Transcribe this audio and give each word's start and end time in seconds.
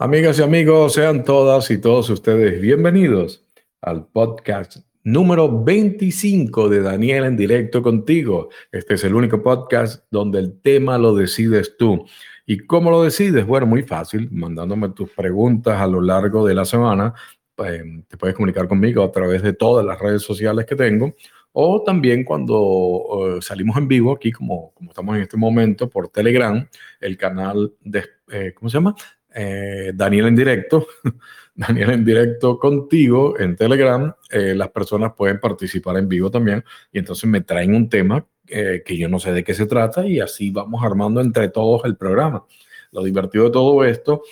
Amigas 0.00 0.40
y 0.40 0.42
amigos, 0.42 0.94
sean 0.94 1.22
todas 1.22 1.70
y 1.70 1.78
todos 1.78 2.10
ustedes 2.10 2.60
bienvenidos 2.60 3.46
al 3.80 4.08
podcast 4.08 4.78
número 5.04 5.62
25 5.62 6.68
de 6.68 6.82
Daniel 6.82 7.22
en 7.26 7.36
directo 7.36 7.80
contigo. 7.80 8.48
Este 8.72 8.94
es 8.94 9.04
el 9.04 9.14
único 9.14 9.40
podcast 9.40 10.04
donde 10.10 10.40
el 10.40 10.60
tema 10.60 10.98
lo 10.98 11.14
decides 11.14 11.76
tú. 11.76 12.04
¿Y 12.44 12.58
cómo 12.66 12.90
lo 12.90 13.04
decides? 13.04 13.46
Bueno, 13.46 13.66
muy 13.66 13.84
fácil, 13.84 14.28
mandándome 14.32 14.88
tus 14.88 15.10
preguntas 15.10 15.80
a 15.80 15.86
lo 15.86 16.00
largo 16.00 16.44
de 16.44 16.54
la 16.54 16.64
semana. 16.64 17.14
Pues, 17.54 17.84
te 18.08 18.16
puedes 18.16 18.34
comunicar 18.34 18.66
conmigo 18.66 19.04
a 19.04 19.12
través 19.12 19.42
de 19.42 19.52
todas 19.52 19.86
las 19.86 20.00
redes 20.00 20.22
sociales 20.22 20.66
que 20.66 20.74
tengo 20.74 21.14
o 21.56 21.84
también 21.84 22.24
cuando 22.24 23.36
eh, 23.36 23.42
salimos 23.42 23.76
en 23.76 23.86
vivo 23.86 24.12
aquí, 24.12 24.32
como, 24.32 24.72
como 24.74 24.90
estamos 24.90 25.14
en 25.14 25.22
este 25.22 25.36
momento, 25.36 25.88
por 25.88 26.08
Telegram, 26.08 26.68
el 27.00 27.16
canal 27.16 27.72
de, 27.80 28.04
eh, 28.32 28.52
¿cómo 28.56 28.68
se 28.68 28.76
llama? 28.78 28.96
Eh, 29.34 29.92
Daniel 29.94 30.26
en 30.26 30.36
directo, 30.36 30.86
Daniel 31.54 31.90
en 31.90 32.04
directo 32.04 32.58
contigo 32.58 33.38
en 33.38 33.56
Telegram, 33.56 34.14
eh, 34.30 34.54
las 34.54 34.70
personas 34.70 35.12
pueden 35.16 35.40
participar 35.40 35.96
en 35.96 36.08
vivo 36.08 36.30
también 36.30 36.64
y 36.92 37.00
entonces 37.00 37.28
me 37.28 37.40
traen 37.40 37.74
un 37.74 37.88
tema 37.88 38.24
eh, 38.46 38.82
que 38.86 38.96
yo 38.96 39.08
no 39.08 39.18
sé 39.18 39.32
de 39.32 39.42
qué 39.42 39.52
se 39.52 39.66
trata 39.66 40.06
y 40.06 40.20
así 40.20 40.50
vamos 40.50 40.84
armando 40.84 41.20
entre 41.20 41.48
todos 41.48 41.84
el 41.84 41.96
programa. 41.96 42.44
Lo 42.92 43.02
divertido 43.02 43.46
de 43.46 43.50
todo 43.50 43.84
esto 43.84 44.22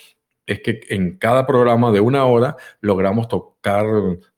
es 0.45 0.59
que 0.61 0.81
en 0.89 1.17
cada 1.17 1.47
programa 1.47 1.91
de 1.91 2.01
una 2.01 2.25
hora 2.25 2.57
logramos 2.81 3.27
tocar 3.27 3.85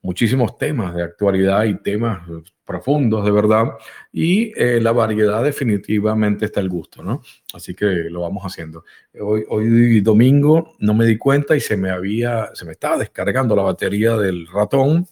muchísimos 0.01 0.57
temas 0.57 0.93
de 0.93 1.03
actualidad 1.03 1.63
y 1.63 1.75
temas 1.75 2.21
profundos 2.63 3.25
de 3.25 3.31
verdad 3.31 3.65
y 4.11 4.51
eh, 4.59 4.79
la 4.81 4.91
variedad 4.91 5.43
definitivamente 5.43 6.45
está 6.45 6.59
al 6.59 6.69
gusto, 6.69 7.03
¿no? 7.03 7.21
Así 7.53 7.73
que 7.73 7.85
lo 7.85 8.21
vamos 8.21 8.43
haciendo. 8.43 8.83
Hoy, 9.19 10.01
domingo 10.01 10.73
no 10.79 10.93
me 10.93 11.05
di 11.05 11.17
cuenta 11.17 11.55
y 11.55 11.59
se 11.59 11.77
me 11.77 11.89
había, 11.89 12.49
se 12.53 12.65
me 12.65 12.73
estaba 12.73 12.97
descargando 12.97 13.55
la 13.55 13.63
batería 13.63 14.15
del 14.17 14.47
ratón, 14.47 15.07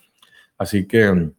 así 0.58 0.88
que 0.88 1.32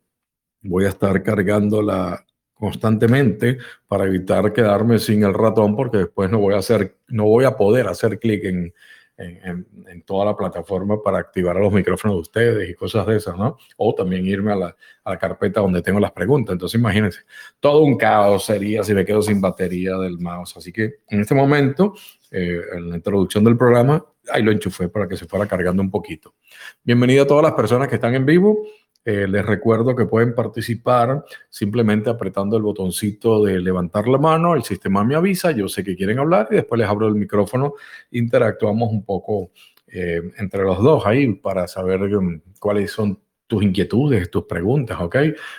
voy 0.63 0.85
a 0.85 0.89
estar 0.89 1.23
cargándola 1.23 2.25
constantemente 2.55 3.59
para 3.87 4.05
evitar 4.05 4.53
quedarme 4.53 4.99
sin 4.99 5.25
el 5.25 5.35
ratón 5.35 5.77
porque 5.77 5.99
después 5.99 6.31
no 6.31 6.39
voy 6.39 6.55
a 6.55 6.59
hacer, 6.59 6.97
no 7.09 7.25
voy 7.25 7.45
a 7.45 7.57
poder 7.57 7.89
hacer 7.89 8.19
clic 8.19 8.45
en 8.45 8.73
en, 9.17 10.03
toda 10.05 10.25
la 10.25 10.37
plataforma 10.37 11.03
para 11.03 11.19
activar 11.19 11.57
a 11.57 11.61
los 11.61 11.73
micrófonos 11.73 12.17
de 12.17 12.21
ustedes 12.21 12.71
y 12.71 12.75
cosas 12.75 13.07
de 13.07 13.17
esas, 13.17 13.37
¿no? 13.37 13.57
O 13.77 13.95
también 13.95 14.27
irme 14.27 14.53
a 14.53 14.57
la, 14.57 14.77
a 15.05 15.11
la, 15.11 15.19
carpeta 15.19 15.61
donde 15.61 15.83
tengo 15.83 16.01
las 16.01 16.13
preguntas. 16.13 16.53
Entonces, 16.53 16.79
imagínense, 16.79 17.21
todo 17.61 17.83
un 17.83 17.97
caos 17.97 18.45
sería 18.45 18.83
si 18.83 18.93
me 18.93 19.05
quedo 19.05 19.23
sin 19.23 19.41
batería 19.41 19.97
del 19.97 20.19
mouse. 20.19 20.57
Así 20.57 20.73
que 20.73 20.97
en 21.09 21.21
este 21.21 21.35
momento, 21.35 21.95
eh, 22.31 22.61
en 22.73 22.91
la 22.91 22.97
introducción 22.97 23.45
del 23.45 23.57
programa, 23.57 24.05
ahí 24.31 24.43
lo 24.43 24.51
enchufé 24.51 24.89
para 24.89 25.07
que 25.07 25.17
se 25.17 25.27
fuera 25.27 25.47
cargando 25.47 25.83
un 25.83 25.91
poquito. 25.91 26.35
Bienvenido 26.83 27.25
a 27.25 27.27
todas 27.27 27.45
las 27.45 27.53
personas 27.53 27.89
que 27.89 27.97
están 27.97 28.15
en 28.15 28.27
vivo. 28.27 28.65
Eh, 29.05 29.29
les 29.29 29.45
recuerdo 29.45 29.95
que 29.95 30.07
pueden 30.07 30.35
participar 30.35 31.25
simplemente 31.51 32.09
apretando 32.09 32.57
el 32.57 32.63
botoncito 32.63 33.45
de 33.45 33.61
levantar 33.61 34.09
la 34.09 34.17
mano, 34.17 34.55
el 34.55 34.63
sistema 34.63 35.05
me 35.05 35.15
avisa, 35.15 35.51
yo 35.51 35.69
sé 35.69 35.85
que 35.85 35.95
quieren 35.95 36.19
hablar 36.19 36.49
y 36.51 36.55
después 36.55 36.79
les 36.79 36.89
abro 36.89 37.09
el 37.09 37.15
micrófono, 37.15 37.75
interactuamos 38.13 38.91
un 38.91 39.05
poco 39.05 39.51
eh, 39.89 40.23
entre 40.39 40.63
los 40.63 40.83
dos 40.83 41.07
ahí 41.07 41.35
para 41.35 41.69
saber 41.69 42.03
um, 42.17 42.41
cuáles 42.59 42.93
son 42.93 43.21
tus 43.47 43.63
inquietudes, 43.63 44.31
tus 44.31 44.45
preguntas, 44.45 44.99
¿ok? 45.01 45.17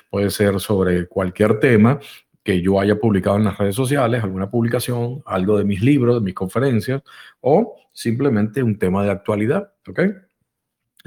Puede 0.10 0.32
ser 0.32 0.60
sobre 0.60 1.08
cualquier 1.08 1.60
tema 1.60 2.00
que 2.44 2.62
yo 2.62 2.80
haya 2.80 3.00
publicado 3.00 3.38
en 3.38 3.46
las 3.46 3.58
redes 3.58 3.76
sociales, 3.76 4.24
alguna 4.24 4.50
publicación, 4.50 5.22
algo 5.26 5.58
de 5.58 5.66
mis 5.66 5.82
libros, 5.82 6.16
de 6.16 6.22
mis 6.22 6.34
conferencias, 6.34 7.02
o 7.42 7.76
simplemente 7.92 8.62
un 8.64 8.78
tema 8.78 9.04
de 9.04 9.12
actualidad, 9.12 9.72
¿ok? 9.88 10.00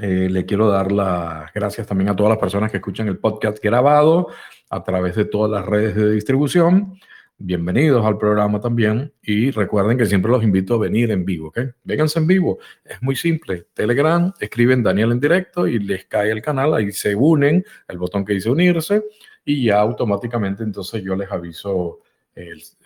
Eh, 0.01 0.29
le 0.29 0.45
quiero 0.45 0.69
dar 0.69 0.93
las 0.93 1.51
gracias 1.53 1.85
también 1.85 2.09
a 2.09 2.15
todas 2.15 2.29
las 2.29 2.39
personas 2.39 2.71
que 2.71 2.77
escuchan 2.77 3.09
el 3.09 3.17
podcast 3.17 3.61
grabado 3.61 4.29
a 4.69 4.81
través 4.81 5.13
de 5.17 5.25
todas 5.25 5.51
las 5.51 5.65
redes 5.65 5.93
de 5.93 6.11
distribución. 6.11 6.97
Bienvenidos 7.37 8.05
al 8.05 8.17
programa 8.17 8.61
también 8.61 9.11
y 9.21 9.51
recuerden 9.51 9.97
que 9.97 10.05
siempre 10.05 10.31
los 10.31 10.41
invito 10.41 10.75
a 10.75 10.77
venir 10.77 11.11
en 11.11 11.25
vivo, 11.25 11.49
¿ok? 11.49 11.59
Vénganse 11.83 12.19
en 12.19 12.27
vivo, 12.27 12.59
es 12.85 13.01
muy 13.01 13.17
simple. 13.17 13.67
Telegram, 13.73 14.31
escriben 14.39 14.83
Daniel 14.83 15.11
en 15.11 15.19
directo 15.19 15.67
y 15.67 15.79
les 15.79 16.05
cae 16.05 16.31
el 16.31 16.41
canal, 16.41 16.73
ahí 16.73 16.93
se 16.93 17.13
unen, 17.13 17.65
el 17.89 17.97
botón 17.97 18.23
que 18.23 18.33
dice 18.33 18.49
unirse 18.49 19.03
y 19.43 19.65
ya 19.65 19.81
automáticamente 19.81 20.63
entonces 20.63 21.03
yo 21.03 21.13
les 21.17 21.29
aviso 21.29 21.99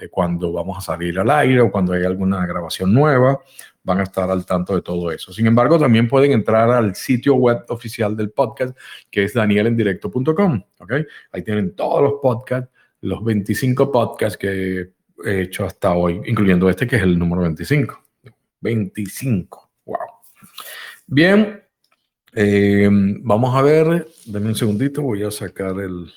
cuando 0.09 0.51
vamos 0.51 0.79
a 0.79 0.81
salir 0.81 1.19
al 1.19 1.29
aire 1.29 1.61
o 1.61 1.71
cuando 1.71 1.93
hay 1.93 2.03
alguna 2.03 2.43
grabación 2.47 2.91
nueva 2.91 3.39
van 3.83 3.99
a 3.99 4.03
estar 4.03 4.29
al 4.29 4.45
tanto 4.45 4.75
de 4.75 4.81
todo 4.81 5.11
eso. 5.11 5.33
Sin 5.33 5.45
embargo, 5.45 5.77
también 5.77 6.07
pueden 6.07 6.31
entrar 6.31 6.69
al 6.71 6.95
sitio 6.95 7.35
web 7.35 7.65
oficial 7.69 8.15
del 8.15 8.31
podcast, 8.31 8.77
que 9.11 9.25
es 9.25 9.33
danielendirecto.com. 9.33 10.63
¿okay? 10.79 11.05
Ahí 11.31 11.43
tienen 11.43 11.75
todos 11.75 12.01
los 12.01 12.13
podcasts, 12.21 12.69
los 13.01 13.23
25 13.23 13.91
podcasts 13.91 14.37
que 14.37 14.89
he 15.25 15.41
hecho 15.41 15.65
hasta 15.65 15.93
hoy, 15.93 16.21
incluyendo 16.25 16.69
este 16.69 16.87
que 16.87 16.95
es 16.95 17.03
el 17.03 17.19
número 17.19 17.41
25. 17.41 18.01
25. 18.61 19.71
Wow. 19.85 19.97
Bien, 21.05 21.61
eh, 22.33 22.89
vamos 22.89 23.55
a 23.55 23.61
ver, 23.61 24.07
denme 24.25 24.47
un 24.47 24.55
segundito, 24.55 25.01
voy 25.01 25.23
a 25.23 25.31
sacar 25.31 25.79
el 25.79 26.11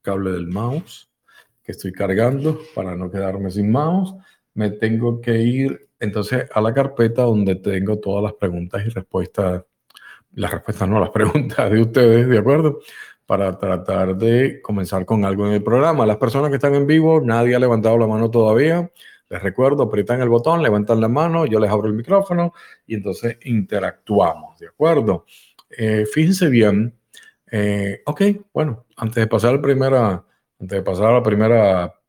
cable 0.00 0.30
del 0.30 0.46
mouse 0.46 1.10
que 1.62 1.72
estoy 1.72 1.92
cargando 1.92 2.60
para 2.74 2.96
no 2.96 3.10
quedarme 3.10 3.50
sin 3.50 3.70
mouse. 3.70 4.14
Me 4.54 4.70
tengo 4.70 5.20
que 5.20 5.38
ir 5.42 5.89
entonces 6.00 6.46
a 6.52 6.60
la 6.60 6.74
carpeta 6.74 7.22
donde 7.22 7.56
tengo 7.56 7.98
todas 7.98 8.24
las 8.24 8.32
preguntas 8.32 8.82
y 8.86 8.88
respuestas, 8.88 9.64
las 10.32 10.50
respuestas 10.50 10.88
no, 10.88 10.98
las 10.98 11.10
preguntas 11.14 11.70
de 11.70 11.80
ustedes, 11.80 12.28
¿de 12.28 12.38
acuerdo? 12.38 12.80
Para 13.26 13.58
tratar 13.58 14.16
de 14.16 14.60
comenzar 14.60 15.04
con 15.04 15.24
algo 15.24 15.46
en 15.46 15.52
el 15.52 15.62
programa. 15.62 16.06
Las 16.06 16.16
personas 16.16 16.50
que 16.50 16.56
están 16.56 16.74
en 16.74 16.86
vivo, 16.86 17.20
nadie 17.20 17.54
ha 17.54 17.60
levantado 17.60 17.96
la 17.98 18.06
mano 18.06 18.30
todavía. 18.30 18.90
Les 19.28 19.40
recuerdo, 19.40 19.84
aprietan 19.84 20.20
el 20.20 20.28
botón, 20.28 20.62
levantan 20.62 21.00
la 21.00 21.06
mano, 21.06 21.46
yo 21.46 21.60
les 21.60 21.70
abro 21.70 21.86
el 21.86 21.94
micrófono 21.94 22.52
y 22.84 22.96
entonces 22.96 23.38
interactuamos, 23.44 24.58
¿de 24.58 24.66
acuerdo? 24.66 25.24
Eh, 25.70 26.04
fíjense 26.12 26.48
bien, 26.48 26.98
eh, 27.50 28.02
ok, 28.06 28.22
bueno, 28.52 28.86
antes 28.96 29.16
de 29.16 29.26
pasar 29.28 29.50
a 29.50 29.56
la 29.56 29.62
primera, 29.62 30.24
antes 30.58 30.78
de 30.78 30.82
pasar 30.82 31.06
a 31.06 31.14
la 31.14 31.22
primera 31.22 31.99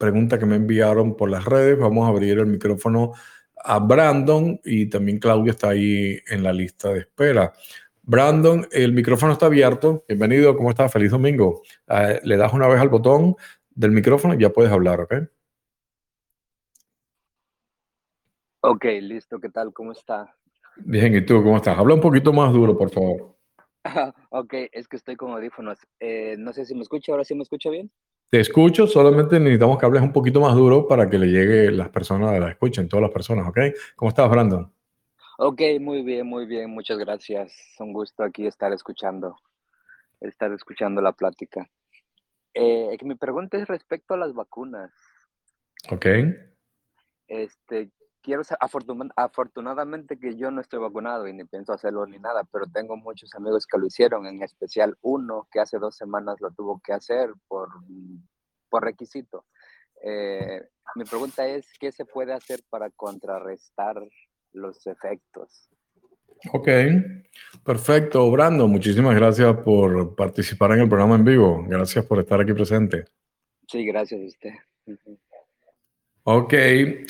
pregunta 0.00 0.38
que 0.38 0.46
me 0.46 0.56
enviaron 0.56 1.14
por 1.14 1.30
las 1.30 1.44
redes. 1.44 1.78
Vamos 1.78 2.06
a 2.06 2.08
abrir 2.08 2.38
el 2.38 2.46
micrófono 2.46 3.12
a 3.54 3.78
Brandon 3.78 4.58
y 4.64 4.88
también 4.88 5.18
Claudia 5.18 5.50
está 5.50 5.68
ahí 5.68 6.18
en 6.26 6.42
la 6.42 6.54
lista 6.54 6.88
de 6.88 7.00
espera. 7.00 7.52
Brandon, 8.02 8.66
el 8.72 8.94
micrófono 8.94 9.34
está 9.34 9.46
abierto. 9.46 10.04
Bienvenido, 10.08 10.56
¿cómo 10.56 10.70
estás? 10.70 10.90
Feliz 10.90 11.10
domingo. 11.10 11.62
Ah, 11.86 12.14
le 12.24 12.36
das 12.38 12.52
una 12.54 12.66
vez 12.66 12.80
al 12.80 12.88
botón 12.88 13.36
del 13.68 13.90
micrófono 13.90 14.32
y 14.34 14.38
ya 14.38 14.48
puedes 14.48 14.72
hablar, 14.72 15.02
¿ok? 15.02 15.14
Ok, 18.62 18.84
listo. 19.02 19.38
¿Qué 19.38 19.50
tal? 19.50 19.70
¿Cómo 19.74 19.92
está? 19.92 20.34
Bien, 20.76 21.14
¿y 21.14 21.20
tú 21.20 21.42
cómo 21.42 21.58
estás? 21.58 21.78
Habla 21.78 21.94
un 21.94 22.00
poquito 22.00 22.32
más 22.32 22.50
duro, 22.54 22.76
por 22.76 22.90
favor. 22.90 23.36
ok, 24.30 24.54
es 24.72 24.88
que 24.88 24.96
estoy 24.96 25.16
con 25.16 25.32
audífonos. 25.32 25.78
Eh, 26.00 26.36
no 26.38 26.54
sé 26.54 26.64
si 26.64 26.74
me 26.74 26.80
escucha, 26.80 27.12
ahora 27.12 27.24
sí 27.24 27.34
me 27.34 27.42
escucha 27.42 27.68
bien. 27.68 27.90
Te 28.30 28.38
escucho, 28.38 28.86
solamente 28.86 29.40
necesitamos 29.40 29.76
que 29.76 29.86
hables 29.86 30.02
un 30.02 30.12
poquito 30.12 30.40
más 30.40 30.54
duro 30.54 30.86
para 30.86 31.10
que 31.10 31.18
le 31.18 31.26
llegue 31.26 31.72
las 31.72 31.88
personas, 31.88 32.38
la 32.38 32.48
escuchen, 32.48 32.88
todas 32.88 33.02
las 33.02 33.10
personas, 33.10 33.48
¿ok? 33.48 33.58
¿Cómo 33.96 34.10
estás, 34.10 34.30
Brandon? 34.30 34.72
Ok, 35.38 35.60
muy 35.80 36.02
bien, 36.02 36.28
muy 36.28 36.46
bien, 36.46 36.70
muchas 36.70 36.96
gracias. 36.98 37.52
Un 37.80 37.92
gusto 37.92 38.22
aquí 38.22 38.46
estar 38.46 38.72
escuchando, 38.72 39.36
estar 40.20 40.52
escuchando 40.52 41.02
la 41.02 41.10
plática. 41.10 41.68
Eh, 42.54 42.96
mi 43.02 43.16
pregunta 43.16 43.56
es 43.58 43.66
respecto 43.66 44.14
a 44.14 44.18
las 44.18 44.32
vacunas. 44.32 44.92
Ok. 45.90 46.06
Este, 47.26 47.90
quiero 48.22 48.42
afortunadamente 49.16 50.18
que 50.18 50.36
yo 50.36 50.50
no 50.50 50.60
estoy 50.60 50.80
vacunado 50.80 51.26
y 51.26 51.32
ni 51.32 51.44
pienso 51.44 51.72
hacerlo 51.72 52.06
ni 52.06 52.18
nada, 52.18 52.44
pero 52.44 52.66
tengo 52.66 52.96
muchos 52.96 53.34
amigos 53.34 53.66
que 53.66 53.78
lo 53.78 53.86
hicieron, 53.86 54.26
en 54.26 54.42
especial 54.42 54.96
uno 55.02 55.48
que 55.50 55.60
hace 55.60 55.78
dos 55.78 55.96
semanas 55.96 56.36
lo 56.40 56.50
tuvo 56.52 56.80
que 56.84 56.92
hacer 56.92 57.30
por, 57.48 57.68
por 58.68 58.84
requisito. 58.84 59.46
Eh, 60.02 60.62
mi 60.96 61.04
pregunta 61.04 61.46
es, 61.46 61.66
¿qué 61.78 61.92
se 61.92 62.04
puede 62.04 62.32
hacer 62.32 62.60
para 62.70 62.90
contrarrestar 62.90 63.96
los 64.52 64.86
efectos? 64.86 65.68
Ok, 66.52 66.68
perfecto. 67.64 68.30
Brando, 68.30 68.66
muchísimas 68.66 69.14
gracias 69.14 69.56
por 69.58 70.14
participar 70.14 70.72
en 70.72 70.80
el 70.80 70.88
programa 70.88 71.16
en 71.16 71.24
vivo. 71.24 71.64
Gracias 71.68 72.06
por 72.06 72.18
estar 72.18 72.40
aquí 72.40 72.52
presente. 72.54 73.04
Sí, 73.68 73.84
gracias 73.84 74.20
a 74.20 74.24
usted. 74.24 74.50
Ok, 76.24 76.54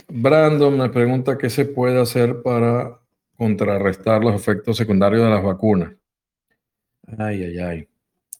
Brandon 0.08 0.78
me 0.78 0.88
pregunta 0.88 1.36
qué 1.36 1.50
se 1.50 1.64
puede 1.64 2.00
hacer 2.00 2.42
para 2.42 3.00
contrarrestar 3.36 4.22
los 4.22 4.34
efectos 4.34 4.76
secundarios 4.76 5.24
de 5.24 5.30
las 5.30 5.42
vacunas. 5.42 5.92
Ay, 7.18 7.42
ay, 7.42 7.58
ay. 7.58 7.88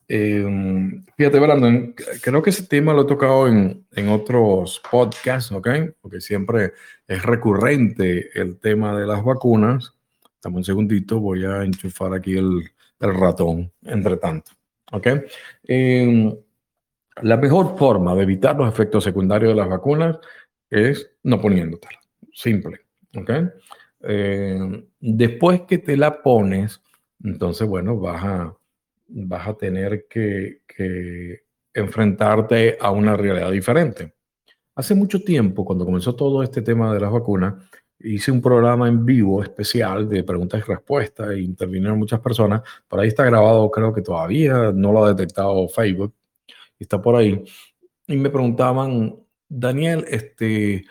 Em, 0.07 1.05
fíjate, 1.17 1.39
Brandon, 1.39 1.95
creo 2.23 2.43
que 2.43 2.51
ese 2.51 2.67
tema 2.67 2.93
lo 2.93 3.03
he 3.03 3.07
tocado 3.07 3.49
en, 3.49 3.87
en, 3.93 4.09
otros 4.09 4.81
podcasts, 4.91 5.53
¿ok? 5.53 5.69
Porque 6.01 6.21
siempre 6.21 6.73
es 7.07 7.23
recurrente 7.23 8.31
el 8.35 8.59
tema 8.59 8.99
de 8.99 9.07
las 9.07 9.25
vacunas. 9.25 9.95
Dame 10.43 10.57
un 10.59 10.65
segundito, 10.65 11.21
voy 11.21 11.45
a 11.45 11.63
enchufar 11.63 12.15
aquí 12.15 12.37
el, 12.37 12.71
el 13.01 13.15
ratón, 13.15 13.73
entre 13.83 14.17
tanto. 14.17 14.53
¿Ok? 14.93 15.07
Em, 15.65 16.35
la 17.23 17.37
mejor 17.37 17.77
forma 17.79 18.15
de 18.15 18.23
evitar 18.23 18.57
los 18.57 18.69
efectos 18.69 19.05
secundarios 19.05 19.51
de 19.51 19.61
las 19.61 19.69
vacunas 19.69 20.19
es 20.71 21.11
no 21.23 21.41
poniéndotelas. 21.41 22.09
Simple. 22.33 22.81
¿Ok? 23.17 23.31
Em, 24.03 24.87
después 25.01 25.63
que 25.63 25.79
te 25.79 25.97
la 25.97 26.23
pones, 26.23 26.81
entonces, 27.23 27.69
bueno, 27.69 27.99
vas 27.99 28.25
a, 28.25 28.57
vas 29.09 29.49
a 29.49 29.55
tener 29.55 30.07
que, 30.09 30.63
que 30.67 31.43
enfrentarte 31.75 32.79
a 32.81 32.91
una 32.91 33.17
realidad 33.17 33.51
diferente. 33.51 34.15
Hace 34.75 34.95
mucho 34.95 35.23
tiempo, 35.23 35.65
cuando 35.65 35.85
comenzó 35.85 36.15
todo 36.15 36.43
este 36.43 36.63
tema 36.63 36.95
de 36.95 37.01
las 37.01 37.13
vacunas, 37.13 37.55
hice 38.03 38.33
un 38.33 38.41
programa 38.41 38.89
en 38.89 39.05
vivo 39.05 39.43
especial 39.43 40.09
de 40.09 40.25
preguntas 40.25 40.61
y 40.61 40.71
respuestas 40.71 41.31
e 41.31 41.41
intervinieron 41.41 41.99
muchas 41.99 42.21
personas. 42.21 42.63
Por 42.89 43.01
ahí 43.01 43.09
está 43.09 43.25
grabado, 43.25 43.71
creo 43.71 43.93
que 43.93 44.03
todavía 44.03 44.73
no 44.73 44.93
lo 44.93 45.05
ha 45.05 45.13
detectado 45.13 45.69
Facebook, 45.69 46.15
está 46.79 47.01
por 47.01 47.17
ahí. 47.17 47.45
Y 48.07 48.17
me 48.17 48.31
preguntaban, 48.31 49.17
Daniel, 49.51 50.07
este, 50.09 50.85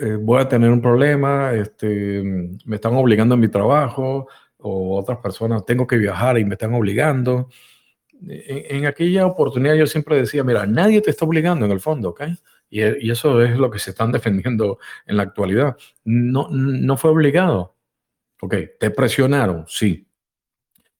eh, 0.00 0.16
voy 0.20 0.40
a 0.40 0.48
tener 0.48 0.70
un 0.70 0.80
problema, 0.80 1.52
este, 1.52 2.22
me 2.64 2.76
están 2.76 2.94
obligando 2.94 3.34
en 3.34 3.40
mi 3.40 3.48
trabajo, 3.48 4.28
o 4.58 4.98
otras 4.98 5.18
personas, 5.18 5.66
tengo 5.66 5.86
que 5.86 5.98
viajar 5.98 6.38
y 6.38 6.44
me 6.44 6.54
están 6.54 6.72
obligando. 6.74 7.50
En, 8.26 8.86
aquella 8.86 9.26
oportunidad 9.26 9.74
yo 9.74 9.86
siempre 9.86 10.16
decía, 10.16 10.42
mira, 10.42 10.64
nadie 10.64 11.02
te 11.02 11.10
está 11.10 11.26
obligando 11.26 11.66
en 11.66 11.72
el 11.72 11.80
fondo, 11.80 12.10
¿ok? 12.10 12.22
Y, 12.70 13.10
eso 13.10 13.42
es 13.42 13.58
lo 13.58 13.70
que 13.70 13.78
se 13.78 13.90
están 13.90 14.10
defendiendo 14.12 14.78
en 15.06 15.18
la 15.18 15.24
actualidad. 15.24 15.76
No, 16.04 16.48
no 16.50 16.96
fue 16.96 17.10
obligado. 17.10 17.76
Ok, 18.40 18.54
te 18.80 18.90
presionaron, 18.90 19.64
sí. 19.68 20.08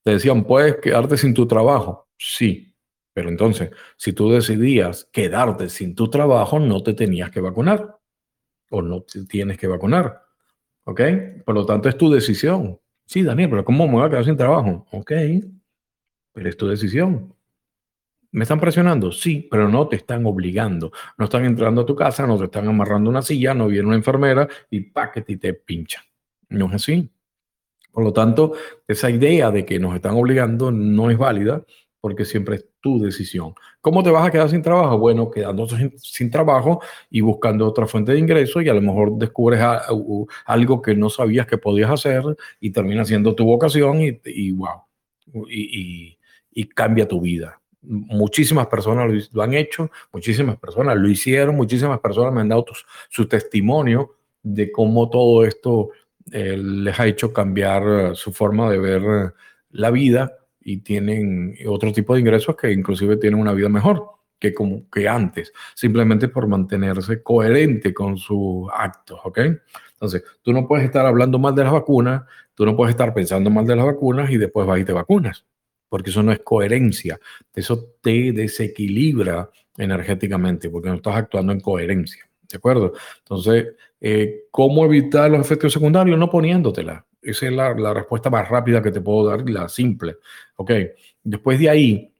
Te 0.03 0.13
decían, 0.13 0.45
puedes 0.45 0.77
quedarte 0.77 1.17
sin 1.17 1.33
tu 1.33 1.47
trabajo, 1.47 2.09
sí. 2.19 2.74
Pero 3.15 3.29
entonces, 3.29 3.71
si 3.97 4.13
tú 4.13 4.31
decidías 4.31 5.09
quedarte 5.13 5.69
sin 5.71 5.95
tu 5.95 6.11
trabajo, 6.11 6.59
no 6.59 6.83
te 6.83 6.95
tenías 6.95 7.31
que 7.31 7.41
vacunar 7.41 7.97
o 8.71 8.83
no 8.83 9.03
tienes 9.03 9.57
que 9.57 9.69
vacunar. 9.69 10.23
¿Ok? 10.85 11.01
Por 11.47 11.55
lo 11.55 11.65
tanto, 11.65 11.89
es 11.89 11.97
tu 11.97 12.11
decisión. 12.11 12.79
Sí, 13.07 13.23
Daniel, 13.23 13.51
pero 13.51 13.65
¿cómo 13.65 13.87
me 13.87 13.95
voy 13.95 14.07
a 14.07 14.11
quedar 14.11 14.25
sin 14.25 14.37
trabajo? 14.37 14.87
Ok, 14.91 15.13
pero 16.33 16.49
es 16.49 16.57
tu 16.57 16.67
decisión. 16.67 17.35
¿Me 18.33 18.43
están 18.43 18.59
presionando? 18.59 19.13
Sí, 19.13 19.47
pero 19.49 19.69
no 19.69 19.87
te 19.87 19.97
están 19.97 20.27
obligando. 20.27 20.91
No 21.17 21.27
están 21.27 21.45
entrando 21.45 21.83
a 21.83 21.87
tu 21.87 21.95
casa, 21.95 22.27
no 22.27 22.37
te 22.37 22.45
están 22.47 22.67
amarrando 22.67 23.09
una 23.09 23.23
silla, 23.23 23.55
no 23.55 23.69
viene 23.69 23.87
una 23.87 23.97
enfermera 23.97 24.49
y 24.71 24.81
paquete 24.81 25.35
y 25.35 25.37
te 25.37 25.55
pincha. 25.55 26.03
No 26.49 26.67
es 26.67 26.75
así. 26.75 27.11
Por 27.93 28.03
lo 28.03 28.13
tanto, 28.13 28.55
esa 28.89 29.09
idea 29.09 29.53
de 29.53 29.65
que 29.65 29.79
nos 29.79 29.95
están 29.95 30.15
obligando 30.17 30.73
no 30.73 31.11
es 31.11 31.19
válida 31.19 31.65
porque 32.05 32.27
siempre 32.27 32.57
es 32.57 32.67
tu 32.83 33.01
decisión. 33.01 33.55
¿Cómo 33.81 34.03
te 34.03 34.11
vas 34.11 34.29
a 34.29 34.31
quedar 34.31 34.51
sin 34.51 34.61
trabajo? 34.61 34.99
Bueno, 34.99 35.31
quedándote 35.31 35.91
sin, 35.97 36.31
trabajo 36.31 36.83
y 37.09 37.23
buscando 37.23 37.67
otra 37.67 37.87
fuente 37.87 38.13
de 38.13 38.19
ingreso 38.19 38.61
y 38.61 38.69
a 38.69 38.75
lo 38.75 38.83
mejor 38.83 39.17
descubres 39.17 39.59
algo 40.45 40.83
que 40.83 40.95
no 40.95 41.09
sabías 41.09 41.47
que 41.47 41.57
podías 41.57 41.91
hacer 41.91 42.23
y 42.61 42.73
termina 42.73 43.07
siendo 43.07 43.35
tu 43.35 43.47
vocación 43.47 44.03
y, 44.03 44.53
wow, 44.53 44.83
y 45.49 46.65
cambia 46.75 47.09
tu 47.09 47.23
vida 47.23 47.59
muchísimas 47.81 48.67
personas 48.67 49.31
lo, 49.33 49.43
han 49.43 49.55
hecho, 49.55 49.91
muchísimas 50.13 50.59
personas 50.59 50.99
lo 50.99 51.09
hicieron, 51.09 51.57
muchísimas 51.57 52.01
personas 52.01 52.35
me 52.35 52.43
han 52.43 52.51
dado 52.51 52.67
su 53.09 53.27
testimonio 53.27 54.17
de 54.43 54.71
cómo 54.71 55.09
todo 55.09 55.43
esto 55.47 55.89
eh, 56.33 56.59
les 56.59 57.01
ha 57.01 57.07
hecho 57.07 57.33
cambiar 57.33 57.83
eh, 57.83 58.11
su 58.15 58.31
forma 58.31 58.71
de 58.71 58.79
ver 58.79 59.03
eh, 59.03 59.31
la 59.71 59.91
vida 59.91 60.44
y 60.65 60.79
tienen 60.79 61.57
otro 61.69 61.93
tipo 61.93 62.15
de 62.15 62.21
ingresos 62.21 62.57
que 62.57 62.73
inclusive 62.73 63.17
tienen 63.17 63.39
una 63.39 63.53
vida 63.53 63.69
mejor 63.69 64.05
que, 64.39 64.53
como, 64.53 64.91
que 64.91 65.09
antes, 65.09 65.53
simplemente 65.75 66.29
por 66.29 66.49
mantenerse 66.49 67.23
coherente 67.23 67.95
con 67.95 68.17
sus 68.19 68.69
actos, 68.75 69.21
¿ok? 69.25 69.39
Entonces, 69.93 70.25
tú 70.43 70.53
no 70.53 70.67
puedes 70.67 70.85
estar 70.85 71.07
hablando 71.07 71.39
mal 71.39 71.55
de 71.55 71.65
las 71.65 71.73
vacunas, 71.73 72.23
tú 72.55 72.67
no 72.67 72.77
puedes 72.77 72.91
estar 72.91 73.15
pensando 73.15 73.51
mal 73.51 73.67
de 73.67 73.77
las 73.77 73.87
vacunas 73.87 74.31
y 74.31 74.39
después 74.39 74.67
vas 74.67 74.81
y 74.81 74.85
te 74.85 74.93
vacunas 74.93 75.45
porque 75.95 76.11
eso 76.11 76.25
no 76.25 76.33
es 76.33 76.41
coherencia. 76.41 77.21
Eso 77.55 77.91
te 78.01 78.33
desequilibra 78.33 79.49
energéticamente, 79.77 80.69
porque 80.69 80.89
no 80.89 80.97
estás 80.97 81.15
actuando 81.15 81.53
en 81.53 81.61
coherencia. 81.61 82.29
¿De 82.51 82.57
acuerdo? 82.57 82.95
Entonces, 83.19 83.75
eh, 84.01 84.47
¿cómo 84.51 84.85
evitar 84.87 85.31
los 85.31 85.41
efectos 85.41 85.73
secundarios? 85.73 86.19
No 86.19 86.29
poniéndotela. 86.29 87.07
Esa 87.25 87.47
es 87.47 87.53
la, 87.53 87.95
respuesta 87.95 88.31
más 88.31 88.49
rápida 88.49 88.83
que 88.83 88.91
te 88.91 89.01
puedo 89.01 89.29
dar, 89.29 89.49
la 89.49 89.69
simple. 89.69 90.17
Ok. 90.57 90.71
Después 91.23 91.59
de 91.59 91.71
ahí, 91.71 92.15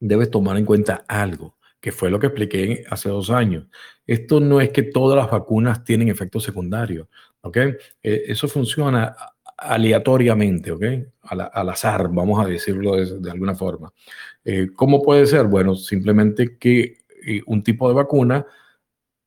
debes 0.00 0.30
tomar 0.30 0.56
en 0.56 0.64
cuenta 0.64 1.04
algo, 1.08 1.56
que 1.80 1.92
fue 1.92 2.10
lo 2.10 2.20
que 2.20 2.28
expliqué 2.28 2.84
hace 2.88 3.08
dos 3.08 3.30
años. 3.30 3.66
Esto 4.06 4.40
no 4.40 4.60
es 4.60 4.70
que 4.70 4.84
todas 4.84 5.16
las 5.16 5.30
vacunas 5.30 5.84
tienen 5.84 6.08
efectos 6.08 6.44
secundarios. 6.44 7.08
Ok. 7.42 7.56
Eh, 7.56 7.78
eso 8.02 8.48
funciona 8.48 9.14
aleatoriamente, 9.58 10.70
¿ok? 10.70 10.84
Al, 11.22 11.68
azar, 11.68 12.08
vamos 12.10 12.44
a 12.44 12.48
decirlo 12.48 12.96
de, 12.96 13.30
alguna 13.30 13.54
forma. 13.54 13.92
Eh, 14.44 14.68
¿Cómo 14.74 15.02
puede 15.02 15.26
ser? 15.26 15.46
Bueno, 15.46 15.74
simplemente 15.74 16.56
que 16.56 16.98
eh, 17.26 17.42
un 17.46 17.62
tipo 17.62 17.88
de 17.88 17.94
vacuna 17.94 18.46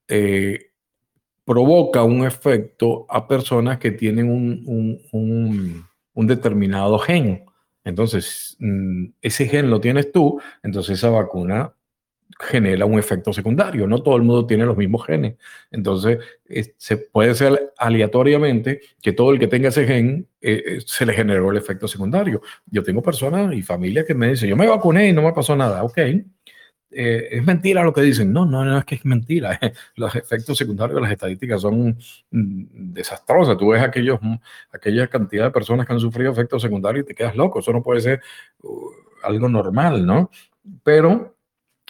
eh, 0.07 0.70
provoca 1.45 2.03
un 2.03 2.25
efecto 2.25 3.05
a 3.09 3.27
personas 3.27 3.77
que 3.79 3.91
tienen 3.91 4.29
un, 4.29 5.85
un 6.13 6.27
determinado 6.27 6.99
gen. 6.99 7.45
Entonces, 7.83 8.55
mm, 8.59 9.05
ese 9.21 9.47
gen 9.47 9.69
lo 9.69 9.81
tienes 9.81 10.11
tú, 10.11 10.39
entonces 10.63 10.97
esa 10.97 11.09
vacuna 11.09 11.73
genera 12.39 12.85
un 12.85 12.97
efecto 12.97 13.33
secundario. 13.33 13.87
No 13.87 14.01
todo 14.01 14.15
el 14.15 14.23
mundo 14.23 14.45
tiene 14.45 14.65
los 14.65 14.77
mismos 14.77 15.05
genes. 15.05 15.35
Entonces, 15.69 16.19
se 16.77 16.97
puede 16.97 17.35
ser 17.35 17.73
aleatoriamente 17.77 18.81
que 19.01 19.13
todo 19.13 19.31
el 19.31 19.39
que 19.39 19.47
tenga 19.47 19.69
ese 19.69 19.85
gen 19.85 20.27
eh, 20.41 20.63
eh, 20.65 20.79
se 20.85 21.05
le 21.05 21.13
generó 21.13 21.51
el 21.51 21.57
efecto 21.57 21.87
secundario. 21.87 22.41
Yo 22.65 22.83
tengo 22.83 23.01
personas 23.01 23.53
y 23.53 23.61
familias 23.61 24.05
que 24.05 24.15
me 24.15 24.29
dicen, 24.29 24.49
yo 24.49 24.55
me 24.55 24.67
vacuné 24.67 25.09
y 25.09 25.13
no 25.13 25.21
me 25.21 25.33
pasó 25.33 25.55
nada. 25.55 25.83
Ok. 25.83 25.99
Eh, 26.91 27.29
es 27.31 27.45
mentira 27.45 27.83
lo 27.83 27.93
que 27.93 28.01
dicen. 28.01 28.33
No, 28.33 28.45
no, 28.45 28.65
no 28.65 28.77
es 28.77 28.85
que 28.85 28.95
es 28.95 29.05
mentira. 29.05 29.59
Los 29.95 30.15
efectos 30.15 30.57
secundarios 30.57 30.95
de 30.95 31.01
las 31.01 31.11
estadísticas 31.11 31.61
son 31.61 31.97
mm, 32.31 32.93
desastrosas. 32.93 33.57
Tú 33.57 33.69
ves 33.69 33.81
aquellos, 33.81 34.19
mm, 34.21 34.35
aquella 34.73 35.07
cantidad 35.07 35.45
de 35.45 35.51
personas 35.51 35.87
que 35.87 35.93
han 35.93 35.99
sufrido 35.99 36.31
efectos 36.31 36.61
secundarios 36.61 37.03
y 37.03 37.07
te 37.07 37.15
quedas 37.15 37.35
loco. 37.35 37.59
Eso 37.59 37.71
no 37.71 37.81
puede 37.81 38.01
ser 38.01 38.21
uh, 38.63 38.89
algo 39.23 39.47
normal, 39.47 40.05
¿no? 40.05 40.29
Pero 40.83 41.35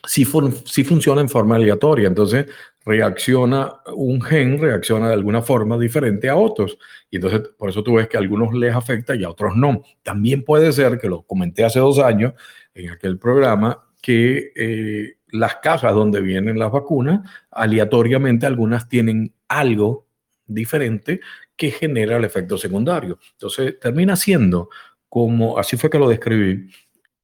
si 0.03 0.25
funciona 0.25 1.21
en 1.21 1.29
forma 1.29 1.55
aleatoria. 1.55 2.07
Entonces, 2.07 2.47
reacciona, 2.85 3.81
un 3.95 4.21
gen 4.21 4.59
reacciona 4.59 5.07
de 5.07 5.13
alguna 5.13 5.41
forma 5.41 5.77
diferente 5.77 6.29
a 6.29 6.35
otros. 6.35 6.77
Y 7.09 7.17
entonces, 7.17 7.41
por 7.57 7.69
eso 7.69 7.83
tú 7.83 7.95
ves 7.95 8.07
que 8.07 8.17
a 8.17 8.19
algunos 8.19 8.53
les 8.53 8.75
afecta 8.75 9.15
y 9.15 9.23
a 9.23 9.29
otros 9.29 9.55
no. 9.55 9.83
También 10.03 10.43
puede 10.43 10.71
ser, 10.71 10.99
que 10.99 11.09
lo 11.09 11.23
comenté 11.23 11.63
hace 11.63 11.79
dos 11.79 11.99
años 11.99 12.33
en 12.73 12.89
aquel 12.89 13.19
programa, 13.19 13.83
que 14.01 14.51
eh, 14.55 15.17
las 15.27 15.57
cajas 15.57 15.93
donde 15.93 16.21
vienen 16.21 16.59
las 16.59 16.71
vacunas, 16.71 17.21
aleatoriamente 17.51 18.45
algunas 18.45 18.89
tienen 18.89 19.33
algo 19.47 20.07
diferente 20.45 21.21
que 21.55 21.71
genera 21.71 22.17
el 22.17 22.25
efecto 22.25 22.57
secundario. 22.57 23.19
Entonces, 23.33 23.79
termina 23.79 24.15
siendo 24.15 24.69
como, 25.07 25.57
así 25.57 25.77
fue 25.77 25.89
que 25.89 25.99
lo 25.99 26.09
describí, 26.09 26.69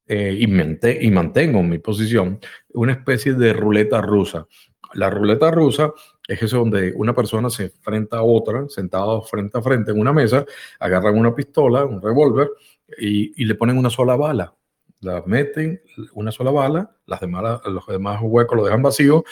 eh, 0.06 0.34
y, 0.38 0.44
y 0.44 1.10
mantengo 1.10 1.62
mi 1.62 1.78
posición, 1.78 2.40
una 2.72 2.92
especie 2.92 3.34
de 3.34 3.52
ruleta 3.52 4.00
rusa. 4.00 4.46
La 4.94 5.10
ruleta 5.10 5.50
rusa 5.50 5.92
es 6.26 6.42
eso 6.42 6.58
donde 6.58 6.92
una 6.94 7.14
persona 7.14 7.50
se 7.50 7.64
enfrenta 7.64 8.18
a 8.18 8.22
otra, 8.22 8.68
sentado 8.68 9.22
frente 9.22 9.58
a 9.58 9.62
frente 9.62 9.90
en 9.90 10.00
una 10.00 10.12
mesa, 10.12 10.44
agarran 10.78 11.18
una 11.18 11.34
pistola, 11.34 11.84
un 11.84 12.00
revólver 12.00 12.50
y, 12.98 13.44
le 13.44 13.54
ponen 13.54 13.78
una 13.78 13.90
sola 13.90 14.16
bala. 14.16 14.54
La 15.00 15.22
meten 15.26 15.80
una 16.14 16.32
sola 16.32 16.50
bala, 16.50 16.96
las 17.06 17.20
demás, 17.20 17.60
los 17.66 17.86
demás 17.86 18.20
huecos 18.22 18.56
los 18.56 18.66
dejan 18.66 18.82
vacíos, 18.82 19.22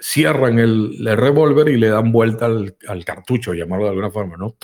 cierran 0.00 0.58
el, 0.58 0.98
revólver 1.16 1.68
y 1.68 1.76
le 1.76 1.88
dan 1.88 2.12
vuelta 2.12 2.46
al, 2.46 2.76
al, 2.86 3.04
cartucho, 3.04 3.54
llamarlo 3.54 3.84
de 3.84 3.90
alguna 3.90 4.10
forma, 4.10 4.36
¿no? 4.36 4.56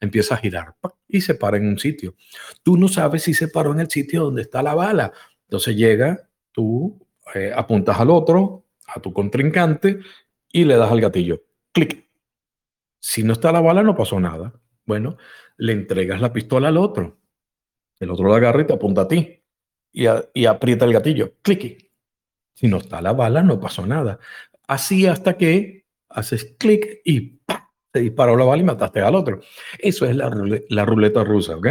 empieza 0.00 0.34
a 0.34 0.38
girar 0.38 0.74
y 1.08 1.20
se 1.20 1.34
para 1.34 1.56
en 1.56 1.68
un 1.68 1.78
sitio. 1.78 2.14
Tú 2.62 2.76
no 2.76 2.88
sabes 2.88 3.22
si 3.22 3.34
se 3.34 3.48
paró 3.48 3.72
en 3.72 3.80
el 3.80 3.90
sitio 3.90 4.24
donde 4.24 4.42
está 4.42 4.62
la 4.62 4.74
bala. 4.74 5.12
Entonces 5.44 5.76
llega, 5.76 6.28
tú 6.52 6.98
eh, 7.34 7.52
apuntas 7.54 7.98
al 8.00 8.10
otro, 8.10 8.66
a 8.86 9.00
tu 9.00 9.12
contrincante 9.12 10.00
y 10.52 10.64
le 10.64 10.76
das 10.76 10.90
al 10.90 11.00
gatillo. 11.00 11.42
Clic. 11.72 12.06
Si 12.98 13.22
no 13.22 13.32
está 13.32 13.52
la 13.52 13.60
bala, 13.60 13.82
no 13.82 13.96
pasó 13.96 14.18
nada. 14.18 14.54
Bueno, 14.84 15.16
le 15.56 15.72
entregas 15.72 16.20
la 16.20 16.32
pistola 16.32 16.68
al 16.68 16.76
otro. 16.76 17.18
El 17.98 18.10
otro 18.10 18.28
la 18.28 18.36
agarra 18.36 18.62
y 18.62 18.66
te 18.66 18.74
apunta 18.74 19.02
a 19.02 19.08
ti. 19.08 19.42
Y, 19.92 20.06
y 20.34 20.46
aprieta 20.46 20.84
el 20.84 20.92
gatillo. 20.92 21.34
Clic. 21.42 21.90
Si 22.54 22.68
no 22.68 22.78
está 22.78 23.00
la 23.00 23.12
bala, 23.12 23.42
no 23.42 23.60
pasó 23.60 23.86
nada. 23.86 24.18
Así 24.66 25.06
hasta 25.06 25.36
que 25.36 25.84
haces 26.08 26.54
clic 26.58 27.00
y 27.04 27.40
te 27.90 28.00
disparó 28.00 28.36
la 28.36 28.44
bala 28.44 28.62
y 28.62 28.66
mataste 28.66 29.00
al 29.00 29.14
otro. 29.14 29.40
Eso 29.78 30.06
es 30.06 30.16
la, 30.16 30.30
la 30.68 30.84
ruleta 30.84 31.24
rusa, 31.24 31.56
¿ok? 31.56 31.68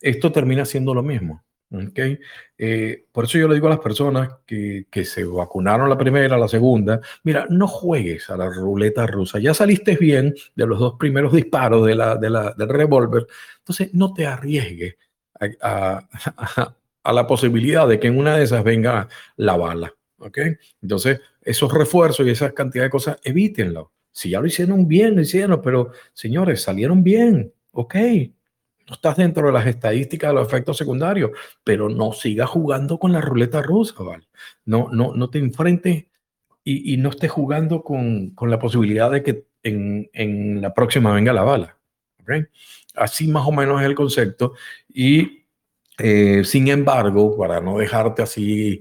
Esto 0.00 0.32
termina 0.32 0.64
siendo 0.64 0.94
lo 0.94 1.02
mismo. 1.02 1.42
¿okay? 1.72 2.18
Eh, 2.58 3.06
por 3.12 3.24
eso 3.24 3.38
yo 3.38 3.48
le 3.48 3.54
digo 3.54 3.66
a 3.66 3.70
las 3.70 3.80
personas 3.80 4.30
que, 4.46 4.86
que, 4.90 5.04
se 5.04 5.24
vacunaron 5.24 5.88
la 5.88 5.98
primera, 5.98 6.36
la 6.36 6.48
segunda, 6.48 7.00
mira, 7.22 7.46
no 7.48 7.66
juegues 7.66 8.28
a 8.30 8.36
la 8.36 8.48
ruleta 8.48 9.06
rusa. 9.06 9.38
Ya 9.38 9.54
saliste 9.54 9.96
bien 9.96 10.34
de 10.54 10.66
los 10.66 10.78
dos 10.78 10.94
primeros 10.98 11.32
disparos 11.32 11.86
de 11.86 11.94
la, 11.94 12.16
de 12.16 12.30
la, 12.30 12.52
del 12.52 12.68
revólver, 12.68 13.26
entonces 13.58 13.94
no 13.94 14.12
te 14.12 14.26
arriesgues 14.26 14.96
a, 15.60 16.06
a, 17.04 17.12
la 17.12 17.26
posibilidad 17.26 17.88
de 17.88 17.98
que 17.98 18.08
en 18.08 18.18
una 18.18 18.36
de 18.36 18.44
esas 18.44 18.64
venga 18.64 19.08
la 19.36 19.56
bala. 19.56 19.94
¿okay? 20.18 20.56
Entonces, 20.82 21.20
esos 21.42 21.72
refuerzos 21.72 22.26
y 22.26 22.30
esa 22.30 22.52
cantidad 22.52 22.84
de 22.84 22.90
cosas, 22.90 23.18
evítenlo. 23.24 23.92
Si 24.12 24.30
ya 24.30 24.40
lo 24.40 24.46
hicieron 24.46 24.86
bien, 24.86 25.16
lo 25.16 25.22
hicieron, 25.22 25.60
pero 25.62 25.92
señores, 26.12 26.62
salieron 26.62 27.02
bien, 27.02 27.52
ok. 27.72 27.94
No 28.88 28.94
estás 28.94 29.16
dentro 29.16 29.46
de 29.46 29.52
las 29.52 29.66
estadísticas 29.66 30.30
de 30.30 30.34
los 30.34 30.48
efectos 30.48 30.76
secundarios, 30.76 31.30
pero 31.62 31.88
no 31.88 32.12
sigas 32.12 32.50
jugando 32.50 32.98
con 32.98 33.12
la 33.12 33.20
ruleta 33.20 33.62
rusa, 33.62 34.02
¿vale? 34.02 34.26
No, 34.64 34.88
no, 34.90 35.14
no 35.14 35.30
te 35.30 35.38
enfrentes 35.38 36.06
y, 36.64 36.94
y 36.94 36.96
no 36.96 37.10
estés 37.10 37.30
jugando 37.30 37.82
con, 37.82 38.30
con, 38.30 38.50
la 38.50 38.58
posibilidad 38.58 39.10
de 39.10 39.22
que 39.22 39.46
en, 39.62 40.10
en, 40.12 40.60
la 40.60 40.74
próxima 40.74 41.14
venga 41.14 41.32
la 41.32 41.44
bala. 41.44 41.78
¿okay? 42.22 42.46
Así 43.00 43.28
más 43.28 43.46
o 43.46 43.52
menos 43.52 43.80
es 43.80 43.86
el 43.86 43.94
concepto. 43.94 44.54
Y 44.88 45.44
eh, 45.98 46.42
sin 46.44 46.68
embargo, 46.68 47.36
para 47.36 47.60
no 47.60 47.78
dejarte 47.78 48.22
así 48.22 48.80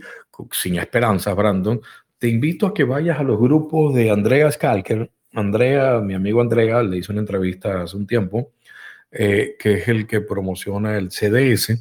sin 0.52 0.78
esperanza, 0.78 1.34
Brandon, 1.34 1.82
te 2.18 2.28
invito 2.30 2.68
a 2.68 2.74
que 2.74 2.84
vayas 2.84 3.20
a 3.20 3.24
los 3.24 3.40
grupos 3.40 3.94
de 3.94 4.10
Andrea 4.10 4.52
Skalker 4.52 5.10
Andrea, 5.34 6.00
mi 6.00 6.14
amigo 6.14 6.42
Andrea, 6.42 6.82
le 6.82 6.98
hizo 6.98 7.12
una 7.12 7.22
entrevista 7.22 7.84
hace 7.84 7.96
un 7.96 8.08
tiempo, 8.08 8.52
eh, 9.12 9.56
que 9.60 9.74
es 9.74 9.88
el 9.88 10.08
que 10.08 10.22
promociona 10.22 10.98
el 10.98 11.12
CDS. 11.12 11.80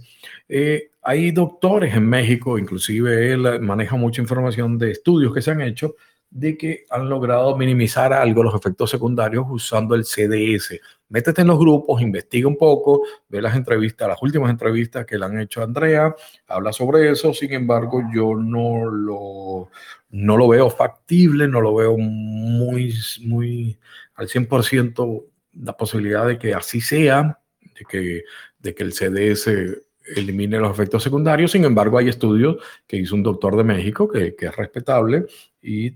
Eh, 0.49 0.91
hay 1.03 1.31
doctores 1.31 1.95
en 1.95 2.07
México, 2.09 2.59
inclusive 2.59 3.33
él 3.33 3.61
maneja 3.61 3.97
mucha 3.97 4.21
información 4.21 4.79
de 4.79 4.93
estudios 4.93 5.33
que 5.33 5.43
se 5.43 5.51
han 5.51 5.63
hecho 5.63 5.95
de 6.31 6.59
que 6.59 6.85
han 6.91 7.09
logrado 7.09 7.57
minimizar 7.57 8.13
algo 8.13 8.43
los 8.43 8.55
efectos 8.55 8.91
secundarios 8.91 9.47
usando 9.49 9.95
el 9.95 10.05
CDS. 10.05 10.79
Métete 11.11 11.41
en 11.41 11.49
los 11.49 11.59
grupos, 11.59 12.03
investiga 12.03 12.49
un 12.49 12.57
poco, 12.59 13.03
ve 13.29 13.41
las 13.41 13.57
entrevistas, 13.57 14.09
las 14.09 14.23
últimas 14.23 14.51
entrevistas 14.51 15.07
que 15.07 15.19
le 15.19 15.25
han 15.25 15.41
hecho 15.41 15.61
a 15.61 15.65
Andrea, 15.65 16.15
habla 16.47 16.73
sobre 16.73 17.11
eso, 17.11 17.33
sin 17.33 17.53
embargo 17.55 18.03
yo 18.15 18.35
no 18.35 18.85
lo, 18.85 19.71
no 20.11 20.37
lo 20.37 20.49
veo 20.49 20.69
factible, 20.69 21.49
no 21.49 21.63
lo 21.63 21.75
veo 21.75 21.97
muy, 21.97 22.95
muy 23.23 23.79
al 24.17 24.29
100% 24.29 25.25
la 25.63 25.77
posibilidad 25.77 26.27
de 26.27 26.39
que 26.39 26.53
así 26.53 26.81
sea, 26.81 27.41
de 27.61 27.85
que, 27.89 28.25
de 28.59 28.75
que 28.75 28.83
el 28.83 28.93
CDS 28.93 29.88
elimine 30.17 30.59
los 30.59 30.71
efectos 30.71 31.03
secundarios. 31.03 31.53
Sin 31.53 31.65
embargo, 31.65 31.99
hay 31.99 32.09
estudios 32.09 32.57
que 32.87 32.97
hizo 32.97 33.15
un 33.15 33.23
doctor 33.23 33.57
de 33.57 33.65
México 33.65 34.09
que, 34.09 34.35
es 34.39 34.57
respetable 34.57 35.27
y, 35.61 35.91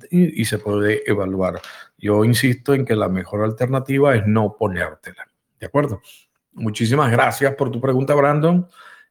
se 0.44 0.58
puede 0.58 1.08
evaluar. 1.10 1.60
Yo 1.98 2.24
insisto 2.24 2.74
en 2.74 2.84
que 2.84 2.96
la 2.96 3.08
mejor 3.08 3.42
alternativa 3.42 4.14
es 4.14 4.26
no 4.26 4.56
ponértela. 4.56 5.26
¿De 5.58 5.66
acuerdo? 5.66 6.02
Muchísimas 6.52 7.10
gracias 7.10 7.54
por 7.54 7.70
tu 7.70 7.80
pregunta, 7.80 8.14
Brandon, 8.14 8.66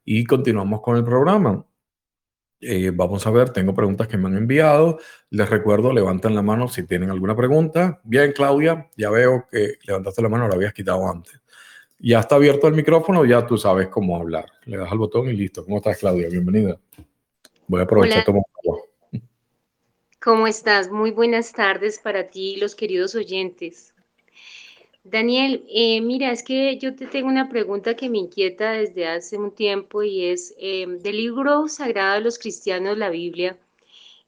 y 0.06 0.24
continuamos 0.26 0.82
con 0.82 0.98
el 0.98 1.04
programa. 1.04 1.66
Eh, 2.60 2.92
vamos 2.94 3.26
a 3.26 3.32
ver, 3.32 3.50
tengo 3.50 3.74
preguntas 3.74 4.08
que 4.08 4.18
me 4.18 4.28
han 4.28 4.38
enviado. 4.38 5.00
Les 5.32 5.50
recuerdo, 5.50 5.92
levanten 5.92 6.36
la 6.36 6.44
mano 6.44 6.68
si 6.68 6.84
tienen 6.84 7.10
alguna 7.10 7.36
pregunta. 7.36 8.00
Bien, 8.04 8.32
Claudia, 8.34 8.90
ya 8.96 9.10
veo 9.10 9.48
que 9.52 9.80
levantaste 9.84 10.22
la 10.22 10.30
mano, 10.30 10.48
la 10.48 10.54
habías 10.54 10.74
quitado 10.74 11.10
antes. 11.10 11.41
Ya 12.04 12.20
está 12.20 12.36
abierto 12.36 12.68
el 12.68 12.74
micrófono, 12.74 13.26
ya 13.26 13.46
tú 13.46 13.60
sabes 13.60 13.88
cómo 13.90 14.18
hablar. 14.18 14.48
Le 14.66 14.78
das 14.78 14.92
al 14.92 14.98
botón 14.98 15.30
y 15.30 15.34
listo. 15.34 15.64
¿Cómo 15.64 15.78
estás, 15.78 16.00
Claudia? 16.00 16.30
Bienvenida. 16.30 16.80
Voy 17.68 17.80
a 17.80 17.84
aprovechar 17.84 18.26
tomar 18.26 18.42
agua. 18.64 18.82
¿Cómo 20.20 20.48
estás? 20.48 20.90
Muy 20.90 21.12
buenas 21.12 21.54
tardes 21.54 22.00
para 22.00 22.28
ti 22.28 22.54
y 22.54 22.58
los 22.58 22.74
queridos 22.74 23.14
oyentes. 23.14 23.94
Daniel, 25.04 25.64
eh, 25.70 26.02
mira, 26.02 26.32
es 26.32 26.42
que 26.42 26.78
yo 26.78 26.96
te 26.96 27.06
tengo 27.06 27.28
una 27.28 27.50
pregunta 27.50 27.96
que 27.96 28.10
me 28.10 28.18
inquieta 28.18 28.72
desde 28.72 29.08
hace 29.08 29.38
un 29.38 29.52
tiempo 29.52 30.02
y 30.02 30.26
es 30.26 30.56
eh, 30.60 30.88
del 30.88 31.18
libro 31.18 31.68
sagrado 31.68 32.16
de 32.16 32.22
los 32.22 32.40
cristianos, 32.40 32.98
la 32.98 33.10
Biblia, 33.12 33.58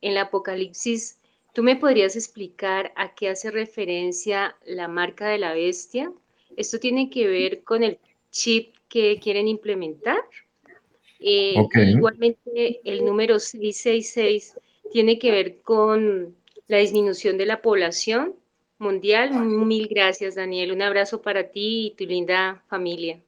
en 0.02 0.12
el 0.12 0.18
Apocalipsis, 0.20 1.20
¿tú 1.54 1.64
me 1.64 1.76
podrías 1.76 2.16
explicar 2.16 2.92
a 2.96 3.16
qué 3.16 3.30
hace 3.30 3.50
referencia 3.50 4.56
la 4.66 4.88
marca 4.88 5.28
de 5.28 5.40
la 5.40 5.54
bestia? 5.54 6.12
¿Esto 6.58 6.80
tiene 6.80 7.10
que 7.10 7.28
ver 7.28 7.64
con 7.64 7.84
el 7.84 8.00
chip 8.32 8.76
que 8.88 9.20
quieren 9.20 9.48
implementar? 9.48 10.20
Eh, 11.20 11.56
okay. 11.58 11.92
Igualmente, 11.92 12.82
el 12.84 13.06
número 13.06 13.40
666 13.40 14.60
tiene 14.92 15.18
que 15.18 15.32
ver 15.32 15.62
con 15.62 16.36
la 16.68 16.78
disminución 16.78 17.38
de 17.38 17.46
la 17.46 17.62
población 17.62 18.36
mundial. 18.78 19.34
Mil 19.34 19.88
gracias, 19.88 20.36
Daniel. 20.36 20.72
Un 20.72 20.82
abrazo 20.82 21.22
para 21.22 21.50
ti 21.50 21.88
y 21.88 21.96
tu 21.96 22.06
linda 22.06 22.64
familia. 22.68 23.20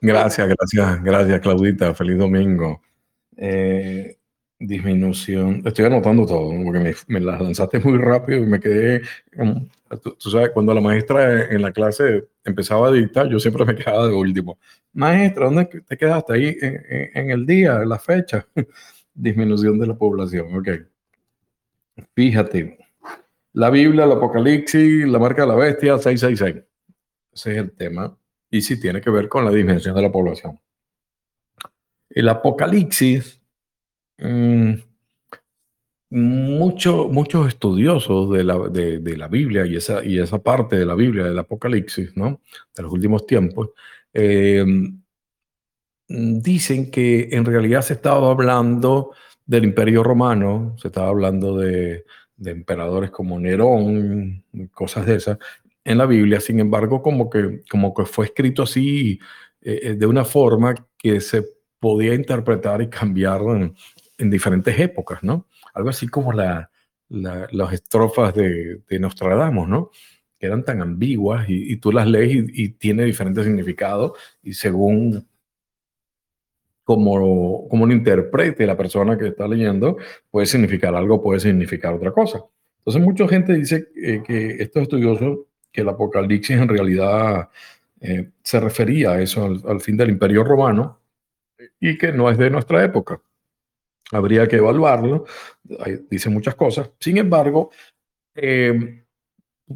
Gracias, 0.00 0.48
gracias, 0.48 1.02
gracias, 1.02 1.40
Claudita. 1.40 1.94
Feliz 1.94 2.18
domingo. 2.18 2.82
Eh, 3.36 4.16
disminución. 4.66 5.62
Estoy 5.64 5.86
anotando 5.86 6.26
todo, 6.26 6.52
porque 6.64 6.94
me, 7.08 7.20
las 7.20 7.40
lanzaste 7.40 7.78
muy 7.80 7.98
rápido 7.98 8.38
y 8.38 8.46
me 8.46 8.60
quedé. 8.60 9.02
Tú, 10.02 10.30
sabes, 10.30 10.50
cuando 10.50 10.74
la 10.74 10.80
maestra 10.80 11.50
en 11.50 11.62
la 11.62 11.72
clase 11.72 12.28
empezaba 12.44 12.88
a 12.88 12.92
dictar, 12.92 13.28
yo 13.28 13.38
siempre 13.38 13.64
me 13.64 13.74
quedaba 13.74 14.08
de 14.08 14.14
último. 14.14 14.58
Maestra, 14.92 15.46
¿dónde 15.46 15.66
te 15.66 15.96
quedaste? 15.96 16.32
Ahí 16.32 16.56
en, 16.60 17.30
el 17.30 17.46
día, 17.46 17.82
en 17.82 17.88
la 17.88 17.98
fecha. 17.98 18.46
Disminución 19.14 19.78
de 19.78 19.86
la 19.86 19.94
población, 19.94 20.56
ok. 20.56 20.68
Fíjate, 22.14 22.78
la 23.52 23.70
Biblia, 23.70 24.04
el 24.04 24.12
Apocalipsis, 24.12 25.06
la 25.06 25.18
marca 25.18 25.42
de 25.42 25.48
la 25.48 25.54
bestia, 25.54 25.96
666. 25.98 26.64
Ese 27.32 27.52
es 27.52 27.58
el 27.58 27.72
tema. 27.72 28.16
Y 28.50 28.60
sí 28.60 28.80
tiene 28.80 29.00
que 29.00 29.10
ver 29.10 29.28
con 29.28 29.44
la 29.44 29.50
dimensión 29.52 29.94
de 29.94 30.02
la 30.02 30.10
población. 30.10 30.58
El 32.10 32.28
Apocalipsis, 32.28 33.40
mucho, 36.10 37.08
muchos 37.08 37.48
estudiosos 37.48 38.30
de 38.30 38.44
la, 38.44 38.58
de, 38.68 39.16
la 39.16 39.28
Biblia 39.28 39.66
y 39.66 39.76
esa, 39.76 40.04
y 40.04 40.18
esa 40.18 40.38
parte 40.38 40.76
de 40.76 40.86
la 40.86 40.94
Biblia, 40.94 41.24
del 41.24 41.38
Apocalipsis, 41.38 42.16
¿no? 42.16 42.40
de 42.76 42.82
los 42.82 42.92
últimos 42.92 43.26
tiempos, 43.26 43.70
eh, 44.12 44.64
dicen 46.08 46.90
que 46.90 47.28
en 47.32 47.44
realidad 47.44 47.82
se 47.82 47.94
estaba 47.94 48.30
hablando 48.30 49.12
del 49.44 49.64
Imperio 49.64 50.02
Romano, 50.02 50.76
se 50.78 50.88
estaba 50.88 51.08
hablando 51.08 51.56
de, 51.58 52.04
emperadores 52.44 53.10
como 53.10 53.40
Nerón, 53.40 54.44
cosas 54.72 55.06
de 55.06 55.16
esas, 55.16 55.38
en 55.82 55.98
la 55.98 56.06
Biblia. 56.06 56.40
Sin 56.40 56.60
embargo, 56.60 57.02
como 57.02 57.30
que, 57.30 57.62
como 57.70 57.94
que 57.94 58.04
fue 58.04 58.26
escrito 58.26 58.64
así 58.64 59.18
eh, 59.62 59.94
de 59.96 60.06
una 60.06 60.24
forma 60.24 60.74
que 60.98 61.20
se 61.20 61.44
podía 61.80 62.14
interpretar 62.14 62.82
y 62.82 62.88
cambiar 62.88 63.40
en, 64.18 64.26
en 64.26 64.30
diferentes 64.30 64.78
épocas, 64.78 65.22
¿no? 65.22 65.46
Algo 65.74 65.90
así 65.90 66.08
como 66.08 66.32
la, 66.32 66.70
la, 67.08 67.48
las 67.52 67.72
estrofas 67.72 68.34
de, 68.34 68.80
de, 68.88 68.98
Nostradamus, 68.98 69.68
¿no? 69.68 69.90
Que 70.38 70.46
eran 70.46 70.64
tan 70.64 70.80
ambiguas 70.82 71.48
y, 71.48 71.72
y 71.72 71.76
tú 71.76 71.92
las 71.92 72.06
lees 72.06 72.44
y, 72.52 72.68
tiene 72.70 73.04
diferentes 73.04 73.44
significados 73.44 74.12
y 74.42 74.54
según 74.54 75.26
como, 76.84 77.66
como 77.68 77.86
lo 77.86 77.92
interprete 77.92 78.66
la 78.66 78.76
persona 78.76 79.16
que 79.16 79.28
está 79.28 79.48
leyendo, 79.48 79.96
puede 80.30 80.46
significar 80.46 80.94
algo, 80.94 81.22
puede 81.22 81.40
significar 81.40 81.94
otra 81.94 82.12
cosa. 82.12 82.44
Entonces, 82.78 83.02
mucha 83.02 83.26
gente 83.26 83.54
dice 83.54 83.88
eh, 83.96 84.22
que 84.24 84.56
estos 84.62 84.82
estudiosos, 84.82 85.38
que 85.72 85.80
el 85.80 85.88
Apocalipsis 85.88 86.56
en 86.56 86.68
realidad 86.68 87.48
eh, 88.00 88.30
se 88.42 88.60
refería 88.60 89.12
a 89.12 89.22
eso, 89.22 89.46
al, 89.46 89.80
fin 89.80 89.96
del 89.96 90.10
Imperio 90.10 90.44
Romano, 90.44 91.00
y 91.80 91.96
que 91.96 92.12
no 92.12 92.28
es 92.30 92.36
de 92.36 92.50
nuestra 92.50 92.84
época. 92.84 93.22
Habría 94.12 94.46
que 94.46 94.56
evaluarlo, 94.56 95.24
dice 96.10 96.30
muchas 96.30 96.54
cosas. 96.54 96.90
Sin 97.00 97.16
embargo, 97.16 97.70
eh, 98.34 99.04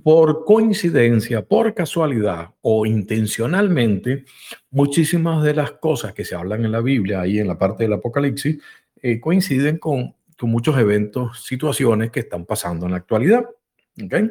por 0.03 0.45
coincidencia, 0.45 1.45
por 1.45 1.75
casualidad 1.75 2.51
o 2.61 2.85
intencionalmente, 2.85 4.25
muchísimas 4.71 5.43
de 5.43 5.55
las 5.55 5.73
cosas 5.73 6.13
que 6.13 6.25
se 6.25 6.35
hablan 6.35 6.65
en 6.65 6.73
la 6.73 6.81
Biblia, 6.81 7.23
ahí 7.23 7.39
en 7.39 7.49
la 7.49 7.59
parte 7.59 7.85
del 7.85 7.95
Apocalipsis, 7.95 8.59
eh, 9.01 9.21
coinciden 9.21 9.79
con, 9.79 10.15
con, 10.37 10.51
muchos 10.51 10.77
eventos, 10.79 11.45
situaciones 11.45 12.11
que 12.11 12.21
están 12.21 12.45
pasando 12.45 12.87
en 12.87 12.93
la 12.93 12.99
actualidad. 12.99 13.47
¿okay? 14.05 14.31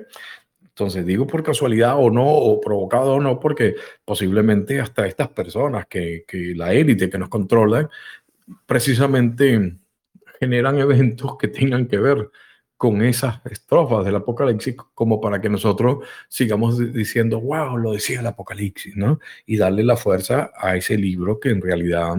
Entonces, 0.61 1.05
digo 1.05 1.25
por 1.25 1.41
casualidad 1.41 1.95
o 1.97 2.11
no, 2.11 2.27
o 2.27 2.61
provocado 2.61 3.15
o 3.15 3.19
no, 3.19 3.39
porque 3.39 3.75
posiblemente 4.05 4.79
hasta 4.79 5.07
estas 5.07 5.29
personas 5.29 5.87
que, 5.87 6.23
que 6.27 6.53
la 6.55 6.71
élite 6.71 7.09
que 7.09 7.17
nos 7.17 7.29
controlan, 7.29 7.89
precisamente 8.67 9.75
generan 10.39 10.77
eventos 10.79 11.37
que 11.37 11.47
tengan 11.47 11.87
que 11.87 11.97
ver 11.97 12.29
con 12.77 13.01
esas 13.01 13.43
estrofas 13.45 14.05
del 14.05 14.15
Apocalipsis 14.15 14.75
como 14.93 15.19
para 15.19 15.41
que 15.41 15.49
nosotros 15.49 16.05
sigamos 16.29 16.93
diciendo, 16.93 17.41
wow, 17.41 17.75
lo 17.75 17.93
decía 17.93 18.19
el 18.19 18.27
Apocalipsis, 18.27 18.95
¿no? 18.95 19.19
Y 19.47 19.57
darle 19.57 19.83
la 19.83 19.97
fuerza 19.97 20.51
a 20.55 20.75
ese 20.75 20.95
libro 20.95 21.39
que 21.39 21.49
en 21.49 21.61
realidad 21.61 22.15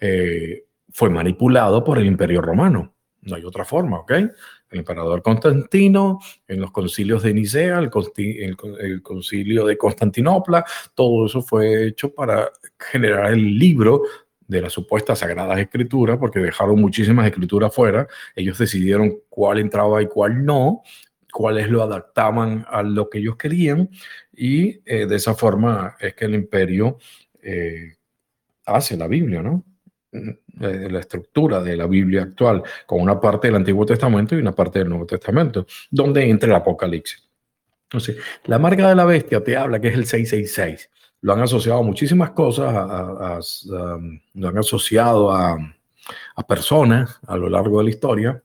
eh, 0.00 0.64
fue 0.90 1.10
manipulado 1.10 1.84
por 1.84 1.98
el 1.98 2.06
Imperio 2.06 2.40
Romano. 2.40 2.94
No 3.22 3.36
hay 3.36 3.44
otra 3.44 3.66
forma, 3.66 3.98
¿ok? 3.98 4.10
El 4.70 4.78
emperador 4.78 5.20
Constantino, 5.20 6.20
en 6.48 6.60
los 6.60 6.70
concilios 6.70 7.22
de 7.22 7.34
Nicea, 7.34 7.78
el, 7.78 7.90
el, 8.78 9.02
concilio 9.02 9.66
de 9.66 9.76
Constantinopla, 9.76 10.64
todo 10.94 11.26
eso 11.26 11.42
fue 11.42 11.88
hecho 11.88 12.14
para 12.14 12.50
generar 12.78 13.32
el 13.32 13.58
libro 13.58 14.04
de 14.50 14.60
las 14.60 14.72
supuestas 14.72 15.20
sagradas 15.20 15.58
escrituras, 15.60 16.18
porque 16.18 16.40
dejaron 16.40 16.80
muchísimas 16.80 17.26
escrituras 17.26 17.72
fuera, 17.72 18.08
ellos 18.34 18.58
decidieron 18.58 19.20
cuál 19.28 19.60
entraba 19.60 20.02
y 20.02 20.06
cuál 20.06 20.44
no, 20.44 20.82
cuáles 21.32 21.68
lo 21.68 21.82
adaptaban 21.82 22.66
a 22.68 22.82
lo 22.82 23.08
que 23.08 23.18
ellos 23.18 23.36
querían, 23.36 23.88
y 24.34 24.80
eh, 24.84 25.06
de 25.06 25.16
esa 25.16 25.34
forma 25.34 25.96
es 26.00 26.14
que 26.14 26.24
el 26.24 26.34
imperio 26.34 26.98
eh, 27.40 27.94
hace 28.66 28.96
la 28.96 29.06
Biblia, 29.06 29.40
¿no? 29.40 29.64
Eh, 30.12 30.88
la 30.90 30.98
estructura 30.98 31.62
de 31.62 31.76
la 31.76 31.86
Biblia 31.86 32.22
actual, 32.22 32.64
con 32.86 33.00
una 33.00 33.20
parte 33.20 33.46
del 33.46 33.54
Antiguo 33.54 33.86
Testamento 33.86 34.34
y 34.34 34.40
una 34.40 34.52
parte 34.52 34.80
del 34.80 34.88
Nuevo 34.88 35.06
Testamento, 35.06 35.64
donde 35.92 36.28
entra 36.28 36.48
el 36.48 36.56
Apocalipsis. 36.56 37.22
Entonces, 37.84 38.16
la 38.46 38.58
marca 38.58 38.88
de 38.88 38.96
la 38.96 39.04
bestia 39.04 39.44
te 39.44 39.56
habla 39.56 39.80
que 39.80 39.88
es 39.88 39.94
el 39.94 40.06
666 40.06 40.90
lo 41.22 41.32
han 41.32 41.40
asociado 41.40 41.80
a 41.80 41.82
muchísimas 41.82 42.30
cosas, 42.30 43.64
lo 43.66 44.48
han 44.48 44.58
asociado 44.58 45.32
a, 45.32 45.58
personas 46.48 47.20
a 47.26 47.36
lo 47.36 47.48
largo 47.48 47.78
de 47.78 47.84
la 47.84 47.90
historia. 47.90 48.42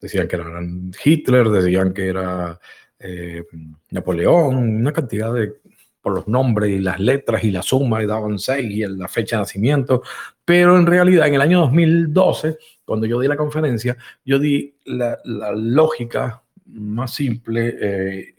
Decían 0.00 0.28
que 0.28 0.36
eran 0.36 0.92
Hitler, 1.04 1.48
decían 1.48 1.92
que 1.92 2.08
era 2.08 2.58
eh, 2.98 3.44
Napoleón, 3.90 4.56
una 4.56 4.92
cantidad 4.92 5.32
de, 5.34 5.54
por 6.00 6.14
los 6.14 6.28
nombres 6.28 6.70
y 6.70 6.78
las 6.78 6.98
letras 7.00 7.44
y 7.44 7.50
la 7.50 7.62
suma, 7.62 8.02
y 8.02 8.06
daban 8.06 8.38
seis 8.38 8.70
y 8.70 8.86
la 8.86 9.08
fecha 9.08 9.36
de 9.36 9.42
nacimiento. 9.42 10.02
Pero 10.44 10.76
en 10.76 10.86
realidad, 10.86 11.26
en 11.26 11.34
el 11.34 11.40
año 11.40 11.60
2012, 11.60 12.58
cuando 12.84 13.06
yo 13.06 13.20
di 13.20 13.28
la 13.28 13.36
conferencia, 13.36 13.96
yo 14.24 14.38
di 14.38 14.74
la, 14.84 15.18
lógica 15.54 16.42
más 16.66 17.14
simple 17.14 17.76
eh, 17.80 18.34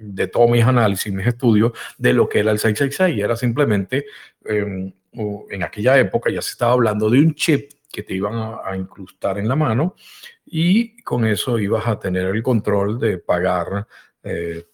de 0.00 0.28
todos 0.28 0.50
mis 0.50 0.64
análisis, 0.64 1.12
mis 1.12 1.26
estudios, 1.26 1.72
de 1.98 2.12
lo 2.12 2.28
que 2.28 2.40
era 2.40 2.52
el 2.52 2.58
666. 2.58 3.22
Era 3.22 3.36
simplemente, 3.36 4.06
em, 4.44 4.92
en 5.50 5.62
aquella 5.62 5.98
época 5.98 6.30
ya 6.30 6.42
se 6.42 6.50
estaba 6.50 6.72
hablando 6.72 7.08
de 7.08 7.20
un 7.20 7.34
chip 7.34 7.70
que 7.90 8.02
te 8.02 8.14
iban 8.14 8.34
a, 8.62 8.76
incrustar 8.76 9.38
en 9.38 9.48
la 9.48 9.56
mano 9.56 9.94
y 10.44 11.02
con 11.02 11.24
eso 11.24 11.58
ibas 11.58 11.86
a 11.86 11.98
tener 11.98 12.26
el 12.26 12.42
control 12.42 13.00
de 13.00 13.18
pagar 13.18 13.86
eh, 14.22 14.66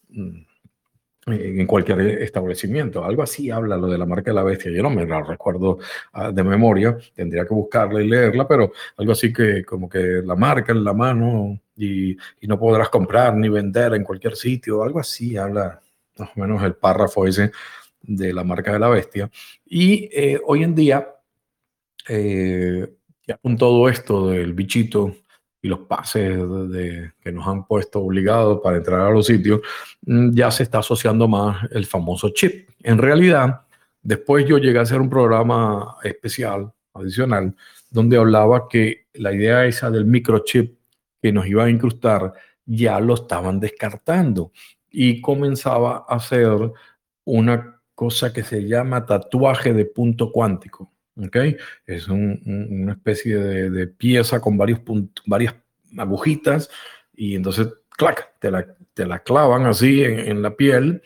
en 1.27 1.65
cualquier 1.67 2.01
establecimiento. 2.21 3.03
Algo 3.03 3.23
así 3.23 3.49
habla 3.49 3.77
lo 3.77 3.87
de 3.87 3.97
la 3.97 4.05
marca 4.05 4.31
de 4.31 4.35
la 4.35 4.43
bestia. 4.43 4.71
Yo 4.71 4.83
no 4.83 4.89
me 4.89 5.05
la 5.05 5.21
recuerdo 5.21 5.79
ah, 6.13 6.31
de 6.31 6.43
memoria, 6.43 6.97
tendría 7.13 7.45
que 7.45 7.53
buscarla 7.53 8.01
y 8.01 8.07
leerla, 8.07 8.47
pero 8.47 8.73
algo 8.97 9.11
así 9.13 9.31
que 9.31 9.63
como 9.63 9.87
que 9.87 10.21
la 10.23 10.35
marca 10.35 10.73
en 10.73 10.83
la 10.83 10.93
mano 10.93 11.59
y, 11.77 12.17
no 12.41 12.59
podrás 12.59 12.89
comprar 12.89 13.35
ni 13.35 13.49
vender 13.49 13.93
en 13.93 14.03
cualquier 14.03 14.35
sitio, 14.35 14.83
algo 14.83 14.99
así 14.99 15.37
habla 15.37 15.81
más 16.17 16.29
o 16.35 16.39
menos 16.39 16.61
el 16.63 16.75
párrafo 16.75 17.25
ese 17.25 17.51
de 18.01 18.33
la 18.33 18.43
marca 18.43 18.73
de 18.73 18.79
la 18.79 18.89
bestia. 18.89 19.29
Y 19.65 20.09
eh, 20.11 20.39
hoy 20.45 20.63
en 20.63 20.75
día, 20.75 21.07
eh, 22.07 22.87
con 23.41 23.57
todo 23.57 23.87
esto 23.87 24.29
del 24.29 24.53
bichito 24.53 25.15
y 25.63 25.69
los 25.69 25.79
pases 25.79 26.37
de, 26.69 27.13
que 27.21 27.31
nos 27.31 27.47
han 27.47 27.65
puesto 27.65 28.01
obligados 28.01 28.59
para 28.61 28.77
entrar 28.77 28.99
a 28.99 29.09
los 29.09 29.25
sitios, 29.25 29.61
mm, 30.05 30.31
ya 30.35 30.51
se 30.51 30.63
está 30.63 30.79
asociando 30.79 31.27
más 31.27 31.71
el 31.71 31.85
famoso 31.85 32.29
chip. 32.29 32.69
En 32.83 32.97
realidad, 32.97 33.61
después 34.01 34.45
yo 34.45 34.57
llegué 34.57 34.79
a 34.79 34.81
hacer 34.81 34.99
un 34.99 35.09
programa 35.09 35.95
especial, 36.03 36.71
adicional, 36.93 37.55
donde 37.89 38.17
hablaba 38.17 38.67
que 38.67 39.07
la 39.13 39.33
idea 39.33 39.65
esa 39.65 39.89
del 39.89 40.05
microchip 40.05 40.77
que 41.21 41.31
nos 41.31 41.47
iba 41.47 41.63
a 41.63 41.69
incrustar 41.69 42.33
ya 42.65 42.99
lo 42.99 43.13
estaban 43.13 43.59
descartando 43.61 44.51
y 44.89 45.21
comenzaba 45.21 46.05
a 46.09 46.15
hacer 46.15 46.73
una 47.23 47.81
cosa 47.95 48.33
que 48.33 48.43
se 48.43 48.67
llama 48.67 49.05
tatuaje 49.05 49.73
de 49.73 49.85
punto 49.85 50.29
cuántico. 50.29 50.91
¿okay? 51.17 51.57
Es 51.85 52.07
una 52.07 52.93
especie 52.93 53.37
de, 53.37 53.87
pieza 53.87 54.39
con 54.39 54.57
varios 54.57 54.81
varias 55.25 55.55
agujitas 55.97 56.69
y 57.15 57.35
entonces, 57.35 57.67
clac, 57.89 58.33
te 58.39 58.51
la, 58.51 58.65
te 58.93 59.05
la 59.05 59.19
clavan 59.19 59.65
así 59.65 60.03
en, 60.03 60.41
la 60.41 60.55
piel, 60.55 61.01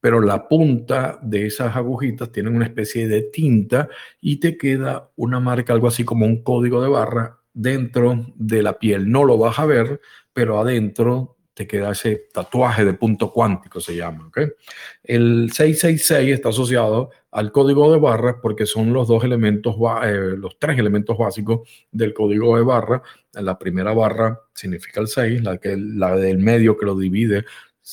pero 0.00 0.20
la 0.20 0.48
punta 0.48 1.18
de 1.22 1.46
esas 1.46 1.76
agujitas 1.76 2.32
tienen 2.32 2.56
una 2.56 2.66
especie 2.66 3.06
de 3.06 3.22
tinta 3.22 3.88
y 4.20 4.36
te 4.36 4.56
queda 4.56 5.10
una 5.16 5.40
marca, 5.40 5.72
algo 5.72 5.88
así 5.88 6.04
como 6.04 6.26
un 6.26 6.42
código 6.42 6.82
de 6.82 6.88
barra 6.88 7.38
dentro 7.52 8.26
de 8.36 8.62
la 8.62 8.78
piel. 8.78 9.10
No 9.10 9.24
lo 9.24 9.36
vas 9.36 9.58
a 9.58 9.66
ver, 9.66 10.00
pero 10.32 10.58
adentro 10.58 11.36
te 11.52 11.66
queda 11.66 11.90
ese 11.92 12.28
tatuaje 12.32 12.84
de 12.84 12.94
punto 12.94 13.30
cuántico, 13.32 13.80
se 13.80 13.96
llama. 13.96 14.28
¿okay? 14.28 14.48
El 15.02 15.50
666 15.52 16.34
está 16.34 16.48
asociado 16.48 17.10
al 17.32 17.52
código 17.52 17.92
de 17.92 17.98
barras 17.98 18.36
porque 18.42 18.66
son 18.66 18.92
los 18.92 19.08
dos 19.08 19.24
elementos, 19.24 19.76
eh, 20.04 20.34
los 20.36 20.58
tres 20.58 20.78
elementos 20.78 21.16
básicos 21.16 21.68
del 21.90 22.12
código 22.12 22.56
de 22.56 22.62
barra. 22.62 23.02
La 23.32 23.58
primera 23.58 23.92
barra 23.94 24.40
significa 24.54 25.00
el 25.00 25.08
6, 25.08 25.42
la, 25.42 25.58
que, 25.58 25.76
la 25.76 26.16
del 26.16 26.38
medio 26.38 26.76
que 26.76 26.86
lo 26.86 26.96
divide 26.96 27.44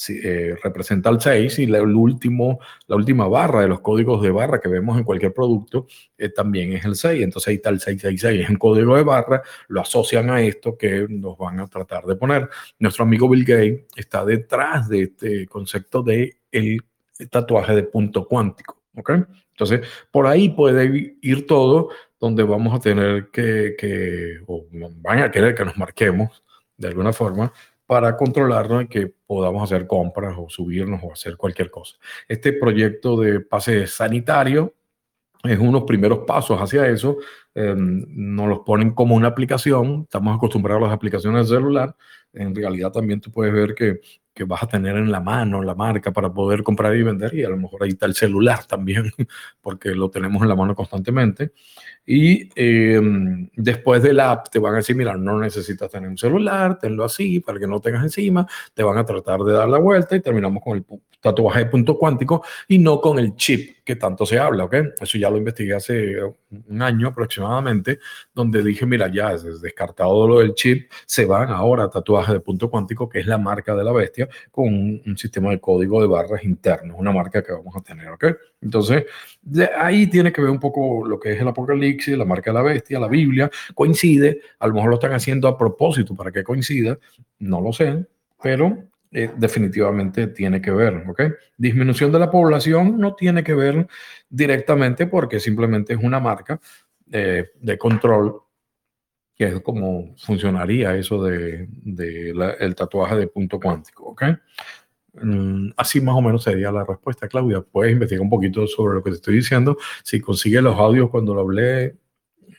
eh, 0.09 0.55
representa 0.61 1.09
el 1.09 1.19
6 1.19 1.59
y 1.59 1.65
la, 1.65 1.79
el 1.79 1.95
último, 1.95 2.59
la 2.87 2.95
última 2.95 3.27
barra 3.27 3.61
de 3.61 3.67
los 3.67 3.79
códigos 3.79 4.21
de 4.21 4.31
barra 4.31 4.59
que 4.59 4.67
vemos 4.69 4.97
en 4.97 5.03
cualquier 5.03 5.33
producto 5.33 5.87
eh, 6.17 6.29
también 6.29 6.73
es 6.73 6.85
el 6.85 6.95
6. 6.95 7.23
Entonces 7.23 7.47
ahí 7.49 7.55
está 7.55 7.69
el 7.69 7.79
666, 7.79 8.43
es 8.43 8.49
un 8.49 8.57
código 8.57 8.95
de 8.95 9.03
barra, 9.03 9.41
lo 9.67 9.81
asocian 9.81 10.29
a 10.29 10.41
esto 10.41 10.77
que 10.77 11.07
nos 11.09 11.37
van 11.37 11.59
a 11.59 11.67
tratar 11.67 12.05
de 12.05 12.15
poner. 12.15 12.49
Nuestro 12.79 13.05
amigo 13.05 13.29
Bill 13.29 13.45
Gates 13.45 13.85
está 13.95 14.25
detrás 14.25 14.89
de 14.89 15.03
este 15.03 15.47
concepto 15.47 16.03
de 16.03 16.37
el 16.51 16.81
tatuaje 17.29 17.75
de 17.75 17.83
punto 17.83 18.27
cuántico. 18.27 18.76
¿Ok? 18.97 19.11
Entonces, 19.51 19.87
por 20.11 20.27
ahí 20.27 20.49
puede 20.49 21.17
ir 21.21 21.47
todo 21.47 21.89
donde 22.19 22.43
vamos 22.43 22.73
a 22.73 22.79
tener 22.79 23.29
que, 23.31 24.39
o 24.47 24.65
van 24.71 25.19
a 25.19 25.31
querer 25.31 25.55
que 25.55 25.65
nos 25.65 25.77
marquemos 25.77 26.43
de 26.75 26.87
alguna 26.87 27.13
forma 27.13 27.53
para 27.85 28.17
controlarnos 28.17 28.83
y 28.83 28.87
que 28.87 29.13
podamos 29.25 29.63
hacer 29.63 29.87
compras 29.87 30.35
o 30.37 30.49
subirnos 30.49 31.01
o 31.03 31.13
hacer 31.13 31.37
cualquier 31.37 31.71
cosa. 31.71 31.95
Este 32.27 32.53
proyecto 32.53 33.19
de 33.19 33.39
pase 33.39 33.87
sanitario 33.87 34.73
es 35.43 35.59
unos 35.59 35.83
primeros 35.83 36.19
pasos 36.19 36.59
hacia 36.59 36.87
eso. 36.87 37.17
Em, 37.55 38.05
nos 38.09 38.47
los 38.49 38.59
ponen 38.59 38.91
como 38.91 39.15
una 39.15 39.29
aplicación. 39.29 40.03
Estamos 40.03 40.35
acostumbrados 40.35 40.83
a 40.83 40.87
las 40.87 40.95
aplicaciones 40.95 41.47
de 41.47 41.55
celular. 41.55 41.95
En 42.33 42.53
realidad 42.53 42.91
también 42.91 43.21
tú 43.21 43.31
puedes 43.31 43.53
ver 43.53 43.73
que, 43.73 44.01
que 44.37 44.43
vas 44.43 44.61
a 44.61 44.67
tener 44.67 44.95
en 44.95 45.11
la 45.11 45.19
mano 45.19 45.63
la 45.63 45.73
marca 45.73 46.11
para 46.11 46.31
poder 46.31 46.61
comprar 46.61 46.95
y 46.95 47.01
vender 47.01 47.33
y 47.33 47.43
a 47.43 47.49
lo 47.49 47.57
mejor 47.57 47.81
ahí 47.81 47.89
está 47.89 48.05
el 48.05 48.13
celular 48.13 48.65
también 48.65 49.11
porque 49.61 49.95
lo 49.95 50.11
tenemos 50.11 50.43
en 50.43 50.49
la 50.49 50.55
mano 50.55 50.75
constantemente. 50.75 51.53
Y 52.05 52.47
em, 52.55 53.49
después 53.55 54.03
del 54.03 54.19
app 54.19 54.49
te 54.49 54.59
van 54.59 54.75
a 54.75 54.77
decir, 54.77 54.95
mira, 54.95 55.17
no 55.17 55.39
necesitas 55.39 55.89
tener 55.89 56.07
un 56.07 56.17
celular, 56.19 56.77
tenlo 56.77 57.03
así 57.03 57.39
para 57.39 57.57
que 57.57 57.65
no 57.65 57.79
tengas 57.79 58.03
encima, 58.03 58.47
te 58.75 58.83
van 58.83 58.99
a 58.99 59.05
tratar 59.05 59.39
de 59.41 59.53
dar 59.53 59.67
la 59.67 59.79
vuelta 59.79 60.15
y 60.15 60.21
terminamos 60.21 60.61
con 60.63 60.77
el 60.77 60.85
tatuaje 61.19 61.61
de 61.61 61.65
punto 61.65 61.97
cuántico 61.97 62.43
y 62.67 62.77
no 62.77 63.01
con 63.01 63.17
el 63.17 63.35
chip 63.35 63.76
que 63.87 63.95
tanto 63.95 64.25
se 64.25 64.37
habla, 64.37 64.65
¿ok? 64.65 64.75
Eso 64.99 65.17
ya 65.17 65.29
lo 65.29 65.37
investigué 65.37 65.73
hace 65.73 66.21
un 66.21 66.81
año 66.81 67.07
aproximadamente, 67.07 67.99
donde 68.35 68.61
dije, 68.61 68.85
mira, 68.85 69.07
ya 69.07 69.31
es 69.31 69.61
descartado 69.61 70.27
lo 70.27 70.39
del 70.39 70.53
chip, 70.55 70.91
se 71.05 71.25
van 71.25 71.49
ahora 71.51 71.85
a 71.85 71.89
tatuaje 71.89 72.33
de 72.33 72.41
punto 72.41 72.69
cuántico, 72.69 73.07
que 73.07 73.21
es 73.21 73.27
la 73.27 73.37
marca 73.37 73.73
de 73.73 73.85
la 73.85 73.93
bestia, 73.93 74.27
con 74.51 74.67
un, 74.67 75.17
sistema 75.17 75.51
de 75.51 75.61
código 75.61 76.01
de 76.01 76.07
barras 76.07 76.43
interno, 76.43 76.97
una 76.97 77.13
marca 77.13 77.41
que 77.41 77.53
vamos 77.53 77.73
a 77.77 77.81
tener, 77.81 78.09
¿ok? 78.09 78.25
Entonces, 78.61 79.05
de 79.41 79.69
ahí 79.73 80.07
tiene 80.07 80.33
que 80.33 80.41
ver 80.41 80.51
un 80.51 80.59
poco 80.59 81.07
lo 81.07 81.17
que 81.17 81.31
es 81.31 81.39
el 81.39 81.47
apocalipsis, 81.47 82.17
la 82.17 82.25
marca 82.25 82.51
de 82.51 82.55
la 82.55 82.63
bestia, 82.63 82.99
la 82.99 83.07
Biblia, 83.07 83.49
coincide, 83.73 84.41
a 84.59 84.67
lo 84.67 84.73
mejor 84.73 84.89
lo 84.89 84.95
están 84.95 85.13
haciendo 85.13 85.47
a 85.47 85.57
propósito 85.57 86.13
para 86.13 86.33
que 86.33 86.43
coincida, 86.43 86.99
no 87.39 87.61
lo 87.61 87.71
sé, 87.71 88.05
pero 88.43 88.83
eh, 89.11 89.31
definitivamente 89.37 90.27
tiene 90.27 90.61
que 90.61 90.71
ver, 90.71 91.05
¿ok? 91.07 91.21
Disminución 91.57 92.11
de 92.11 92.19
la 92.19 92.29
población 92.29 92.99
no 92.99 93.15
tiene 93.15 93.43
que 93.43 93.53
ver 93.53 93.87
directamente 94.29 95.07
porque 95.07 95.39
simplemente 95.39 95.93
es 95.93 95.99
una 96.01 96.19
marca 96.19 96.59
eh, 97.11 97.51
de 97.59 97.77
control, 97.77 98.41
que 99.33 99.45
es 99.45 99.61
como 99.61 100.13
funcionaría 100.17 100.95
eso 100.95 101.23
de, 101.23 101.69
el 102.59 102.75
tatuaje 102.75 103.15
de 103.15 103.27
punto 103.27 103.59
cuántico, 103.59 104.07
¿ok? 104.07 104.23
Mm, 105.21 105.69
así 105.77 106.01
más 106.01 106.15
o 106.15 106.21
menos 106.21 106.43
sería 106.43 106.71
la 106.71 106.83
respuesta, 106.83 107.27
Claudia. 107.27 107.61
Puedes 107.61 107.93
investigar 107.93 108.21
un 108.21 108.29
poquito 108.29 108.67
sobre 108.67 108.95
lo 108.95 109.03
que 109.03 109.11
te 109.11 109.15
estoy 109.17 109.35
diciendo. 109.35 109.77
Si 110.03 110.19
consigues 110.19 110.61
los 110.61 110.77
audios 110.77 111.09
cuando 111.09 111.33
lo 111.33 111.41
hablé 111.41 111.95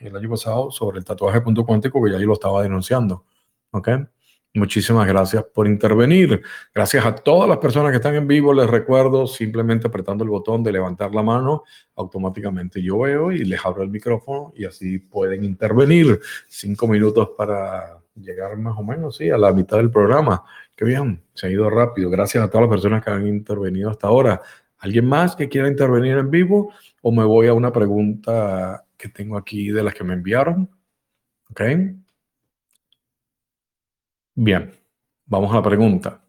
el 0.01 0.17
año 0.17 0.31
pasado 0.31 0.71
sobre 0.71 0.99
el 0.99 1.05
tatuaje 1.05 1.39
de 1.39 1.45
punto 1.45 1.65
cuántico, 1.67 2.03
que 2.03 2.11
ya 2.11 2.19
yo 2.19 2.27
lo 2.27 2.35
estaba 2.35 2.63
denunciando. 2.63 3.25
¿Ok? 3.71 3.89
Muchísimas 4.55 5.07
gracias 5.07 5.45
por 5.45 5.67
intervenir. 5.67 6.43
Gracias 6.75 7.05
a 7.05 7.15
todas 7.15 7.49
las 7.49 7.59
personas 7.59 7.91
que 7.91 7.97
están 7.97 8.15
en 8.15 8.27
vivo. 8.27 8.55
Les 8.55 8.69
recuerdo 8.69 9.27
simplemente 9.27 9.87
apretando 9.87 10.25
el 10.25 10.31
botón 10.31 10.63
de 10.63 10.73
levantar 10.73 11.15
la 11.15 11.23
mano, 11.23 11.65
automáticamente 11.95 12.83
yo 12.83 13.01
veo 13.01 13.31
y 13.31 13.45
les 13.45 13.65
abro 13.65 13.83
el 13.83 13.91
micrófono 13.91 14.53
y 14.57 14.65
así 14.65 14.99
pueden 14.99 15.45
intervenir. 15.45 16.19
Cinco 16.49 16.89
minutos 16.89 17.31
para 17.37 17.99
llegar 18.15 18.57
más 18.57 18.77
o 18.79 18.83
menos 18.83 19.17
sí, 19.19 19.31
a 19.31 19.37
la 19.37 19.53
mitad 19.53 19.77
del 19.77 19.91
programa. 19.91 20.43
Qué 20.75 20.85
bien, 20.87 21.23
se 21.35 21.47
ha 21.47 21.51
ido 21.51 21.69
rápido. 21.69 22.09
Gracias 22.09 22.43
a 22.43 22.49
todas 22.49 22.69
las 22.69 22.71
personas 22.71 23.05
que 23.05 23.11
han 23.11 23.27
intervenido 23.27 23.91
hasta 23.91 24.07
ahora. 24.07 24.41
¿Alguien 24.79 25.07
más 25.07 25.37
que 25.37 25.49
quiera 25.49 25.69
intervenir 25.69 26.17
en 26.17 26.31
vivo? 26.31 26.73
¿O 27.03 27.13
me 27.13 27.25
voy 27.25 27.49
a 27.49 27.55
una 27.55 27.73
pregunta 27.73 28.85
que 28.97 29.09
tengo 29.09 29.37
aquí 29.37 29.71
de 29.71 29.83
las 29.83 29.95
que 29.95 30.05
me 30.05 30.15
enviaron? 30.15 30.71
¿Ok? 31.51 31.61
Bien, 34.41 34.71
vamos 35.27 35.51
a 35.51 35.57
la 35.57 35.63
pregunta. 35.63 36.25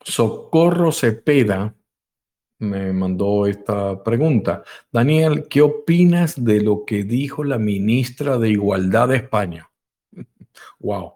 Socorro 0.00 0.90
Cepeda 0.90 1.74
me 2.60 2.94
mandó 2.94 3.46
esta 3.46 4.02
pregunta. 4.02 4.64
Daniel, 4.90 5.46
¿qué 5.50 5.60
opinas 5.60 6.42
de 6.42 6.62
lo 6.62 6.86
que 6.86 7.04
dijo 7.04 7.44
la 7.44 7.58
ministra 7.58 8.38
de 8.38 8.48
Igualdad 8.48 9.08
de 9.08 9.16
España? 9.16 9.70
wow. 10.78 11.12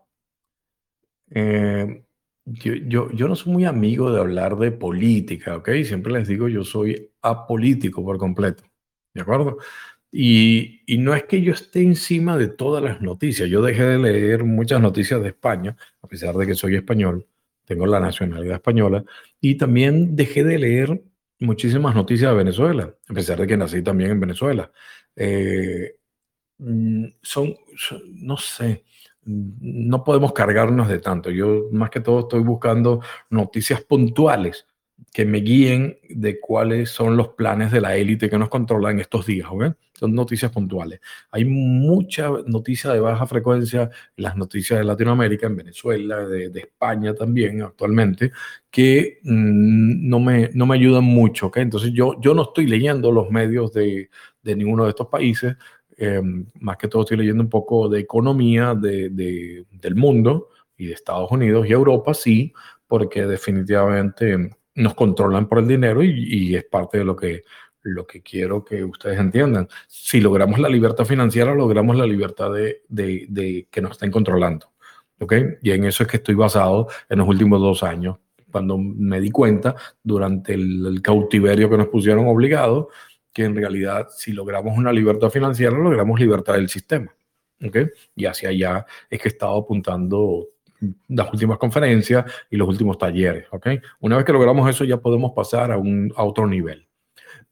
Eh, 1.31 2.05
yo, 2.45 3.11
yo, 3.11 3.27
no 3.27 3.35
soy 3.35 3.55
muy 3.55 3.65
amigo 3.65 4.13
de 4.13 4.21
hablar 4.21 4.59
de 4.59 4.73
política, 4.73 5.57
¿ok? 5.57 5.71
Siempre 5.85 6.13
les 6.13 6.29
digo, 6.29 6.49
yo 6.49 6.65
soy 6.65 7.11
apolítico 7.23 8.05
por 8.05 8.19
completo, 8.19 8.63
¿de 9.15 9.23
acuerdo? 9.23 9.57
Y, 10.11 10.81
no 10.99 11.15
es 11.15 11.25
que 11.25 11.43
yo 11.43 11.53
esté 11.53 11.83
encima 11.83 12.37
de 12.37 12.49
todas 12.49 12.83
las 12.83 13.01
noticias. 13.01 13.49
Yo 13.49 13.63
dejé 13.63 13.85
de 13.85 13.99
leer 13.99 14.45
muchas 14.45 14.81
noticias 14.81 15.23
de 15.23 15.29
España, 15.29 15.77
a 16.03 16.07
pesar 16.07 16.35
de 16.37 16.47
que 16.47 16.55
soy 16.55 16.77
español, 16.77 17.27
tengo 17.65 17.87
la 17.87 18.01
nacionalidad 18.01 18.57
española, 18.57 19.05
y 19.41 19.57
también 19.57 20.17
dejé 20.17 20.45
de 20.45 20.59
leer 20.59 21.03
muchísimas 21.41 21.95
noticias 21.95 22.31
de 22.31 22.37
Venezuela, 22.37 22.95
a 23.09 23.15
pesar 23.15 23.39
de 23.39 23.47
que 23.47 23.57
nací 23.57 23.83
también 23.83 24.13
en 24.13 24.21
Venezuela. 24.21 24.73
Eh, 25.15 25.97
mm, 26.59 27.05
son, 27.23 27.55
no 28.15 28.37
sé, 28.39 28.85
no 29.25 30.05
podemos 30.05 30.33
cargarnos 30.33 30.89
de 30.89 30.99
tanto. 31.01 31.31
Yo 31.31 31.69
más 31.73 31.91
que 31.91 32.01
todo 32.01 32.21
estoy 32.21 32.41
buscando 32.41 33.03
noticias 33.31 33.83
puntuales 33.83 34.67
que 35.13 35.25
me 35.25 35.39
guíen 35.39 35.99
de 36.09 36.41
cuáles 36.41 36.91
son 36.91 37.17
los 37.17 37.29
planes 37.29 37.71
de 37.71 37.81
la 37.81 37.97
élite 37.97 38.31
que 38.31 38.39
nos 38.39 38.49
controla 38.49 38.91
en 38.91 39.01
estos 39.01 39.27
días. 39.27 39.49
Son 39.99 40.15
noticias 40.15 40.53
puntuales. 40.53 41.01
Hay 41.33 41.45
mucha 41.45 42.31
noticia 42.47 42.93
de 42.93 43.01
baja 43.01 43.27
frecuencia 43.27 43.91
en 44.17 44.25
las 44.25 44.37
noticias 44.37 44.79
de 44.79 44.85
Latinoamérica, 44.85 45.49
en 45.49 45.57
Venezuela, 45.57 46.25
de, 46.25 46.53
España 46.55 47.15
también 47.15 47.63
actualmente, 47.63 48.31
que 48.71 49.19
mm, 49.25 50.09
no, 50.09 50.21
me, 50.21 50.51
no 50.55 50.67
me 50.67 50.77
ayudan 50.77 51.05
mucho. 51.05 51.49
¿okay? 51.49 51.63
Entonces 51.63 51.93
yo, 51.93 52.21
yo 52.21 52.35
no 52.35 52.43
estoy 52.43 52.67
leyendo 52.67 53.11
los 53.11 53.31
medios 53.31 53.73
de, 53.73 54.11
de 54.43 54.57
ninguno 54.57 54.85
de 54.85 54.91
estos 54.91 55.09
países. 55.09 55.57
Em, 55.97 56.47
más 56.61 56.77
que 56.77 56.87
todo 56.87 57.03
estoy 57.03 57.17
leyendo 57.17 57.43
un 57.43 57.51
poco 57.51 57.89
de 57.89 57.99
economía 58.01 58.75
de, 58.75 59.11
de, 59.11 59.67
del 59.73 59.97
mundo 59.97 60.51
y 60.77 60.87
de 60.87 60.93
Estados 60.93 61.31
Unidos 61.33 61.67
y 61.67 61.73
Europa, 61.73 62.15
sí, 62.15 62.53
porque 62.87 63.27
definitivamente 63.27 64.51
nos 64.79 64.95
controlan 64.95 65.49
por 65.49 65.59
el 65.59 65.69
dinero 65.69 66.03
y, 66.03 66.55
es 66.55 66.65
parte 66.65 66.99
de 66.99 67.05
lo 67.05 67.17
que, 67.17 67.45
lo 67.83 68.07
que 68.07 68.23
quiero 68.23 68.65
que 68.65 68.85
ustedes 68.85 69.19
entiendan. 69.19 69.69
Si 69.87 70.21
logramos 70.21 70.59
la 70.59 70.69
libertad 70.69 71.05
financiera, 71.05 71.55
logramos 71.55 71.97
la 71.97 72.07
libertad 72.07 72.51
de, 72.53 73.67
que 73.71 73.81
nos 73.81 73.93
estén 73.93 74.11
controlando. 74.11 74.73
¿ok? 75.21 75.33
Y 75.63 75.71
en 75.73 75.85
eso 75.85 76.03
es 76.03 76.09
que 76.09 76.19
estoy 76.19 76.35
basado 76.35 76.89
en 77.09 77.19
los 77.19 77.29
últimos 77.29 77.61
dos 77.61 77.83
años, 77.83 78.19
cuando 78.51 78.79
me 78.79 79.21
di 79.21 79.31
cuenta 79.31 79.75
durante 80.03 80.55
el, 80.55 81.01
cautiverio 81.03 81.69
que 81.69 81.79
nos 81.79 81.89
pusieron 81.89 82.27
obligados, 82.29 82.87
que 83.33 83.45
en 83.45 83.55
realidad 83.55 84.09
si 84.11 84.33
logramos 84.33 84.77
una 84.77 84.93
libertad 84.93 85.31
financiera, 85.31 85.77
logramos 85.77 86.19
libertad 86.19 86.55
del 86.55 86.69
sistema. 86.69 87.15
¿ok? 87.65 87.77
Y 88.17 88.27
hacia 88.27 88.51
allá 88.51 88.87
es 89.11 89.21
que 89.21 89.29
he 89.29 89.33
estado 89.33 89.57
apuntando 89.57 90.49
las 91.09 91.33
últimas 91.33 91.59
conferencias 91.59 92.25
y 92.51 92.57
los 92.57 92.69
últimos 92.69 92.99
talleres. 92.99 93.47
¿ok? 93.51 93.69
Una 94.01 94.17
vez 94.17 94.25
que 94.25 94.33
logramos 94.33 94.69
eso, 94.71 94.85
ya 94.85 94.99
podemos 94.99 95.33
pasar 95.33 95.73
a, 95.73 95.77
un, 95.77 96.13
a 96.17 96.25
otro 96.25 96.47
nivel. 96.47 96.88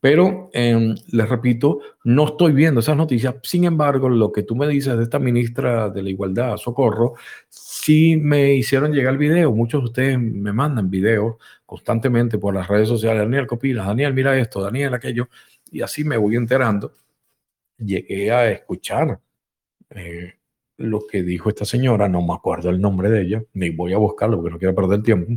Pero 0.00 0.50
em, 0.52 0.94
les 1.12 1.28
repito, 1.28 1.80
no 2.04 2.26
estoy 2.26 2.52
viendo 2.52 2.80
esas 2.80 2.96
noticias. 2.96 3.35
Sin 3.42 3.64
embargo, 3.64 4.09
lo 4.09 4.30
que 4.30 4.42
tú 4.42 4.54
me 4.54 4.68
dices 4.68 4.96
de 4.96 5.02
esta 5.02 5.18
ministra 5.18 5.88
de 5.90 6.02
la 6.02 6.11
Igualdad, 6.11 6.56
Socorro, 6.59 7.14
sí 7.48 8.16
me 8.16 8.54
hicieron 8.54 8.92
llegar 8.92 9.14
el 9.14 9.18
video. 9.18 9.52
Muchos 9.52 9.80
de 9.82 9.85
ustedes 9.87 10.18
me 10.18 10.52
mandan 10.52 10.90
videos 10.90 11.37
constantemente 11.64 12.38
por 12.38 12.54
las 12.54 12.68
redes 12.68 12.88
sociales. 12.88 13.22
Daniel 13.22 13.46
Copila, 13.46 13.85
Daniel, 13.85 14.14
mira 14.14 14.38
esto, 14.38 14.61
Daniel, 14.61 14.94
aquello. 14.94 15.28
Y 15.70 15.82
así 15.82 16.04
me 16.04 16.16
voy 16.16 16.37
enterando. 16.37 16.92
Llegué 17.78 18.30
a 18.30 18.50
escuchar 18.50 19.20
eh, 19.90 20.35
lo 20.78 21.06
que 21.06 21.22
dijo 21.22 21.48
esta 21.48 21.64
señora, 21.64 22.09
no 22.09 22.22
me 22.22 22.35
acuerdo 22.35 22.70
el 22.70 22.80
nombre 22.80 23.11
de 23.11 23.22
ella, 23.22 23.44
ni 23.54 23.70
voy 23.70 23.92
a 23.92 23.98
buscarlo 23.98 24.37
porque 24.37 24.50
no 24.50 24.59
quiero 24.59 24.74
perder 24.74 25.02
tiempo, 25.02 25.32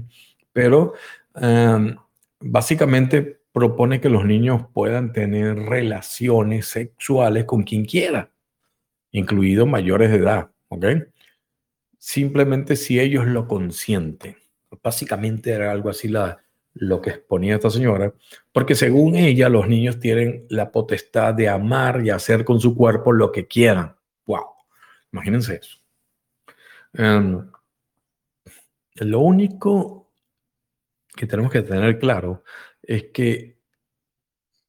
pero 0.52 0.94
em, 1.36 1.96
básicamente 2.42 3.39
propone 3.52 4.00
que 4.00 4.10
los 4.10 4.26
niños 4.26 4.66
puedan 4.74 5.12
tener 5.12 5.58
relaciones 5.58 6.68
sexuales 6.68 7.46
con 7.46 7.64
quien 7.64 7.86
quiera, 7.86 8.32
incluidos 9.12 9.68
mayores 9.68 10.12
de 10.12 10.18
edad, 10.18 10.52
¿ok? 10.70 10.86
Simplemente 11.98 12.76
si 12.76 13.00
ellos 13.00 13.26
lo 13.26 13.48
consienten. 13.48 14.38
Básicamente 14.84 15.52
era 15.52 15.72
algo 15.72 15.90
así 15.90 16.08
lo 16.74 17.02
que 17.02 17.10
exponía 17.10 17.56
esta 17.56 17.70
señora, 17.70 18.14
porque 18.52 18.76
según 18.76 19.16
ella 19.16 19.50
los 19.50 19.68
niños 19.68 20.00
tienen 20.00 20.46
la 20.50 20.72
potestad 20.72 21.34
de 21.34 21.50
amar 21.50 22.02
y 22.06 22.12
hacer 22.12 22.46
con 22.46 22.60
su 22.60 22.76
cuerpo 22.76 23.12
lo 23.12 23.32
que 23.32 23.48
quieran. 23.48 23.96
¡Wow! 24.26 24.46
Imagínense 25.12 25.56
eso. 25.56 25.78
Em, 26.94 27.50
lo 28.96 29.20
único 29.20 30.12
que 31.16 31.26
tenemos 31.28 31.52
que 31.52 31.62
tener 31.62 32.00
claro 32.00 32.44
es 32.84 33.06
que 33.14 33.58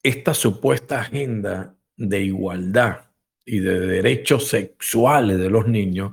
esta 0.02 0.34
supuesta 0.34 1.00
agenda 1.00 1.76
de 1.96 2.20
igualdad 2.20 3.10
y 3.44 3.60
de 3.60 3.80
derechos 3.80 4.48
sexuales 4.48 5.38
de 5.38 5.50
los 5.50 5.66
niños, 5.66 6.12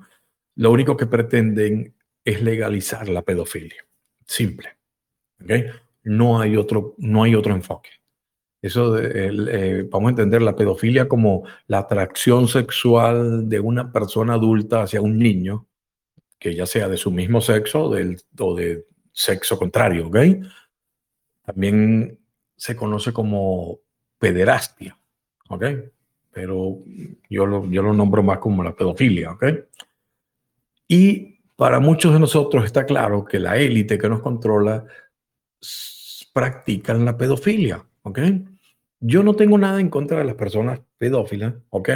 lo 0.56 0.72
único 0.72 0.98
que 0.98 1.06
pretenden 1.06 1.96
es 2.26 2.42
legalizar 2.42 3.08
la 3.08 3.22
pedofilia. 3.22 3.86
Simple. 4.26 4.78
No, 6.04 6.40
hay 6.42 6.58
otro, 6.58 6.96
no 6.98 7.24
hay 7.24 7.36
otro 7.36 7.54
enfoque. 7.54 7.90
Eso, 8.62 8.98
eh, 9.00 9.84
vamos 9.84 10.08
a 10.08 10.12
entender 10.12 10.42
la 10.42 10.56
pedofilia 10.56 11.08
como 11.08 11.44
la 11.68 11.80
atracción 11.80 12.48
sexual 12.48 13.48
de 13.48 13.60
una 13.60 13.92
persona 13.92 14.34
adulta 14.34 14.82
hacia 14.82 15.00
un 15.00 15.18
niño, 15.20 15.68
que 16.40 16.56
ya 16.56 16.66
sea 16.66 16.90
de 16.90 16.98
su 16.98 17.12
mismo 17.12 17.40
sexo 17.40 17.84
o 17.84 18.56
de 18.56 18.86
sexo 19.14 19.58
contrario, 19.58 20.08
¿ok? 20.08 20.18
También 21.48 22.20
se 22.58 22.76
conoce 22.76 23.14
como 23.14 23.80
pederastia, 24.20 25.00
¿ok? 25.48 25.64
Pero 26.34 26.80
yo 27.30 27.46
lo, 27.46 27.66
yo 27.68 27.82
lo 27.84 27.94
nombro 27.94 28.22
más 28.22 28.40
como 28.40 28.66
la 28.66 28.76
pedofilia, 28.76 29.32
¿ok? 29.32 29.46
Y 30.90 31.40
para 31.56 31.80
muchos 31.80 32.12
de 32.12 32.20
nosotros 32.20 32.66
está 32.66 32.86
claro 32.86 33.24
que 33.24 33.40
la 33.40 33.56
élite 33.56 33.98
que 33.98 34.10
nos 34.10 34.20
controla 34.20 34.84
practican 36.34 37.06
la 37.06 37.18
pedofilia, 37.18 37.82
¿ok? 38.02 38.20
Yo 39.00 39.24
no 39.24 39.36
tengo 39.36 39.58
nada 39.58 39.80
en 39.80 39.90
contra 39.90 40.20
de 40.20 40.26
las 40.26 40.36
personas 40.36 40.82
pedófilas, 40.98 41.54
¿ok? 41.70 41.90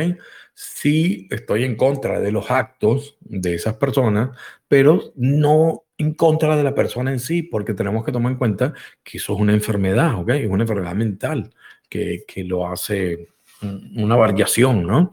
Sí 0.53 1.27
estoy 1.31 1.63
en 1.63 1.75
contra 1.75 2.19
de 2.19 2.31
los 2.31 2.51
actos 2.51 3.17
de 3.21 3.55
esas 3.55 3.75
personas, 3.75 4.37
pero 4.67 5.11
no 5.15 5.83
en 5.97 6.13
contra 6.13 6.55
de 6.55 6.63
la 6.63 6.75
persona 6.75 7.11
en 7.11 7.19
sí, 7.19 7.43
porque 7.43 7.73
tenemos 7.73 8.03
que 8.05 8.11
tomar 8.11 8.31
en 8.31 8.37
cuenta 8.37 8.73
que 9.03 9.17
eso 9.17 9.33
es 9.33 9.39
una 9.39 9.53
enfermedad, 9.53 10.19
¿ok? 10.19 10.29
Es 10.29 10.49
una 10.49 10.63
enfermedad 10.63 10.95
mental 10.95 11.53
que, 11.89 12.23
que 12.27 12.43
lo 12.43 12.67
hace 12.67 13.27
una 13.61 14.15
variación, 14.15 14.85
¿no? 14.87 15.11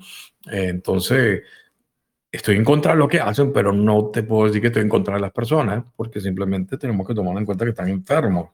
entonces, 0.51 1.42
estoy 2.31 2.57
en 2.57 2.64
contra 2.64 2.92
de 2.92 2.98
lo 2.98 3.09
que 3.09 3.20
hacen, 3.20 3.53
pero 3.53 3.72
no 3.72 4.11
te 4.11 4.22
puedo 4.22 4.46
decir 4.46 4.61
que 4.61 4.68
estoy 4.68 4.83
en 4.83 4.88
contra 4.88 5.14
de 5.14 5.20
las 5.20 5.33
personas, 5.33 5.85
porque 5.96 6.20
simplemente 6.20 6.79
tenemos 6.79 7.07
que 7.07 7.14
tomar 7.14 7.37
en 7.37 7.44
cuenta 7.44 7.64
que 7.64 7.70
están 7.70 7.88
enfermos. 7.88 8.51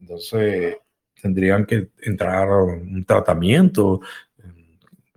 Entonces, 0.00 0.76
tendrían 1.20 1.66
que 1.66 1.88
entrar 2.02 2.48
un 2.50 3.04
tratamiento 3.04 4.00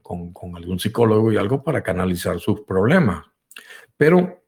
con, 0.01 0.33
con, 0.33 0.55
algún 0.55 0.79
psicólogo 0.79 1.31
y 1.31 1.37
algo 1.37 1.63
para 1.63 1.81
canalizar 1.81 2.39
sus 2.39 2.61
problemas. 2.61 3.25
Pero 3.95 4.43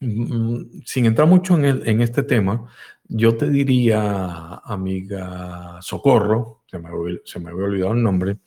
mm, 0.00 0.80
sin 0.84 1.06
entrar 1.06 1.28
mucho 1.28 1.56
en, 1.56 1.86
en 1.86 2.00
este 2.00 2.22
tema, 2.22 2.68
yo 3.14 3.36
te 3.36 3.48
diría, 3.50 4.60
amiga 4.64 5.78
Socorro, 5.82 6.62
se 6.66 6.78
me, 6.78 6.88
se 7.24 7.38
me 7.38 7.50
había 7.50 7.64
olvidado 7.64 7.92
el 7.92 8.02
nombre, 8.02 8.38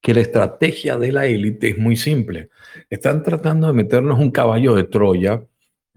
que 0.00 0.14
la 0.14 0.20
estrategia 0.20 0.96
de 0.96 1.12
la 1.12 1.26
élite 1.26 1.70
es 1.70 1.78
muy 1.78 1.96
simple. 1.96 2.50
Están 2.88 3.22
tratando 3.22 3.66
de 3.66 3.72
meternos 3.72 4.18
un 4.18 4.30
caballo 4.30 4.74
de 4.74 4.84
Troya 4.84 5.42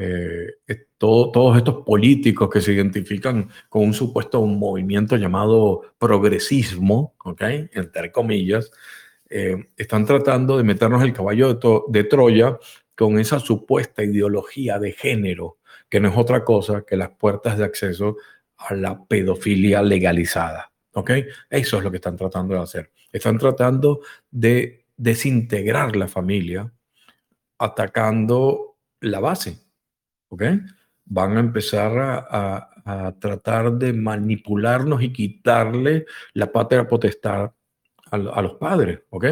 eh, 0.02 0.56
todos 0.98 1.58
estos 1.58 1.84
políticos 1.86 2.50
que 2.50 2.62
se 2.62 2.72
identifican 2.72 3.50
con 3.68 3.84
un 3.84 3.94
supuesto 3.94 4.46
movimiento 4.46 5.18
llamado 5.18 5.82
progresismo, 5.98 7.16
¿ok? 7.24 7.42
Entre 7.74 8.10
comillas, 8.10 8.72
eh, 9.30 9.68
están 9.76 10.06
tratando 10.06 10.58
de 10.58 10.64
meternos 10.64 11.04
el 11.04 11.12
caballo 11.12 11.54
de, 11.54 11.82
de 11.90 12.04
Troya 12.06 12.58
con 12.96 13.20
esa 13.20 13.40
supuesta 13.40 14.02
ideología 14.02 14.80
de 14.80 14.94
género, 14.94 15.58
que 15.90 16.00
no 16.00 16.10
es 16.10 16.18
otra 16.18 16.46
cosa 16.46 16.84
que 16.88 16.96
las 16.96 17.10
puertas 17.10 17.58
de 17.58 17.66
acceso 17.66 18.16
a 18.58 18.74
la 18.74 19.04
pedofilia 19.04 19.82
legalizada. 19.82 20.72
¿Ok? 20.94 21.12
Eso 21.50 21.78
es 21.78 21.84
lo 21.84 21.92
que 21.92 21.98
están 21.98 22.16
tratando 22.16 22.56
de 22.56 22.62
hacer. 22.62 22.92
Están 23.12 23.38
tratando 23.38 24.00
de 24.32 24.86
desintegrar 24.96 25.96
la 25.96 26.08
familia 26.08 26.72
atacando 27.58 28.78
la 29.02 29.20
base. 29.20 29.69
¿Ok? 30.30 30.44
Van 31.06 31.38
a 31.38 31.40
empezar 31.40 32.26
a, 32.30 32.66
tratar 33.20 33.74
de 33.74 33.94
manipularnos 33.94 35.04
y 35.04 35.14
quitarle 35.14 36.08
la 36.34 36.52
patria 36.52 36.88
potestad 36.88 37.52
a, 38.12 38.16
a 38.16 38.42
los 38.42 38.54
padres. 38.54 39.02
¿Ok? 39.10 39.26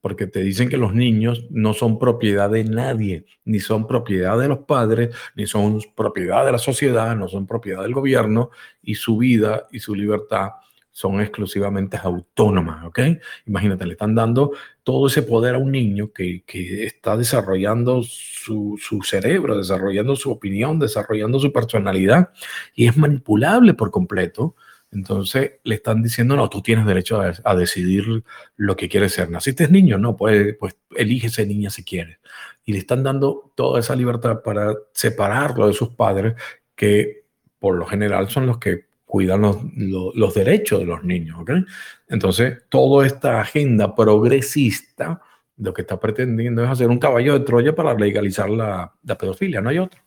porque 0.00 0.26
te 0.26 0.40
dicen 0.40 0.68
que 0.68 0.76
los 0.76 0.94
niños 0.94 1.46
no 1.50 1.74
son 1.74 1.98
propiedad 1.98 2.50
de 2.50 2.64
nadie, 2.64 3.26
ni 3.44 3.60
son 3.60 3.86
propiedad 3.86 4.38
de 4.38 4.48
los 4.48 4.60
padres, 4.60 5.14
ni 5.34 5.46
son 5.46 5.80
propiedad 5.94 6.44
de 6.46 6.52
la 6.52 6.58
sociedad, 6.58 7.14
no 7.16 7.28
son 7.28 7.46
propiedad 7.46 7.82
del 7.82 7.92
gobierno, 7.92 8.50
y 8.82 8.94
su 8.94 9.18
vida 9.18 9.66
y 9.70 9.80
su 9.80 9.94
libertad 9.94 10.52
son 11.00 11.20
exclusivamente 11.20 11.96
autónomas, 11.96 12.84
¿ok? 12.84 13.00
Imagínate, 13.46 13.86
le 13.86 13.92
están 13.92 14.14
dando 14.14 14.52
todo 14.82 15.06
ese 15.06 15.22
poder 15.22 15.54
a 15.54 15.58
un 15.58 15.72
niño 15.72 16.12
que, 16.12 16.42
que 16.44 16.84
está 16.84 17.16
desarrollando 17.16 18.02
su, 18.02 18.78
su, 18.78 19.00
cerebro, 19.02 19.56
desarrollando 19.56 20.14
su 20.14 20.30
opinión, 20.30 20.78
desarrollando 20.78 21.40
su 21.40 21.52
personalidad, 21.52 22.30
y 22.74 22.86
es 22.86 22.96
manipulable 22.98 23.72
por 23.72 23.90
completo 23.90 24.54
entonces 24.92 25.52
le 25.62 25.76
están 25.76 26.02
diciendo, 26.02 26.34
no, 26.34 26.50
tú 26.50 26.62
tienes 26.62 26.84
derecho 26.84 27.20
a, 27.20 27.54
decidir 27.54 28.24
lo 28.56 28.74
que 28.74 28.88
quieres 28.88 29.12
ser. 29.12 29.30
¿Naciste 29.30 29.68
niño? 29.68 29.98
No, 29.98 30.16
pues, 30.16 30.56
pues 30.58 30.76
elige 30.96 31.28
ese 31.28 31.46
niña 31.46 31.70
si 31.70 31.84
quieres. 31.84 32.18
Y 32.64 32.72
le 32.72 32.80
están 32.80 33.04
dando 33.04 33.52
toda 33.54 33.78
esa 33.78 33.94
libertad 33.94 34.42
para 34.42 34.74
separarlo 34.92 35.68
de 35.68 35.74
sus 35.74 35.90
padres, 35.90 36.34
que 36.74 37.24
por 37.60 37.76
lo 37.76 37.86
general 37.86 38.28
son 38.30 38.46
los 38.46 38.58
que 38.58 38.89
cuidan 39.10 39.42
los, 39.42 39.58
los, 39.74 40.34
derechos 40.34 40.78
de 40.78 40.86
los 40.86 41.02
niños. 41.02 41.38
¿okay? 41.40 41.64
Entonces, 42.08 42.62
toda 42.68 43.04
esta 43.04 43.40
agenda 43.40 43.94
progresista 43.94 45.20
lo 45.56 45.74
que 45.74 45.82
está 45.82 46.00
pretendiendo 46.00 46.64
es 46.64 46.70
hacer 46.70 46.88
un 46.88 46.98
caballo 46.98 47.38
de 47.38 47.44
Troya 47.44 47.74
para 47.74 47.92
legalizar 47.94 48.48
la, 48.48 48.94
la 49.02 49.18
pedofilia, 49.18 49.60
no 49.60 49.68
hay 49.68 49.78
otro. 49.78 50.00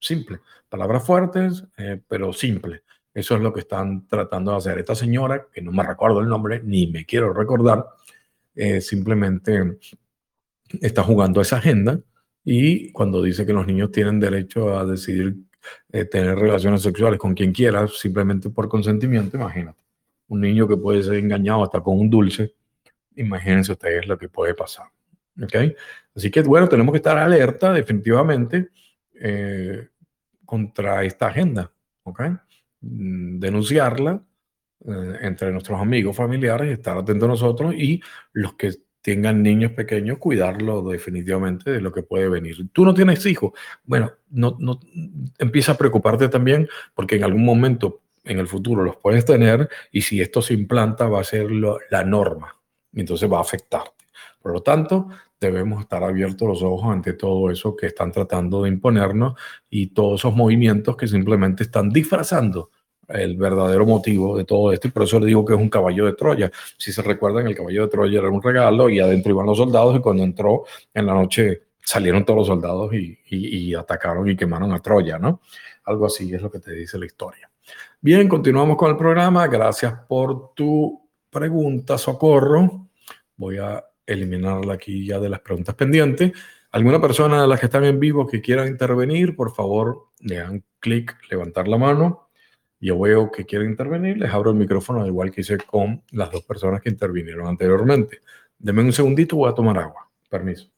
Simple. 0.00 0.38
Palabras 0.68 1.04
fuertes, 1.04 1.64
eh, 1.76 2.00
pero 2.08 2.32
simple. 2.32 2.82
Eso 3.12 3.34
es 3.34 3.42
lo 3.42 3.52
que 3.52 3.60
están 3.60 4.06
tratando 4.06 4.52
de 4.52 4.58
hacer. 4.58 4.78
Esta 4.78 4.94
señora, 4.94 5.48
que 5.52 5.60
no 5.60 5.72
me 5.72 5.82
recuerdo 5.82 6.20
el 6.20 6.28
nombre, 6.28 6.62
ni 6.62 6.86
me 6.86 7.04
quiero 7.04 7.32
recordar, 7.32 7.84
eh, 8.54 8.80
simplemente 8.80 9.78
está 10.80 11.02
jugando 11.02 11.40
esa 11.40 11.56
agenda 11.56 12.00
y 12.44 12.92
cuando 12.92 13.22
dice 13.22 13.44
que 13.44 13.52
los 13.52 13.66
niños 13.66 13.90
tienen 13.90 14.20
derecho 14.20 14.78
a 14.78 14.86
decidir 14.86 15.36
eh, 15.92 16.04
tener 16.04 16.38
relaciones 16.38 16.82
sexuales 16.82 17.18
con 17.18 17.34
quien 17.34 17.52
quiera, 17.52 17.86
simplemente 17.88 18.50
por 18.50 18.68
consentimiento, 18.68 19.36
imagínate. 19.36 19.82
Un 20.28 20.40
niño 20.40 20.66
que 20.66 20.76
puede 20.76 21.02
ser 21.02 21.14
engañado 21.14 21.64
hasta 21.64 21.80
con 21.80 21.98
un 21.98 22.10
dulce, 22.10 22.54
imagínense 23.16 23.72
ustedes 23.72 24.06
lo 24.06 24.18
que 24.18 24.28
puede 24.28 24.54
pasar. 24.54 24.86
¿Okay? 25.42 25.74
Así 26.14 26.30
que, 26.30 26.40
bueno, 26.42 26.68
tenemos 26.68 26.92
que 26.92 26.98
estar 26.98 27.18
alerta 27.18 27.72
definitivamente 27.72 28.70
eh, 29.14 29.88
contra 30.44 31.04
esta 31.04 31.26
agenda. 31.28 31.70
¿okay? 32.04 32.30
Mm, 32.80 33.38
denunciarla 33.38 34.22
eh, 34.86 35.18
entre 35.22 35.50
nuestros 35.52 35.80
amigos, 35.80 36.16
familiares, 36.16 36.70
estar 36.70 36.96
atentos 36.96 37.26
a 37.26 37.32
nosotros 37.32 37.74
y 37.74 38.00
los 38.32 38.54
que 38.54 38.72
tengan 39.06 39.40
niños 39.40 39.70
pequeños, 39.70 40.18
cuidarlo 40.18 40.82
definitivamente 40.82 41.70
de 41.70 41.80
lo 41.80 41.92
que 41.92 42.02
puede 42.02 42.28
venir. 42.28 42.56
Tú 42.72 42.84
no 42.84 42.92
tienes 42.92 43.24
hijos, 43.24 43.52
bueno, 43.84 44.10
no, 44.30 44.56
no 44.58 44.80
empieza 45.38 45.70
a 45.70 45.78
preocuparte 45.78 46.28
también 46.28 46.68
porque 46.92 47.14
en 47.14 47.22
algún 47.22 47.44
momento 47.44 48.00
en 48.24 48.40
el 48.40 48.48
futuro 48.48 48.82
los 48.82 48.96
puedes 48.96 49.24
tener 49.24 49.68
y 49.92 50.02
si 50.02 50.20
esto 50.20 50.42
se 50.42 50.54
implanta 50.54 51.06
va 51.06 51.20
a 51.20 51.24
ser 51.24 51.48
la 51.52 52.02
norma 52.02 52.56
y 52.92 52.98
entonces 52.98 53.32
va 53.32 53.38
a 53.38 53.42
afectarte. 53.42 54.06
Por 54.42 54.52
lo 54.52 54.62
tanto, 54.64 55.06
debemos 55.40 55.82
estar 55.82 56.02
abiertos 56.02 56.48
los 56.48 56.62
ojos 56.64 56.92
ante 56.92 57.12
todo 57.12 57.48
eso 57.52 57.76
que 57.76 57.86
están 57.86 58.10
tratando 58.10 58.64
de 58.64 58.70
imponernos 58.70 59.34
y 59.70 59.86
todos 59.86 60.20
esos 60.20 60.34
movimientos 60.34 60.96
que 60.96 61.06
simplemente 61.06 61.62
están 61.62 61.90
disfrazando 61.90 62.72
el 63.08 63.36
verdadero 63.36 63.86
motivo 63.86 64.36
de 64.36 64.44
todo 64.44 64.72
esto 64.72 64.88
y 64.88 64.90
por 64.90 65.04
eso 65.04 65.20
le 65.20 65.26
digo 65.26 65.44
que 65.44 65.54
es 65.54 65.60
un 65.60 65.68
caballo 65.68 66.06
de 66.06 66.14
Troya. 66.14 66.50
Si 66.76 66.92
se 66.92 67.02
recuerdan, 67.02 67.46
el 67.46 67.54
caballo 67.54 67.82
de 67.82 67.88
Troya 67.88 68.18
era 68.18 68.30
un 68.30 68.42
regalo 68.42 68.88
y 68.88 69.00
adentro 69.00 69.32
iban 69.32 69.46
los 69.46 69.58
soldados 69.58 69.96
y 69.96 70.00
cuando 70.00 70.22
entró 70.22 70.64
en 70.92 71.06
la 71.06 71.14
noche 71.14 71.62
salieron 71.82 72.24
todos 72.24 72.38
los 72.38 72.46
soldados 72.48 72.92
y, 72.94 73.18
y 73.28 73.74
atacaron 73.74 74.28
y 74.28 74.36
quemaron 74.36 74.72
a 74.72 74.80
Troya, 74.80 75.18
¿no? 75.18 75.40
Algo 75.84 76.06
así 76.06 76.32
es 76.34 76.42
lo 76.42 76.50
que 76.50 76.58
te 76.58 76.72
dice 76.72 76.98
la 76.98 77.06
historia. 77.06 77.48
Bien, 78.00 78.28
continuamos 78.28 78.76
con 78.76 78.90
el 78.90 78.96
programa. 78.96 79.46
Gracias 79.46 79.94
por 80.08 80.52
tu 80.54 81.08
pregunta, 81.30 81.96
Socorro. 81.96 82.88
Voy 83.36 83.58
a 83.58 83.84
eliminarla 84.04 84.74
aquí 84.74 85.06
ya 85.06 85.20
de 85.20 85.28
las 85.28 85.40
preguntas 85.40 85.74
pendientes. 85.74 86.32
¿Alguna 86.72 87.00
persona 87.00 87.40
de 87.40 87.48
las 87.48 87.58
que 87.60 87.66
están 87.66 87.84
en 87.84 87.98
vivo 87.98 88.26
que 88.26 88.40
quiera 88.40 88.66
intervenir, 88.66 89.34
por 89.34 89.54
favor, 89.54 90.08
le 90.20 90.36
dan 90.36 90.64
clic, 90.78 91.16
levantar 91.30 91.68
la 91.68 91.78
mano. 91.78 92.25
Yo 92.80 92.98
veo 92.98 93.30
que 93.30 93.44
quieren 93.46 93.70
intervenir, 93.70 94.18
les 94.18 94.32
abro 94.32 94.50
el 94.50 94.56
micrófono, 94.56 95.06
igual 95.06 95.30
que 95.30 95.40
hice 95.40 95.58
con 95.58 96.02
las 96.12 96.30
dos 96.30 96.44
personas 96.44 96.80
que 96.82 96.90
intervinieron 96.90 97.46
anteriormente. 97.48 98.20
Denme 98.58 98.82
un 98.82 98.92
segundito, 98.92 99.36
voy 99.36 99.50
a 99.50 99.54
tomar 99.54 99.78
agua. 99.78 100.08
Permiso. 100.28 100.70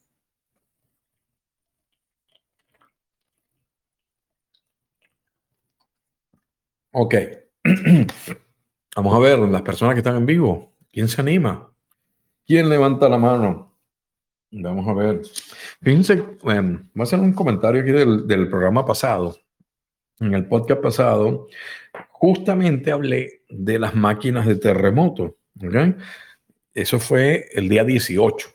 Ok. 6.92 7.14
Vamos 8.96 9.14
a 9.14 9.18
ver, 9.18 9.38
las 9.38 9.62
personas 9.62 9.94
que 9.94 10.00
están 10.00 10.16
en 10.16 10.26
vivo, 10.26 10.72
¿quién 10.90 11.08
se 11.08 11.20
anima? 11.20 11.72
¿Quién 12.46 12.68
levanta 12.68 13.08
la 13.08 13.18
mano? 13.18 13.76
Vamos 14.50 14.88
a 14.88 14.94
ver. 14.94 15.22
Fíjense, 15.82 16.16
voy 16.42 16.54
a 16.54 17.02
hacer 17.02 17.20
un 17.20 17.32
comentario 17.32 17.82
aquí 17.82 17.92
del, 17.92 18.48
programa 18.48 18.84
pasado. 18.84 19.36
En 20.20 20.34
el 20.34 20.46
podcast 20.46 20.80
pasado, 20.80 21.48
justamente 22.10 22.90
hablé 22.90 23.42
de 23.48 23.78
las 23.78 23.94
máquinas 23.94 24.46
de 24.46 24.56
terremoto. 24.56 25.36
Eso 26.74 26.98
fue 26.98 27.46
el 27.52 27.68
día 27.68 27.84
18 27.84 28.48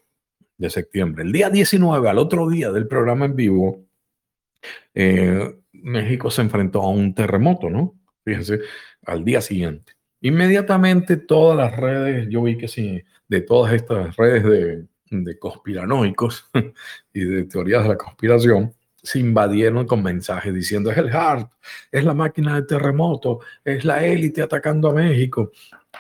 de 0.58 0.70
septiembre. 0.70 1.24
El 1.24 1.32
día 1.32 1.50
19, 1.50 2.10
al 2.10 2.18
otro 2.18 2.50
día 2.50 2.72
del 2.72 2.88
programa 2.88 3.26
en 3.26 3.36
vivo, 3.36 3.86
eh, 4.94 5.56
México 5.72 6.30
se 6.32 6.42
enfrentó 6.42 6.82
a 6.82 6.90
un 6.90 7.14
terremoto, 7.14 7.70
¿no? 7.70 7.96
Fíjense, 8.24 8.60
al 9.06 9.24
día 9.26 9.42
siguiente. 9.42 9.94
Inmediatamente 10.22 11.18
todas 11.18 11.58
las 11.58 11.78
redes, 11.78 12.28
yo 12.30 12.44
vi 12.44 12.58
que 12.58 12.68
sí, 12.68 13.04
de 13.28 13.42
todas 13.42 13.74
estas 13.74 14.16
redes 14.16 14.44
de, 14.44 14.86
de 15.10 15.40
conspiranoicos 15.40 16.50
y 17.14 17.26
de 17.26 17.44
teorías 17.44 17.84
de 17.84 17.90
la 17.90 17.98
conspiración, 17.98 18.74
se 19.04 19.20
invadieron 19.20 19.86
con 19.86 20.02
mensajes 20.02 20.54
diciendo 20.54 20.90
es 20.90 20.98
el 20.98 21.14
HART, 21.14 21.52
es 21.92 22.04
la 22.06 22.14
máquina 22.14 22.56
de 22.56 22.64
terremoto, 22.64 23.42
es 23.64 23.84
la 23.84 24.06
élite 24.06 24.42
atacando 24.42 24.90
a 24.90 24.94
México. 24.94 25.52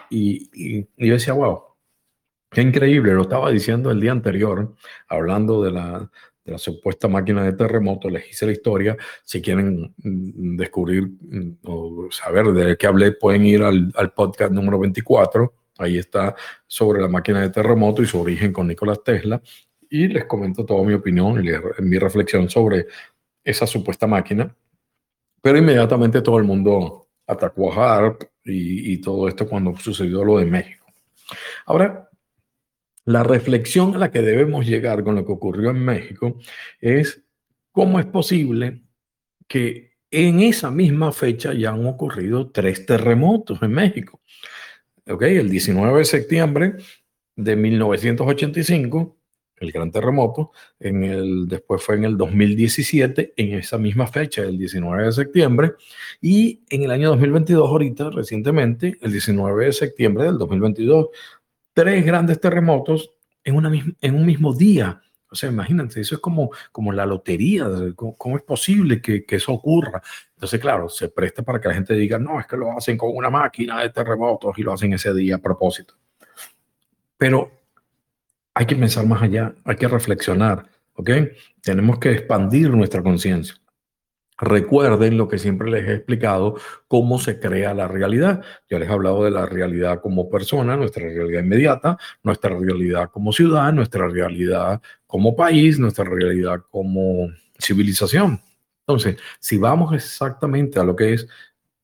Y, 0.09 0.49
y, 0.53 0.87
y, 0.97 1.07
yo 1.07 1.13
decía, 1.13 1.33
wow, 1.33 1.63
qué 2.49 2.61
increíble, 2.61 3.13
lo 3.13 3.23
estaba 3.23 3.51
diciendo 3.51 3.91
el 3.91 3.99
día 3.99 4.13
anterior, 4.13 4.73
hablando 5.09 5.61
de 5.63 5.71
la, 5.71 6.09
de 6.45 6.51
la 6.53 6.57
supuesta 6.57 7.07
máquina 7.07 7.43
de 7.43 7.53
terremoto, 7.53 8.09
les 8.09 8.29
hice 8.29 8.45
la 8.45 8.51
historia. 8.53 8.97
Si 9.23 9.41
quieren 9.41 9.93
mm, 9.97 10.57
descubrir 10.57 11.03
mm, 11.03 11.57
o 11.65 12.07
saber 12.11 12.47
de 12.47 12.77
qué 12.77 12.87
hablé, 12.87 13.11
pueden 13.13 13.45
ir 13.45 13.63
al, 13.63 13.91
al, 13.95 14.13
podcast 14.13 14.51
número 14.51 14.79
24. 14.79 15.53
Ahí 15.79 15.97
está 15.97 16.35
sobre 16.67 17.01
la 17.01 17.07
máquina 17.07 17.41
de 17.41 17.49
terremoto 17.49 18.01
y 18.01 18.05
su 18.05 18.19
origen 18.19 18.53
con 18.53 18.67
Nicolás 18.67 19.03
Tesla. 19.03 19.41
Y 19.93 20.07
les 20.07 20.25
comento 20.25 20.65
toda 20.65 20.83
mi 20.83 20.95
opinión 20.95 21.45
y 21.45 21.83
mi 21.83 21.99
reflexión 21.99 22.49
sobre 22.49 22.87
esa 23.43 23.67
supuesta 23.67 24.07
máquina. 24.07 24.55
Pero 25.39 25.59
inmediatamente 25.59 26.23
todo 26.23 26.39
el 26.39 26.45
mundo 26.45 27.09
atacó 27.27 27.71
a 27.71 27.97
HARP 27.97 28.23
y, 28.43 28.93
y 28.93 28.97
todo 28.97 29.27
esto 29.27 29.47
cuando 29.47 29.77
sucedió 29.77 30.23
lo 30.23 30.39
de 30.39 30.45
México. 30.45 30.87
Ahora, 31.67 32.09
la 33.05 33.21
reflexión 33.21 33.93
a 33.93 33.99
la 33.99 34.09
que 34.09 34.23
debemos 34.23 34.65
llegar 34.65 35.03
con 35.03 35.13
lo 35.13 35.23
que 35.27 35.31
ocurrió 35.31 35.69
en 35.69 35.85
México 35.85 36.39
es 36.81 37.23
cómo 37.71 37.99
es 37.99 38.07
posible 38.07 38.81
que 39.47 39.91
en 40.09 40.39
esa 40.39 40.71
misma 40.71 41.11
fecha 41.11 41.53
ya 41.53 41.69
han 41.69 41.85
ocurrido 41.85 42.49
tres 42.49 42.87
terremotos 42.87 43.61
en 43.61 43.73
México. 43.73 44.21
Okay, 45.05 45.37
el 45.37 45.51
19 45.51 45.99
de 45.99 46.05
septiembre 46.05 46.73
de 47.35 47.55
1985, 47.55 49.19
el 49.63 49.71
gran 49.71 49.91
terremoto, 49.91 50.51
en 50.79 51.03
el, 51.03 51.47
después 51.47 51.83
fue 51.83 51.95
en 51.95 52.05
el 52.05 52.17
2017, 52.17 53.33
en 53.35 53.53
esa 53.57 53.77
misma 53.77 54.07
fecha, 54.07 54.43
el 54.43 54.57
19 54.57 55.05
de 55.05 55.11
septiembre, 55.11 55.73
y 56.21 56.61
en 56.69 56.83
el 56.83 56.91
año 56.91 57.09
2022, 57.09 57.69
ahorita, 57.69 58.09
recientemente, 58.11 58.97
el 59.01 59.11
19 59.11 59.65
de 59.65 59.73
septiembre 59.73 60.25
del 60.25 60.37
2022, 60.37 61.07
tres 61.73 62.05
grandes 62.05 62.39
terremotos 62.39 63.11
en, 63.43 63.55
una, 63.55 63.71
en 64.01 64.15
un 64.15 64.25
mismo 64.25 64.53
día. 64.53 65.01
O 65.29 65.35
sea, 65.35 65.49
imagínense, 65.49 65.99
eso 65.99 66.15
es 66.15 66.21
como, 66.21 66.51
como 66.71 66.91
la 66.91 67.07
lotería, 67.07 67.67
¿cómo, 67.95 68.37
es 68.37 68.43
posible 68.43 69.01
que, 69.01 69.25
que, 69.25 69.37
eso 69.37 69.51
ocurra? 69.51 69.99
Entonces, 70.35 70.59
claro, 70.59 70.89
se 70.89 71.09
presta 71.09 71.41
para 71.41 71.59
que 71.59 71.69
la 71.69 71.73
gente 71.73 71.95
diga, 71.95 72.19
no, 72.19 72.39
es 72.39 72.45
que 72.45 72.55
lo 72.55 72.71
hacen 72.77 72.97
con 72.97 73.15
una 73.15 73.31
máquina 73.31 73.81
de 73.81 73.89
terremotos 73.89 74.55
y 74.59 74.61
lo 74.61 74.73
hacen 74.73 74.93
ese 74.93 75.11
día 75.11 75.37
a 75.37 75.39
propósito. 75.39 75.95
Pero 77.17 77.62
hay 78.53 78.65
que 78.65 78.75
pensar 78.75 79.05
más 79.05 79.21
allá, 79.21 79.53
hay 79.65 79.75
que 79.75 79.87
reflexionar, 79.87 80.65
¿ok? 80.93 81.09
Tenemos 81.61 81.99
que 81.99 82.11
expandir 82.11 82.69
nuestra 82.69 83.01
conciencia. 83.01 83.55
Recuerden 84.37 85.17
lo 85.17 85.27
que 85.27 85.37
siempre 85.37 85.69
les 85.69 85.87
he 85.87 85.93
explicado, 85.93 86.55
cómo 86.87 87.19
se 87.19 87.39
crea 87.39 87.73
la 87.73 87.87
realidad. 87.87 88.43
Yo 88.67 88.79
les 88.79 88.89
he 88.89 88.91
hablado 88.91 89.23
de 89.23 89.31
la 89.31 89.45
realidad 89.45 90.01
como 90.01 90.29
persona, 90.29 90.75
nuestra 90.75 91.03
realidad 91.03 91.43
inmediata, 91.43 91.97
nuestra 92.23 92.57
realidad 92.57 93.09
como 93.11 93.31
ciudad, 93.31 93.71
nuestra 93.71 94.07
realidad 94.07 94.81
como 95.05 95.35
país, 95.35 95.79
nuestra 95.79 96.05
realidad 96.05 96.61
como 96.69 97.29
civilización. 97.59 98.41
Entonces, 98.85 99.17
si 99.39 99.57
vamos 99.57 99.93
exactamente 99.93 100.79
a 100.79 100.83
lo 100.83 100.95
que 100.95 101.13
es 101.13 101.27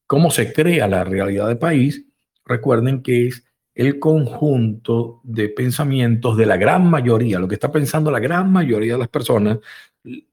cómo 0.08 0.32
se 0.32 0.51
crea 0.51 0.88
la 0.88 1.03
realidad 1.03 1.47
de 1.47 1.55
país, 1.55 2.03
recuerden 2.45 3.03
que 3.03 3.27
es 3.27 3.45
el 3.80 3.98
conjunto 3.98 5.22
de 5.24 5.48
pensamientos 5.48 6.36
de 6.36 6.46
la 6.46 6.58
gran 6.58 6.89
mayoría, 6.89 7.39
lo 7.39 7.48
que 7.48 7.56
está 7.56 7.72
pensando 7.72 8.12
la 8.12 8.20
gran 8.20 8.52
mayoría 8.52 8.94
de 8.94 9.00
las 9.00 9.08
personas, 9.08 9.60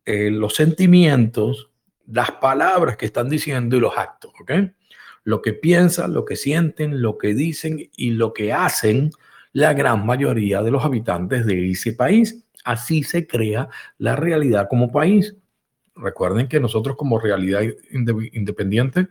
eh, 0.05 0.33
los 0.33 0.57
sentimientos, 0.57 1.71
las 2.09 2.33
palabras 2.33 2.97
que 2.97 3.07
están 3.07 3.29
diciendo 3.29 3.77
y 3.77 3.81
los 3.81 3.97
actos, 3.97 4.33
¿ok? 4.41 4.51
Lo 5.23 5.43
que 5.43 5.53
piensan, 5.53 6.13
lo 6.13 6.25
que 6.25 6.35
sienten, 6.35 7.01
lo 7.01 7.19
que 7.19 7.35
dicen 7.35 7.89
y 7.97 8.11
lo 8.11 8.33
que 8.33 8.53
hacen 8.53 9.13
la 9.53 9.75
gran 9.75 10.05
mayoría 10.05 10.61
de 10.61 10.73
los 10.73 10.85
habitantes 10.85 11.47
de 11.47 11.71
ese 11.71 11.93
país. 11.93 12.45
Así 12.65 13.05
se 13.05 13.29
crea 13.29 13.69
la 13.99 14.17
realidad 14.17 14.67
como 14.69 14.91
país. 14.91 15.37
Recuerden 15.95 16.49
que 16.49 16.59
nosotros 16.59 16.97
como 16.97 17.21
realidad 17.21 17.63
independiente, 17.93 19.07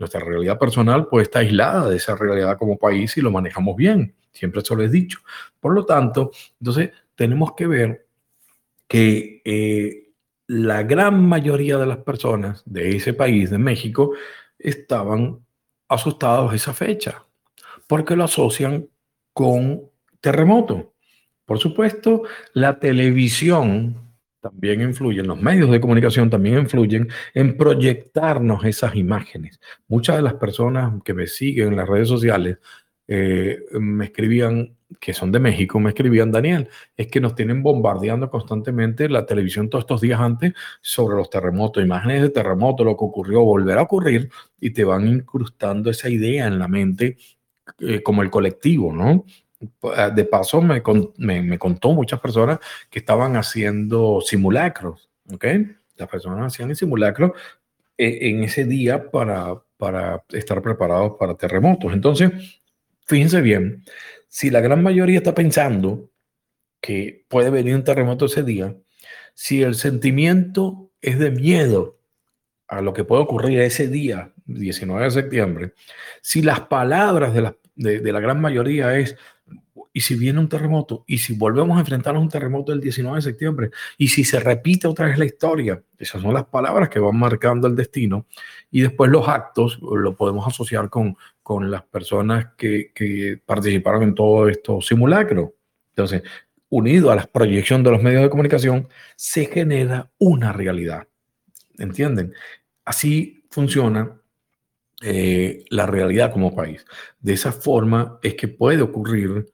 nuestra 0.00 0.20
realidad 0.20 0.58
personal 0.58 1.06
pues 1.06 1.24
está 1.24 1.40
aislada 1.40 1.88
de 1.88 1.96
esa 1.96 2.16
realidad 2.16 2.58
como 2.58 2.78
país 2.78 3.16
y 3.16 3.20
lo 3.20 3.30
manejamos 3.30 3.76
bien. 3.76 4.14
Siempre 4.32 4.62
eso 4.62 4.74
lo 4.74 4.82
he 4.82 4.88
dicho. 4.88 5.20
Por 5.60 5.74
lo 5.74 5.84
tanto, 5.84 6.32
entonces 6.58 6.90
tenemos 7.14 7.52
que 7.52 7.66
ver 7.66 8.06
que 8.88 9.42
eh, 9.44 10.10
la 10.46 10.82
gran 10.82 11.22
mayoría 11.22 11.76
de 11.76 11.86
las 11.86 11.98
personas 11.98 12.62
de 12.64 12.96
ese 12.96 13.12
país, 13.12 13.50
de 13.50 13.58
México, 13.58 14.14
estaban 14.58 15.38
asustados 15.86 16.54
esa 16.54 16.72
fecha, 16.72 17.24
porque 17.86 18.16
lo 18.16 18.24
asocian 18.24 18.88
con 19.32 19.82
terremoto. 20.20 20.94
Por 21.44 21.58
supuesto, 21.58 22.22
la 22.54 22.78
televisión 22.78 24.09
también 24.40 24.80
influye, 24.80 25.22
los 25.22 25.40
medios 25.40 25.70
de 25.70 25.80
comunicación 25.80 26.30
también 26.30 26.58
influyen 26.58 27.08
en 27.34 27.56
proyectarnos 27.56 28.64
esas 28.64 28.96
imágenes. 28.96 29.60
Muchas 29.88 30.16
de 30.16 30.22
las 30.22 30.34
personas 30.34 30.92
que 31.04 31.14
me 31.14 31.26
siguen 31.26 31.68
en 31.68 31.76
las 31.76 31.88
redes 31.88 32.08
sociales 32.08 32.58
eh, 33.12 33.58
me 33.72 34.06
escribían, 34.06 34.76
que 35.00 35.12
son 35.12 35.32
de 35.32 35.40
México, 35.40 35.80
me 35.80 35.90
escribían, 35.90 36.30
Daniel, 36.30 36.68
es 36.96 37.08
que 37.08 37.20
nos 37.20 37.34
tienen 37.34 37.62
bombardeando 37.62 38.30
constantemente 38.30 39.08
la 39.08 39.26
televisión 39.26 39.68
todos 39.68 39.82
estos 39.82 40.00
días 40.00 40.20
antes 40.20 40.52
sobre 40.80 41.16
los 41.16 41.28
terremotos, 41.28 41.82
imágenes 41.82 42.22
de 42.22 42.30
terremoto, 42.30 42.84
lo 42.84 42.96
que 42.96 43.04
ocurrió, 43.04 43.42
volverá 43.42 43.80
a 43.80 43.84
ocurrir, 43.84 44.30
y 44.60 44.70
te 44.70 44.84
van 44.84 45.08
incrustando 45.08 45.90
esa 45.90 46.08
idea 46.08 46.46
en 46.46 46.58
la 46.58 46.68
mente 46.68 47.16
eh, 47.80 48.02
como 48.02 48.22
el 48.22 48.30
colectivo, 48.30 48.92
¿no? 48.92 49.24
Eh, 49.60 50.10
de 50.14 50.24
paso, 50.24 50.60
me, 50.62 50.82
me, 51.18 51.42
me, 51.42 51.58
contó 51.58 51.92
muchas 51.92 52.20
personas 52.20 52.58
que 52.88 52.98
estaban 52.98 53.36
haciendo 53.36 54.20
simulacros, 54.20 55.10
¿ok? 55.32 55.44
Las 55.96 56.08
personas 56.08 56.52
hacían 56.52 56.70
el 56.70 56.76
simulacro 56.76 57.34
en 57.98 58.42
ese 58.44 58.64
día 58.64 59.10
para, 59.10 59.62
para 59.76 60.24
estar 60.30 60.62
preparados 60.62 61.16
para 61.18 61.34
terremotos. 61.34 61.92
Entonces, 61.92 62.60
Fíjense 63.10 63.40
bien, 63.40 63.82
si 64.28 64.50
la 64.50 64.60
gran 64.60 64.84
mayoría 64.84 65.18
está 65.18 65.34
pensando 65.34 66.12
que 66.80 67.24
puede 67.26 67.50
venir 67.50 67.74
un 67.74 67.82
terremoto 67.82 68.26
ese 68.26 68.44
día, 68.44 68.76
si 69.34 69.64
el 69.64 69.74
sentimiento 69.74 70.92
es 71.00 71.18
de 71.18 71.32
miedo 71.32 71.98
a 72.68 72.80
lo 72.82 72.92
que 72.92 73.02
puede 73.02 73.22
ocurrir 73.22 73.62
ese 73.62 73.88
día, 73.88 74.32
19 74.46 75.06
de 75.06 75.10
septiembre, 75.10 75.74
si 76.22 76.40
las 76.40 76.60
palabras 76.60 77.34
de 77.34 77.40
la, 77.40 77.56
de, 77.74 78.12
la 78.12 78.20
gran 78.20 78.40
mayoría 78.40 78.96
es, 78.96 79.16
y 79.92 80.00
si 80.02 80.14
viene 80.14 80.38
un 80.38 80.48
terremoto, 80.48 81.04
y 81.06 81.18
si 81.18 81.34
volvemos 81.34 81.76
a 81.76 81.80
enfrentarnos 81.80 82.20
a 82.20 82.24
un 82.24 82.30
terremoto 82.30 82.72
el 82.72 82.80
19 82.80 83.16
de 83.16 83.22
septiembre, 83.22 83.70
y 83.98 84.08
si 84.08 84.24
se 84.24 84.40
repite 84.40 84.86
otra 84.86 85.06
vez 85.06 85.18
la 85.18 85.24
historia, 85.24 85.82
esas 85.98 86.22
son 86.22 86.34
las 86.34 86.44
palabras 86.46 86.88
que 86.88 87.00
van 87.00 87.16
marcando 87.16 87.66
el 87.66 87.76
destino, 87.76 88.26
y 88.70 88.82
después 88.82 89.10
los 89.10 89.26
actos 89.28 89.78
lo 89.80 90.16
podemos 90.16 90.46
asociar 90.46 90.88
con, 90.88 91.16
con 91.42 91.70
las 91.70 91.82
personas 91.82 92.48
que, 92.56 92.92
que 92.94 93.40
participaron 93.44 94.02
en 94.02 94.14
todo 94.14 94.48
esto 94.48 94.80
simulacro. 94.80 95.54
Entonces, 95.90 96.22
unido 96.68 97.10
a 97.10 97.16
la 97.16 97.26
proyección 97.26 97.82
de 97.82 97.90
los 97.90 98.02
medios 98.02 98.22
de 98.22 98.30
comunicación, 98.30 98.88
se 99.16 99.46
genera 99.46 100.10
una 100.18 100.52
realidad. 100.52 101.06
¿Entienden? 101.78 102.34
Así 102.84 103.44
funciona 103.50 104.20
eh, 105.02 105.64
la 105.70 105.86
realidad 105.86 106.32
como 106.32 106.54
país. 106.54 106.84
De 107.20 107.32
esa 107.32 107.52
forma 107.52 108.18
es 108.22 108.34
que 108.34 108.48
puede 108.48 108.82
ocurrir 108.82 109.50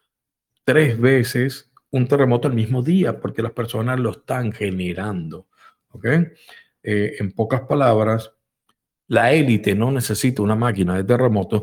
tres 0.66 1.00
veces 1.00 1.70
un 1.92 2.08
terremoto 2.08 2.48
el 2.48 2.54
mismo 2.54 2.82
día, 2.82 3.20
porque 3.20 3.40
las 3.40 3.52
personas 3.52 4.00
lo 4.00 4.10
están 4.10 4.52
generando. 4.52 5.46
Eh, 6.82 7.16
en 7.18 7.32
pocas 7.32 7.62
palabras, 7.62 8.32
la 9.06 9.32
élite 9.32 9.74
no 9.74 9.90
necesita 9.92 10.42
una 10.42 10.56
máquina 10.56 10.96
de 10.96 11.04
terremotos 11.04 11.62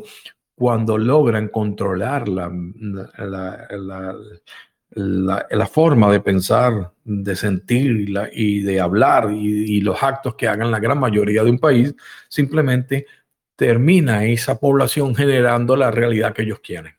cuando 0.56 0.96
logran 0.96 1.48
controlar 1.48 2.28
la, 2.28 2.50
la, 4.90 5.66
forma 5.66 6.10
de 6.10 6.20
pensar, 6.20 6.92
de 7.04 7.36
sentir 7.36 8.08
y, 8.32 8.62
de 8.62 8.80
hablar 8.80 9.30
y, 9.32 9.80
los 9.82 10.02
actos 10.02 10.34
que 10.34 10.48
hagan 10.48 10.70
la 10.70 10.80
gran 10.80 10.98
mayoría 10.98 11.44
de 11.44 11.50
un 11.50 11.58
país, 11.58 11.94
simplemente 12.28 13.06
termina 13.54 14.24
esa 14.24 14.58
población 14.58 15.14
generando 15.14 15.76
la 15.76 15.90
realidad 15.90 16.32
que 16.32 16.42
ellos 16.42 16.60
quieren. 16.60 16.94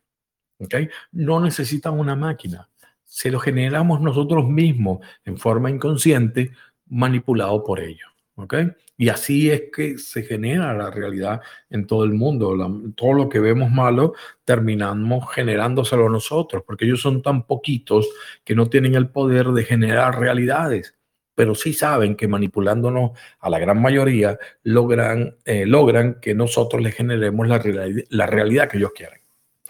¿Okay? 0.60 0.90
No 1.12 1.40
necesitan 1.40 2.00
una 2.00 2.16
máquina, 2.16 2.70
se 3.04 3.32
lo 3.32 3.40
generamos 3.40 4.02
nosotros 4.02 4.48
mismos 4.48 5.00
en 5.24 5.38
forma 5.38 5.70
inconsciente, 5.70 6.52
manipulado 6.88 7.64
por 7.64 7.80
ellos. 7.80 8.10
¿okay? 8.36 8.72
Y 8.98 9.10
así 9.10 9.50
es 9.50 9.64
que 9.74 9.98
se 9.98 10.24
genera 10.24 10.74
la 10.74 10.90
realidad 10.90 11.42
en 11.70 11.86
todo 11.86 12.04
el 12.04 12.14
mundo. 12.14 12.56
todo 12.96 13.14
lo 13.14 13.30
que 13.30 13.40
vemos 13.40 13.72
malo 13.72 14.14
terminamos 14.44 15.32
generándoselo 15.34 16.10
nosotros, 16.10 16.64
porque 16.66 16.86
ellos 16.86 17.02
son 17.02 17.22
tan 17.22 17.46
poquitos 17.46 18.10
que 18.44 18.56
no 18.56 18.68
tienen 18.70 18.96
el 18.96 19.10
poder 19.10 19.48
de 19.48 19.64
generar 19.64 20.20
realidades, 20.20 20.96
pero 21.36 21.56
sí 21.56 21.74
saben 21.74 22.16
que 22.16 22.28
manipulándonos 22.28 23.12
a 23.40 23.50
la 23.50 23.60
gran 23.60 23.82
mayoría 23.82 24.38
logran, 24.64 25.36
eh, 25.44 25.66
logran 25.66 26.20
que 26.22 26.34
nosotros 26.34 26.82
les 26.82 26.96
generemos 26.96 27.48
la, 27.48 27.62
la 28.10 28.28
realidad 28.28 28.70
que 28.70 28.78
ellos 28.78 28.92
quieren. 28.96 29.20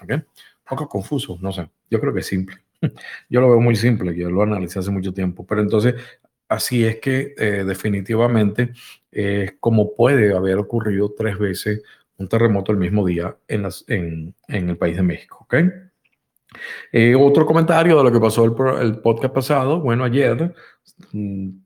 ¿Okay? 0.00 0.22
Poco 0.68 0.88
confuso, 0.88 1.38
no 1.40 1.52
sé. 1.52 1.68
Yo 1.90 2.00
creo 2.00 2.12
que 2.12 2.20
es 2.20 2.26
simple. 2.26 2.56
Yo 3.28 3.40
lo 3.40 3.48
veo 3.50 3.60
muy 3.60 3.76
simple, 3.76 4.14
yo 4.14 4.30
lo 4.30 4.42
analicé 4.42 4.78
hace 4.78 4.90
mucho 4.90 5.14
tiempo, 5.14 5.46
pero 5.46 5.62
entonces 5.62 5.94
así 6.46 6.84
es 6.84 7.00
que 7.00 7.34
eh, 7.38 7.64
definitivamente 7.64 8.72
es 9.10 9.54
como 9.60 9.94
puede 9.94 10.36
haber 10.36 10.58
ocurrido 10.58 11.14
tres 11.16 11.38
veces 11.38 11.82
un 12.18 12.28
terremoto 12.28 12.72
el 12.72 12.78
mismo 12.78 13.06
día 13.06 13.36
en, 13.48 13.62
las, 13.62 13.84
en, 13.88 14.34
en 14.48 14.68
el 14.68 14.76
país 14.76 14.96
de 14.96 15.02
México. 15.02 15.38
¿okay? 15.42 15.70
Eh, 16.92 17.14
otro 17.14 17.46
comentario 17.46 17.96
de 17.98 18.04
lo 18.04 18.12
que 18.12 18.20
pasó 18.20 18.44
el, 18.44 18.54
el 18.82 18.98
podcast 18.98 19.34
pasado. 19.34 19.80
Bueno, 19.80 20.04
ayer 20.04 20.54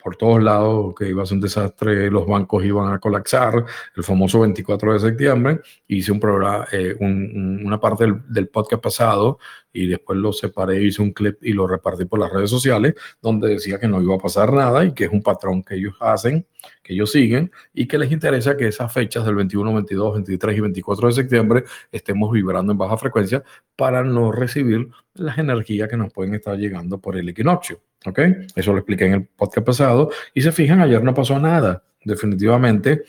por 0.02 0.16
todos 0.16 0.42
lados 0.42 0.94
que 0.98 1.08
iba 1.08 1.22
a 1.22 1.26
ser 1.26 1.36
un 1.36 1.40
desastre, 1.42 2.10
los 2.10 2.26
bancos 2.26 2.64
iban 2.64 2.92
a 2.92 2.98
colapsar, 2.98 3.64
el 3.96 4.02
famoso 4.02 4.40
24 4.40 4.94
de 4.94 4.98
septiembre. 4.98 5.60
Hice 5.86 6.10
un 6.10 6.18
programa, 6.18 6.66
eh, 6.72 6.96
una 6.98 7.78
parte 7.78 8.06
del, 8.28 8.48
podcast 8.48 8.82
pasado 8.82 9.38
y 9.72 9.86
después 9.86 10.18
lo 10.18 10.32
separé, 10.32 10.82
hice 10.82 11.00
un 11.02 11.12
clip 11.12 11.38
y 11.42 11.52
lo 11.52 11.66
repartí 11.66 12.04
por 12.06 12.18
las 12.18 12.32
redes 12.32 12.50
sociales, 12.50 12.94
donde 13.22 13.48
decía 13.50 13.78
que 13.78 13.86
no 13.86 14.02
iba 14.02 14.16
a 14.16 14.18
pasar 14.18 14.52
nada 14.52 14.84
y 14.84 14.92
que 14.92 15.04
es 15.04 15.12
un 15.12 15.22
patrón 15.22 15.62
que 15.62 15.76
ellos 15.76 15.94
hacen, 16.00 16.46
que 16.82 16.94
ellos 16.94 17.12
siguen 17.12 17.52
y 17.72 17.86
que 17.86 17.98
les 17.98 18.10
interesa 18.10 18.56
que 18.56 18.66
esas 18.66 18.92
fechas 18.92 19.24
del 19.24 19.36
21, 19.36 19.72
22, 19.74 20.14
23 20.14 20.56
y 20.56 20.60
24 20.60 21.06
de 21.06 21.14
septiembre 21.14 21.64
estemos 21.92 22.32
vibrando 22.32 22.72
en 22.72 22.78
baja 22.78 22.96
frecuencia 22.96 23.44
para 23.76 24.02
no 24.02 24.32
recibir 24.32 24.88
las 25.14 25.38
energías 25.38 25.88
que 25.88 25.96
nos 25.96 26.12
pueden 26.12 26.34
estar 26.34 26.56
llegando 26.56 26.98
por 26.98 27.16
el 27.16 27.28
equinoccio. 27.28 27.80
¿Ok? 28.07 28.18
Eso 28.55 28.72
lo 28.72 28.78
expliqué 28.78 29.07
en 29.07 29.14
el 29.14 29.26
podcast 29.26 29.66
pasado. 29.66 30.11
Y 30.34 30.40
se 30.42 30.53
fijan, 30.53 30.80
ayer 30.80 31.03
no 31.03 31.14
pasó 31.14 31.38
nada. 31.38 31.82
Definitivamente 32.05 33.05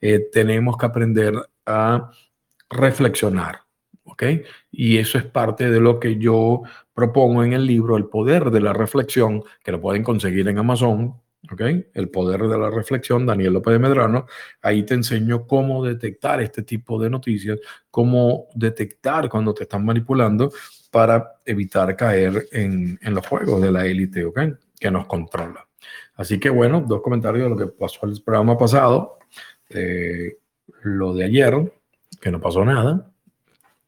eh, 0.00 0.28
tenemos 0.32 0.76
que 0.76 0.86
aprender 0.86 1.34
a 1.66 2.10
reflexionar. 2.68 3.60
¿Ok? 4.04 4.22
Y 4.70 4.98
eso 4.98 5.16
es 5.16 5.24
parte 5.24 5.70
de 5.70 5.80
lo 5.80 5.98
que 5.98 6.18
yo 6.18 6.62
propongo 6.92 7.42
en 7.42 7.54
el 7.54 7.66
libro, 7.66 7.96
El 7.96 8.04
Poder 8.06 8.50
de 8.50 8.60
la 8.60 8.74
Reflexión, 8.74 9.42
que 9.64 9.72
lo 9.72 9.80
pueden 9.80 10.04
conseguir 10.04 10.46
en 10.48 10.58
Amazon. 10.58 11.14
¿Ok? 11.50 11.62
El 11.94 12.10
Poder 12.10 12.42
de 12.42 12.58
la 12.58 12.70
Reflexión, 12.70 13.24
Daniel 13.24 13.54
López 13.54 13.72
de 13.72 13.78
Medrano. 13.78 14.26
Ahí 14.60 14.82
te 14.82 14.94
enseño 14.94 15.46
cómo 15.46 15.84
detectar 15.84 16.42
este 16.42 16.62
tipo 16.62 17.00
de 17.00 17.08
noticias, 17.08 17.58
cómo 17.90 18.48
detectar 18.54 19.30
cuando 19.30 19.54
te 19.54 19.62
están 19.62 19.84
manipulando 19.84 20.52
para 20.94 21.40
evitar 21.44 21.96
caer 21.96 22.46
en, 22.52 23.00
en 23.02 23.14
los 23.14 23.26
juegos 23.26 23.60
de 23.60 23.72
la 23.72 23.84
élite, 23.84 24.24
¿ok? 24.24 24.38
Que 24.78 24.92
nos 24.92 25.06
controla. 25.06 25.66
Así 26.14 26.38
que 26.38 26.48
bueno, 26.48 26.84
dos 26.86 27.02
comentarios 27.02 27.42
de 27.42 27.50
lo 27.50 27.56
que 27.56 27.66
pasó 27.66 28.06
el 28.06 28.22
programa 28.22 28.56
pasado. 28.56 29.18
Eh, 29.70 30.36
lo 30.84 31.12
de 31.12 31.24
ayer, 31.24 31.72
que 32.20 32.30
no 32.30 32.40
pasó 32.40 32.64
nada, 32.64 33.10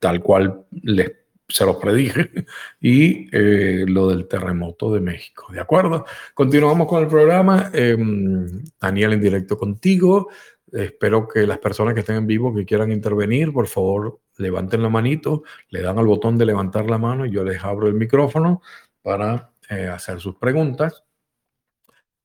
tal 0.00 0.20
cual 0.20 0.66
les, 0.82 1.12
se 1.48 1.64
los 1.64 1.76
predije, 1.76 2.28
y 2.80 3.28
eh, 3.30 3.84
lo 3.86 4.08
del 4.08 4.26
terremoto 4.26 4.92
de 4.92 4.98
México. 4.98 5.46
¿De 5.52 5.60
acuerdo? 5.60 6.06
Continuamos 6.34 6.88
con 6.88 7.04
el 7.04 7.08
programa. 7.08 7.70
Em, 7.72 8.64
Daniel 8.80 9.12
en 9.12 9.20
directo 9.20 9.56
contigo. 9.56 10.28
Espero 10.72 11.28
que 11.28 11.46
las 11.46 11.58
personas 11.58 11.94
que 11.94 12.00
estén 12.00 12.16
en 12.16 12.26
vivo 12.26 12.52
que 12.52 12.66
quieran 12.66 12.90
intervenir, 12.90 13.52
por 13.52 13.68
favor, 13.68 14.18
levanten 14.38 14.82
la 14.82 14.88
manito, 14.88 15.44
le 15.70 15.82
dan 15.82 15.98
al 15.98 16.06
botón 16.06 16.38
de 16.38 16.46
levantar 16.46 16.88
la 16.88 16.98
mano 16.98 17.26
y 17.26 17.30
yo 17.30 17.44
les 17.44 17.62
abro 17.62 17.88
el 17.88 17.94
micrófono 17.94 18.62
para 19.02 19.52
eh, 19.68 19.86
hacer 19.86 20.20
sus 20.20 20.36
preguntas. 20.36 21.04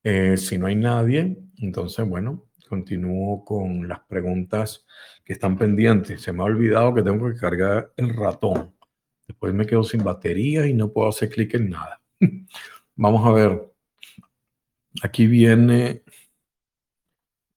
Eh, 0.04 0.38
si 0.38 0.58
no 0.58 0.68
hay 0.68 0.76
nadie, 0.76 1.38
entonces, 1.58 2.08
bueno, 2.08 2.46
continúo 2.68 3.46
con 3.46 3.88
las 3.88 4.00
preguntas 4.02 4.86
que 5.24 5.34
están 5.34 5.58
pendientes. 5.58 6.22
Se 6.22 6.34
me 6.34 6.42
ha 6.42 6.46
olvidado 6.46 6.94
que 6.94 7.04
tengo 7.04 7.30
que 7.30 7.38
cargar 7.38 7.92
el 7.98 8.16
ratón. 8.16 8.74
Después 9.28 9.54
me 9.54 9.66
quedo 9.66 9.84
sin 9.84 10.04
batería 10.04 10.66
y 10.68 10.74
no 10.74 10.92
puedo 10.92 11.10
hacer 11.10 11.30
clic 11.30 11.54
en 11.54 11.70
nada. 11.70 12.02
Vamos 12.96 13.26
a 13.28 13.32
ver. 13.32 13.72
Aquí 15.04 15.26
viene 15.28 16.04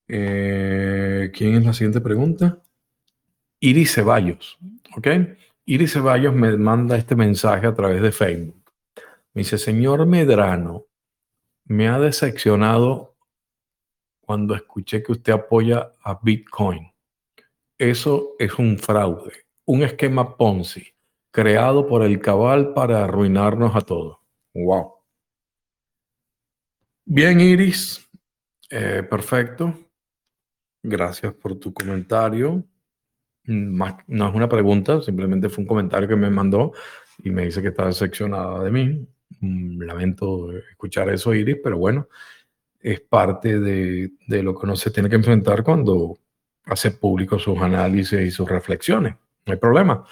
eh, 0.09 1.31
¿Quién 1.35 1.55
es 1.57 1.65
la 1.65 1.73
siguiente 1.73 2.01
pregunta? 2.01 2.63
Iris 3.65 3.95
Ceballos, 3.95 4.59
¿ok? 4.95 5.09
Iris 5.65 5.95
Ceballos 5.95 6.35
me 6.35 6.55
manda 6.59 6.99
este 6.99 7.17
mensaje 7.17 7.67
a 7.67 7.73
través 7.73 8.03
de 8.03 8.12
Facebook. 8.12 8.62
Me 9.33 9.41
dice, 9.41 9.57
señor 9.57 10.05
Medrano, 10.05 10.85
me 11.65 11.89
ha 11.89 11.99
decepcionado 11.99 13.17
cuando 14.21 14.55
escuché 14.55 15.03
que 15.03 15.12
usted 15.12 15.33
apoya 15.33 15.93
a 16.03 16.21
Bitcoin. 16.23 16.93
Eso 17.79 18.35
es 18.39 18.53
un 18.59 18.77
fraude, 18.77 19.47
un 19.65 19.83
esquema 19.83 20.37
Ponzi 20.37 20.95
creado 21.31 21.87
por 21.87 22.03
el 22.03 22.21
cabal 22.21 22.75
para 22.75 23.05
arruinarnos 23.05 23.75
a 23.75 23.81
todos. 23.81 24.19
Wow. 24.53 24.93
Bien, 27.07 27.41
Iris. 27.41 28.07
Eh, 28.69 29.03
perfecto. 29.09 29.73
Gracias 30.83 31.33
por 31.33 31.59
tu 31.59 31.73
comentario. 31.73 32.62
No 33.47 34.28
es 34.28 34.34
una 34.34 34.49
pregunta, 34.49 35.03
simplemente 35.03 35.49
fue 35.49 35.62
un 35.62 35.68
comentario 35.68 36.09
que 36.09 36.16
me 36.16 36.30
mandó 36.30 36.72
y 37.22 37.30
me 37.30 37.45
dice 37.45 37.62
que 37.62 37.68
está 37.68 37.86
decepcionada 37.86 38.62
de 38.64 38.70
mí. 38.70 39.07
Mm, 39.40 39.82
lamento 39.82 40.51
escuchar 40.53 41.09
eso, 41.11 41.34
Iris, 41.34 41.59
pero 41.62 41.78
bueno, 41.78 42.09
es 42.80 43.01
parte 43.01 43.61
de, 43.61 44.12
de 44.26 44.42
lo 44.42 44.55
que 44.55 44.66
uno 44.66 44.76
se 44.76 44.90
tiene 44.90 45.09
que 45.09 45.16
enfrentar 45.16 45.62
cuando 45.62 46.18
hace 46.66 46.92
público 46.92 47.38
sus 47.38 47.59
análisis 47.59 48.20
y 48.20 48.30
sus 48.30 48.49
reflexiones. 48.49 49.14
No 49.47 49.53
hay 49.53 49.59
problema. 49.59 50.05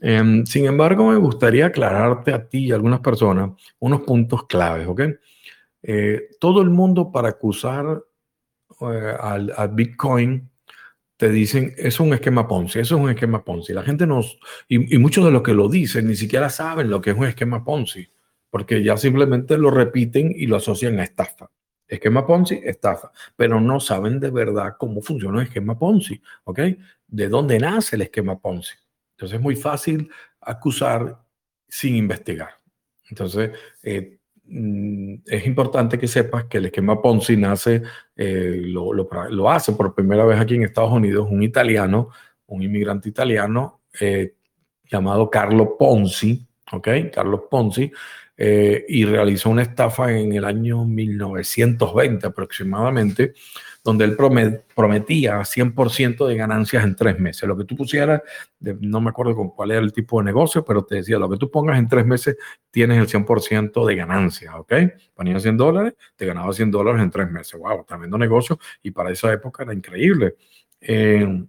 Em, 0.00 0.44
sin 0.46 0.66
embargo, 0.66 1.10
me 1.10 1.16
gustaría 1.16 1.66
aclararte 1.66 2.32
a 2.32 2.48
ti 2.48 2.66
y 2.66 2.72
a 2.72 2.76
algunas 2.76 3.00
personas 3.00 3.50
unos 3.78 4.02
puntos 4.02 4.46
claves, 4.46 4.86
¿ok? 4.86 5.02
Eh, 5.82 6.30
todo 6.40 6.62
el 6.62 6.70
mundo 6.70 7.10
para 7.10 7.30
acusar 7.30 8.02
eh, 8.80 9.16
al, 9.20 9.52
Bitcoin, 9.72 10.48
te 11.16 11.30
dicen, 11.30 11.74
es 11.76 11.98
un 11.98 12.12
esquema 12.12 12.46
Ponzi, 12.46 12.80
eso 12.80 12.96
es 12.96 13.02
un 13.02 13.10
esquema 13.10 13.44
Ponzi. 13.44 13.72
La 13.72 13.82
gente 13.82 14.06
nos, 14.06 14.38
y, 14.68 14.98
muchos 14.98 15.24
de 15.24 15.30
los 15.30 15.42
que 15.42 15.54
lo 15.54 15.68
dicen 15.68 16.06
ni 16.06 16.16
siquiera 16.16 16.50
saben 16.50 16.90
lo 16.90 17.00
que 17.00 17.10
es 17.10 17.16
un 17.16 17.26
esquema 17.26 17.64
Ponzi, 17.64 18.08
porque 18.50 18.82
ya 18.82 18.96
simplemente 18.96 19.56
lo 19.56 19.70
repiten 19.70 20.32
y 20.36 20.46
lo 20.46 20.56
asocian 20.56 20.98
a 21.00 21.04
estafa. 21.04 21.50
Esquema 21.88 22.26
Ponzi, 22.26 22.60
estafa, 22.64 23.12
pero 23.36 23.60
no 23.60 23.80
saben 23.80 24.18
de 24.20 24.30
verdad 24.30 24.74
cómo 24.78 25.00
funciona 25.00 25.40
el 25.40 25.46
esquema 25.46 25.78
Ponzi, 25.78 26.20
¿ok? 26.44 26.60
De 27.06 27.28
dónde 27.28 27.58
nace 27.58 27.96
el 27.96 28.02
esquema 28.02 28.38
Ponzi. 28.38 28.74
Entonces 29.12 29.36
es 29.36 29.42
muy 29.42 29.56
fácil 29.56 30.10
acusar 30.40 31.18
sin 31.68 31.96
investigar. 31.96 32.60
Entonces, 33.08 33.52
eh, 33.82 34.15
es 34.48 35.46
importante 35.46 35.98
que 35.98 36.06
sepas 36.06 36.44
que 36.44 36.58
el 36.58 36.66
esquema 36.66 37.02
Ponzi 37.02 37.36
nace, 37.36 37.82
eh, 38.16 38.62
lo, 38.64 39.50
hace 39.50 39.72
por 39.72 39.94
primera 39.94 40.24
vez 40.24 40.40
aquí 40.40 40.54
en 40.54 40.62
Estados 40.62 40.92
Unidos 40.92 41.28
un 41.30 41.42
italiano, 41.42 42.10
un 42.46 42.62
inmigrante 42.62 43.08
italiano 43.08 43.80
eh, 44.00 44.34
llamado 44.84 45.28
Carlo 45.30 45.76
Ponzi, 45.76 46.46
¿ok? 46.72 46.88
Carlos 47.12 47.42
Ponzi, 47.50 47.90
eh, 48.36 48.84
y 48.88 49.04
realizó 49.04 49.50
una 49.50 49.62
estafa 49.62 50.12
en 50.12 50.32
el 50.34 50.44
año 50.44 50.84
1920 50.84 52.26
aproximadamente, 52.26 53.34
donde 53.86 54.04
él 54.04 54.16
prometía 54.16 55.44
100% 55.44 56.26
de 56.26 56.36
ganancias 56.36 56.82
en 56.82 56.96
tres 56.96 57.20
meses. 57.20 57.48
Lo 57.48 57.56
que 57.56 57.62
tú 57.62 57.76
pusieras, 57.76 58.20
no 58.58 59.00
me 59.00 59.10
acuerdo 59.10 59.36
con 59.36 59.50
cuál 59.50 59.70
era 59.70 59.80
el 59.80 59.92
tipo 59.92 60.18
de 60.18 60.24
negocio, 60.24 60.64
pero 60.64 60.84
te 60.84 60.96
decía, 60.96 61.20
lo 61.20 61.30
que 61.30 61.36
tú 61.36 61.48
pongas 61.52 61.78
en 61.78 61.86
tres 61.86 62.04
meses 62.04 62.36
tienes 62.72 62.98
el 62.98 63.06
100% 63.06 63.86
de 63.86 63.94
ganancias, 63.94 64.52
¿ok? 64.56 64.72
Ponía 65.14 65.38
100 65.38 65.56
dólares, 65.56 65.94
te 66.16 66.26
ganaba 66.26 66.52
100 66.52 66.68
dólares 66.72 67.00
en 67.00 67.10
tres 67.12 67.30
meses. 67.30 67.60
¡Wow! 67.60 67.84
Tremendo 67.84 68.18
negocio 68.18 68.58
y 68.82 68.90
para 68.90 69.12
esa 69.12 69.32
época 69.32 69.62
era 69.62 69.72
increíble. 69.72 70.34
Eh, 70.80 71.44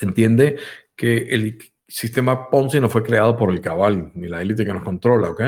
entiende 0.00 0.58
que 0.94 1.16
el 1.16 1.71
sistema 1.92 2.48
Ponzi 2.48 2.80
no 2.80 2.88
fue 2.88 3.02
creado 3.02 3.36
por 3.36 3.50
el 3.50 3.60
cabal 3.60 4.10
ni 4.14 4.26
la 4.26 4.40
élite 4.40 4.64
que 4.64 4.72
nos 4.72 4.82
controla, 4.82 5.30
¿ok? 5.30 5.42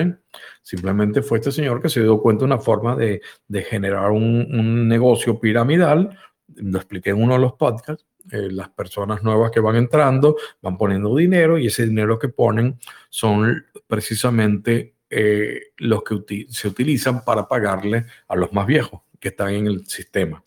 Simplemente 0.62 1.22
fue 1.22 1.38
este 1.38 1.50
señor 1.50 1.80
que 1.80 1.88
se 1.88 2.02
dio 2.02 2.20
cuenta 2.20 2.40
de 2.40 2.44
una 2.44 2.58
forma 2.58 2.96
de, 2.96 3.22
generar 3.68 4.10
un, 4.10 4.86
negocio 4.86 5.40
piramidal. 5.40 6.18
Lo 6.56 6.78
expliqué 6.78 7.10
en 7.10 7.22
uno 7.22 7.34
de 7.34 7.40
los 7.40 7.54
podcasts. 7.54 8.04
Eh, 8.30 8.48
las 8.50 8.68
personas 8.68 9.22
nuevas 9.22 9.50
que 9.50 9.60
van 9.60 9.76
entrando 9.76 10.36
van 10.60 10.76
poniendo 10.76 11.14
dinero 11.16 11.58
y 11.58 11.66
ese 11.66 11.86
dinero 11.86 12.18
que 12.18 12.28
ponen 12.28 12.78
son 13.10 13.66
precisamente 13.86 14.96
eh, 15.10 15.60
los 15.78 16.02
que 16.02 16.46
se 16.48 16.68
utilizan 16.68 17.24
para 17.24 17.48
pagarle 17.48 18.06
a 18.28 18.36
los 18.36 18.52
más 18.52 18.66
viejos 18.66 19.00
que 19.18 19.28
están 19.28 19.50
en 19.50 19.66
el 19.66 19.86
sistema. 19.86 20.42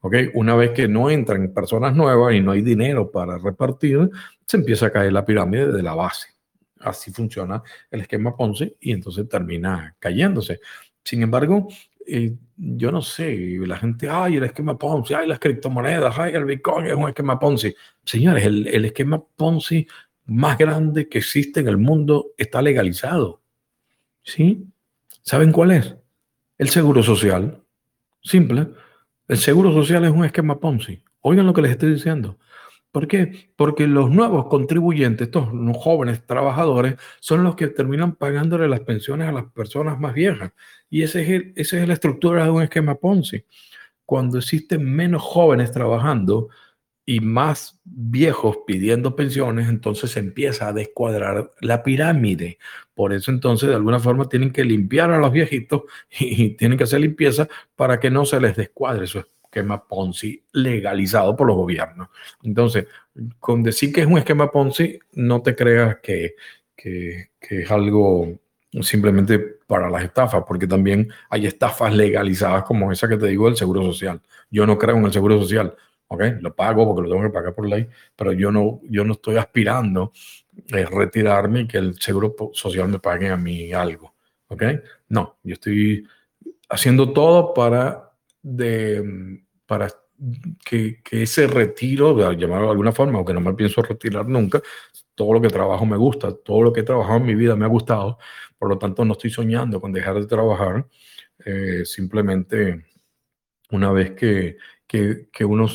¿Okay? 0.00 0.30
Una 0.34 0.54
vez 0.54 0.72
que 0.72 0.88
no 0.88 1.10
entran 1.10 1.52
personas 1.52 1.94
nuevas 1.94 2.34
y 2.34 2.40
no 2.40 2.52
hay 2.52 2.62
dinero 2.62 3.10
para 3.10 3.38
repartir, 3.38 4.10
se 4.46 4.56
empieza 4.56 4.86
a 4.86 4.92
caer 4.92 5.12
la 5.12 5.24
pirámide 5.24 5.72
de 5.72 5.82
la 5.82 5.94
base. 5.94 6.28
Así 6.80 7.12
funciona 7.12 7.62
el 7.90 8.00
esquema 8.00 8.36
Ponce 8.36 8.76
y 8.80 8.92
entonces 8.92 9.28
termina 9.28 9.94
cayéndose. 9.98 10.60
Sin 11.04 11.22
embargo, 11.22 11.68
eh, 12.06 12.34
yo 12.56 12.92
no 12.92 13.02
sé, 13.02 13.58
la 13.66 13.76
gente, 13.76 14.08
ay, 14.08 14.36
el 14.36 14.44
esquema 14.44 14.78
Ponzi, 14.78 15.14
ay, 15.14 15.28
las 15.28 15.38
criptomonedas, 15.38 16.18
ay, 16.18 16.34
el 16.34 16.44
Bitcoin 16.44 16.86
es 16.86 16.94
un 16.94 17.08
esquema 17.08 17.38
Ponzi. 17.38 17.74
Señores, 18.04 18.44
el, 18.44 18.66
el 18.66 18.84
esquema 18.84 19.22
Ponzi 19.22 19.86
más 20.26 20.58
grande 20.58 21.08
que 21.08 21.18
existe 21.18 21.60
en 21.60 21.68
el 21.68 21.78
mundo 21.78 22.32
está 22.36 22.62
legalizado. 22.62 23.40
¿Sí? 24.22 24.64
¿Saben 25.22 25.52
cuál 25.52 25.72
es? 25.72 25.96
El 26.58 26.68
seguro 26.68 27.02
social. 27.02 27.62
Simple. 28.22 28.68
El 29.32 29.38
seguro 29.38 29.72
social 29.72 30.04
es 30.04 30.10
un 30.10 30.26
esquema 30.26 30.60
Ponzi. 30.60 31.02
Oigan 31.22 31.46
lo 31.46 31.54
que 31.54 31.62
les 31.62 31.70
estoy 31.70 31.94
diciendo. 31.94 32.38
¿Por 32.90 33.08
qué? 33.08 33.48
Porque 33.56 33.86
los 33.86 34.10
nuevos 34.10 34.46
contribuyentes, 34.48 35.28
estos 35.28 35.48
jóvenes 35.78 36.26
trabajadores, 36.26 36.96
son 37.18 37.42
los 37.42 37.56
que 37.56 37.68
terminan 37.68 38.14
pagándole 38.16 38.68
las 38.68 38.80
pensiones 38.80 39.26
a 39.26 39.32
las 39.32 39.46
personas 39.46 39.98
más 39.98 40.12
viejas. 40.12 40.52
Y 40.90 41.02
es 41.02 41.16
esa 41.16 41.80
es 41.80 41.88
la 41.88 41.94
estructura 41.94 42.44
de 42.44 42.50
un 42.50 42.62
esquema 42.62 42.96
Ponzi. 42.96 43.46
Cuando 44.04 44.36
existen 44.36 44.84
menos 44.84 45.22
jóvenes 45.22 45.72
trabajando 45.72 46.50
y 47.04 47.20
más 47.20 47.80
viejos 47.84 48.58
pidiendo 48.66 49.16
pensiones, 49.16 49.68
entonces 49.68 50.12
se 50.12 50.20
empieza 50.20 50.68
a 50.68 50.72
descuadrar 50.72 51.50
la 51.60 51.82
pirámide. 51.82 52.58
Por 52.94 53.12
eso 53.12 53.30
entonces 53.30 53.68
de 53.68 53.74
alguna 53.74 53.98
forma 53.98 54.28
tienen 54.28 54.52
que 54.52 54.64
limpiar 54.64 55.10
a 55.10 55.18
los 55.18 55.32
viejitos 55.32 55.82
y, 56.18 56.50
tienen 56.50 56.78
que 56.78 56.84
hacer 56.84 57.00
limpieza 57.00 57.48
para 57.74 57.98
que 57.98 58.10
no 58.10 58.24
se 58.24 58.40
les 58.40 58.56
descuadre 58.56 59.06
su 59.06 59.18
esquema 59.18 59.86
Ponzi 59.86 60.44
legalizado 60.52 61.36
por 61.36 61.46
los 61.46 61.56
gobiernos. 61.56 62.08
Entonces, 62.42 62.86
con 63.38 63.62
decir 63.62 63.92
que 63.92 64.02
es 64.02 64.06
un 64.06 64.18
esquema 64.18 64.50
Ponzi, 64.50 64.98
no 65.12 65.42
te 65.42 65.54
creas 65.54 65.98
que, 66.02 66.36
que, 66.76 67.28
es 67.40 67.70
algo 67.70 68.38
simplemente 68.80 69.38
para 69.66 69.90
las 69.90 70.04
estafas, 70.04 70.44
porque 70.46 70.66
también 70.66 71.12
hay 71.28 71.46
estafas 71.46 71.94
legalizadas 71.94 72.62
como 72.64 72.90
esa 72.90 73.08
que 73.08 73.18
te 73.18 73.26
digo 73.26 73.46
del 73.46 73.56
Seguro 73.56 73.82
Social. 73.82 74.22
Yo 74.50 74.66
no 74.66 74.78
creo 74.78 74.96
en 74.96 75.04
el 75.04 75.12
Seguro 75.12 75.38
Social, 75.38 75.74
¿ok? 76.12 76.22
Lo 76.40 76.54
pago 76.54 76.86
porque 76.86 77.08
lo 77.08 77.14
tengo 77.14 77.28
que 77.28 77.34
pagar 77.34 77.54
por 77.54 77.68
ley, 77.68 77.88
pero 78.14 78.32
yo 78.32 78.50
no, 78.52 78.80
yo 78.84 79.04
no 79.04 79.14
estoy 79.14 79.36
aspirando 79.36 80.12
a 80.72 80.90
retirarme 80.90 81.60
y 81.60 81.66
que 81.66 81.78
el 81.78 81.98
Seguro 81.98 82.34
Social 82.52 82.88
me 82.88 82.98
pague 82.98 83.30
a 83.30 83.36
mí 83.36 83.72
algo, 83.72 84.14
¿ok? 84.48 84.62
No, 85.08 85.38
yo 85.42 85.54
estoy 85.54 86.06
haciendo 86.68 87.12
todo 87.12 87.54
para, 87.54 88.12
de, 88.42 89.42
para 89.66 89.88
que, 90.64 91.02
que, 91.02 91.22
ese 91.22 91.46
retiro, 91.46 92.32
llamarlo 92.32 92.66
de 92.66 92.72
alguna 92.72 92.92
forma, 92.92 93.18
aunque 93.18 93.34
no 93.34 93.40
me 93.40 93.54
pienso 93.54 93.82
retirar 93.82 94.28
nunca, 94.28 94.60
todo 95.14 95.32
lo 95.34 95.40
que 95.40 95.48
trabajo 95.48 95.86
me 95.86 95.96
gusta, 95.96 96.34
todo 96.34 96.62
lo 96.62 96.72
que 96.72 96.80
he 96.80 96.84
trabajado 96.84 97.18
en 97.18 97.26
mi 97.26 97.34
vida 97.34 97.56
me 97.56 97.64
ha 97.64 97.68
gustado, 97.68 98.18
por 98.58 98.68
lo 98.68 98.78
tanto 98.78 99.04
no 99.04 99.12
estoy 99.12 99.30
soñando 99.30 99.80
con 99.80 99.92
dejar 99.92 100.20
de 100.20 100.26
trabajar, 100.26 100.86
eh, 101.44 101.82
simplemente 101.84 102.84
una 103.70 103.90
vez 103.90 104.12
que, 104.12 104.58
que, 104.92 105.28
que, 105.32 105.42
uno 105.42 105.70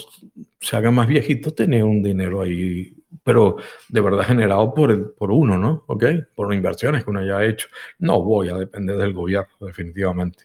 se 0.62 0.78
haga 0.78 0.92
más 0.92 1.08
viejito, 1.08 1.52
tener 1.52 1.84
un 1.84 2.04
dinero 2.04 2.42
ahí, 2.42 2.94
pero 3.24 3.58
de 3.90 4.00
verdad 4.00 4.28
generado 4.28 4.72
por, 4.76 4.92
el, 4.92 5.10
por 5.10 5.32
uno, 5.32 5.58
¿no? 5.58 5.86
¿Ok? 5.88 6.04
Por 6.36 6.54
inversiones 6.54 7.04
que 7.04 7.10
uno 7.10 7.22
haya 7.22 7.44
hecho. 7.44 7.68
No 7.98 8.22
voy 8.22 8.50
a 8.50 8.54
depender 8.54 8.96
del 8.96 9.14
gobierno, 9.14 9.56
definitivamente. 9.60 10.44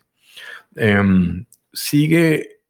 Eh, 0.75 1.03
sigue 1.71 2.62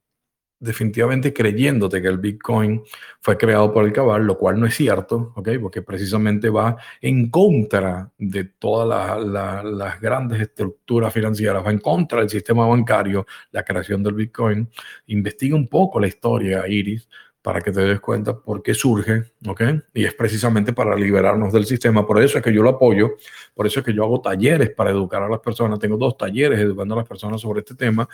definitivamente 0.62 1.32
creyéndote 1.32 2.00
que 2.00 2.06
el 2.06 2.18
Bitcoin 2.18 2.82
fue 3.20 3.36
creado 3.36 3.72
por 3.72 3.84
el 3.84 3.92
cabal, 3.92 4.24
lo 4.24 4.38
cual 4.38 4.60
no 4.60 4.66
es 4.66 4.76
cierto, 4.76 5.32
¿ok? 5.34 5.48
Porque 5.60 5.82
precisamente 5.82 6.48
va 6.48 6.76
en 7.00 7.30
contra 7.30 8.10
de 8.16 8.44
todas 8.44 9.20
las 9.24 10.00
grandes 10.00 10.40
estructuras 10.40 11.12
financieras, 11.12 11.66
va 11.66 11.72
en 11.72 11.78
contra 11.78 12.20
del 12.20 12.30
sistema 12.30 12.64
bancario, 12.66 13.26
la 13.50 13.64
creación 13.64 14.04
del 14.04 14.14
Bitcoin. 14.14 14.68
Investiga 15.06 15.56
un 15.56 15.66
poco 15.66 15.98
la 15.98 16.06
historia, 16.06 16.66
Iris, 16.68 17.08
para 17.42 17.60
que 17.60 17.72
te 17.72 17.80
des 17.80 18.00
cuenta 18.00 18.38
por 18.38 18.62
qué 18.62 18.72
surge, 18.72 19.24
¿ok? 19.46 19.62
Y 19.94 20.04
es 20.04 20.14
precisamente 20.14 20.72
para 20.72 20.94
liberarnos 20.94 21.52
del 21.52 21.66
sistema. 21.66 22.06
Por 22.06 22.22
eso 22.22 22.38
es 22.38 22.44
que 22.44 22.52
yo 22.52 22.62
lo 22.62 22.70
apoyo, 22.70 23.16
por 23.52 23.66
eso 23.66 23.80
es 23.80 23.86
que 23.86 23.92
yo 23.92 24.04
hago 24.04 24.20
talleres 24.20 24.70
para 24.70 24.90
educar 24.90 25.22
a 25.22 25.28
las 25.28 25.40
personas. 25.40 25.80
Tengo 25.80 25.96
dos 25.96 26.16
talleres 26.16 26.60
educando 26.60 26.94
a 26.94 26.98
las 26.98 27.08
personas 27.08 27.40
sobre 27.40 27.60
este 27.60 27.74
tema, 27.74 28.08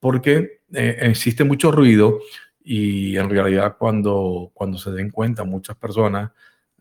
porque 0.00 0.62
eh, 0.72 0.98
existe 1.02 1.44
mucho 1.44 1.70
ruido 1.70 2.18
y 2.64 3.16
en 3.16 3.30
realidad 3.30 3.76
cuando, 3.78 4.50
cuando 4.52 4.78
se 4.78 4.90
den 4.90 5.10
cuenta 5.10 5.44
muchas 5.44 5.76
personas 5.76 6.32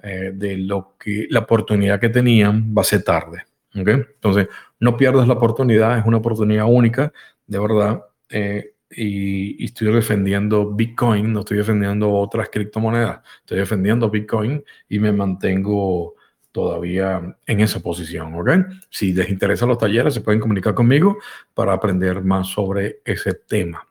eh, 0.01 0.31
de 0.33 0.57
lo 0.57 0.95
que 0.97 1.27
la 1.29 1.41
oportunidad 1.41 1.99
que 1.99 2.09
tenían 2.09 2.73
va 2.75 2.81
a 2.81 2.85
ser 2.85 3.03
tarde. 3.03 3.45
¿okay? 3.79 3.93
Entonces, 3.93 4.47
no 4.79 4.97
pierdas 4.97 5.27
la 5.27 5.35
oportunidad, 5.35 5.99
es 5.99 6.05
una 6.05 6.17
oportunidad 6.17 6.65
única, 6.67 7.13
de 7.45 7.59
verdad. 7.59 8.03
Eh, 8.29 8.73
y, 8.91 9.63
y, 9.63 9.65
estoy 9.65 9.91
defendiendo 9.93 10.71
Bitcoin, 10.71 11.33
no 11.33 11.41
estoy 11.41 11.57
defendiendo 11.57 12.11
otras 12.11 12.49
criptomonedas, 12.49 13.21
estoy 13.39 13.59
defendiendo 13.59 14.09
Bitcoin 14.09 14.63
y 14.89 14.99
me 14.99 15.11
mantengo 15.11 16.15
todavía 16.51 17.37
en 17.45 17.59
esa 17.61 17.79
posición, 17.79 18.35
¿ok? 18.35 18.49
Si 18.89 19.13
les 19.13 19.29
interesan 19.29 19.69
los 19.69 19.77
talleres, 19.77 20.13
se 20.13 20.21
pueden 20.21 20.41
comunicar 20.41 20.73
conmigo 20.73 21.17
para 21.53 21.73
aprender 21.73 22.23
más 22.23 22.47
sobre 22.47 23.01
ese 23.05 23.33
tema. 23.33 23.87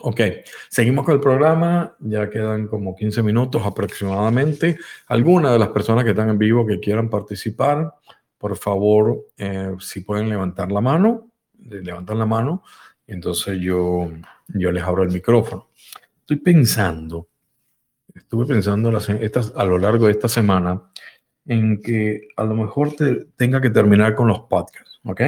Ok, 0.00 0.20
seguimos 0.68 1.04
con 1.04 1.14
el 1.14 1.20
programa, 1.20 1.96
ya 2.00 2.28
quedan 2.28 2.68
como 2.68 2.94
15 2.94 3.22
minutos 3.22 3.62
aproximadamente. 3.64 4.78
Algunas 5.06 5.52
de 5.52 5.58
las 5.58 5.70
personas 5.70 6.04
que 6.04 6.10
están 6.10 6.28
en 6.28 6.38
vivo 6.38 6.66
que 6.66 6.78
quieran 6.78 7.08
participar, 7.08 7.94
por 8.36 8.56
favor, 8.56 9.26
eh, 9.38 9.74
si 9.80 10.00
pueden 10.00 10.28
levantar 10.28 10.70
la 10.70 10.82
mano, 10.82 11.30
levantan 11.58 12.18
la 12.18 12.26
mano, 12.26 12.62
entonces 13.08 13.58
yo, 13.60 14.10
yo 14.48 14.70
les 14.70 14.84
abro 14.84 15.02
el 15.02 15.10
micrófono. 15.10 15.68
Estoy 16.20 16.36
pensando, 16.36 17.28
estuve 18.14 18.46
pensando 18.46 18.92
las, 18.92 19.08
estas, 19.08 19.52
a 19.56 19.64
lo 19.64 19.78
largo 19.78 20.06
de 20.06 20.12
esta 20.12 20.28
semana, 20.28 20.82
en 21.46 21.80
que 21.80 22.28
a 22.36 22.44
lo 22.44 22.54
mejor 22.54 22.92
te, 22.94 23.26
tenga 23.36 23.60
que 23.60 23.70
terminar 23.70 24.14
con 24.14 24.28
los 24.28 24.40
podcasts, 24.40 25.00
¿ok? 25.04 25.22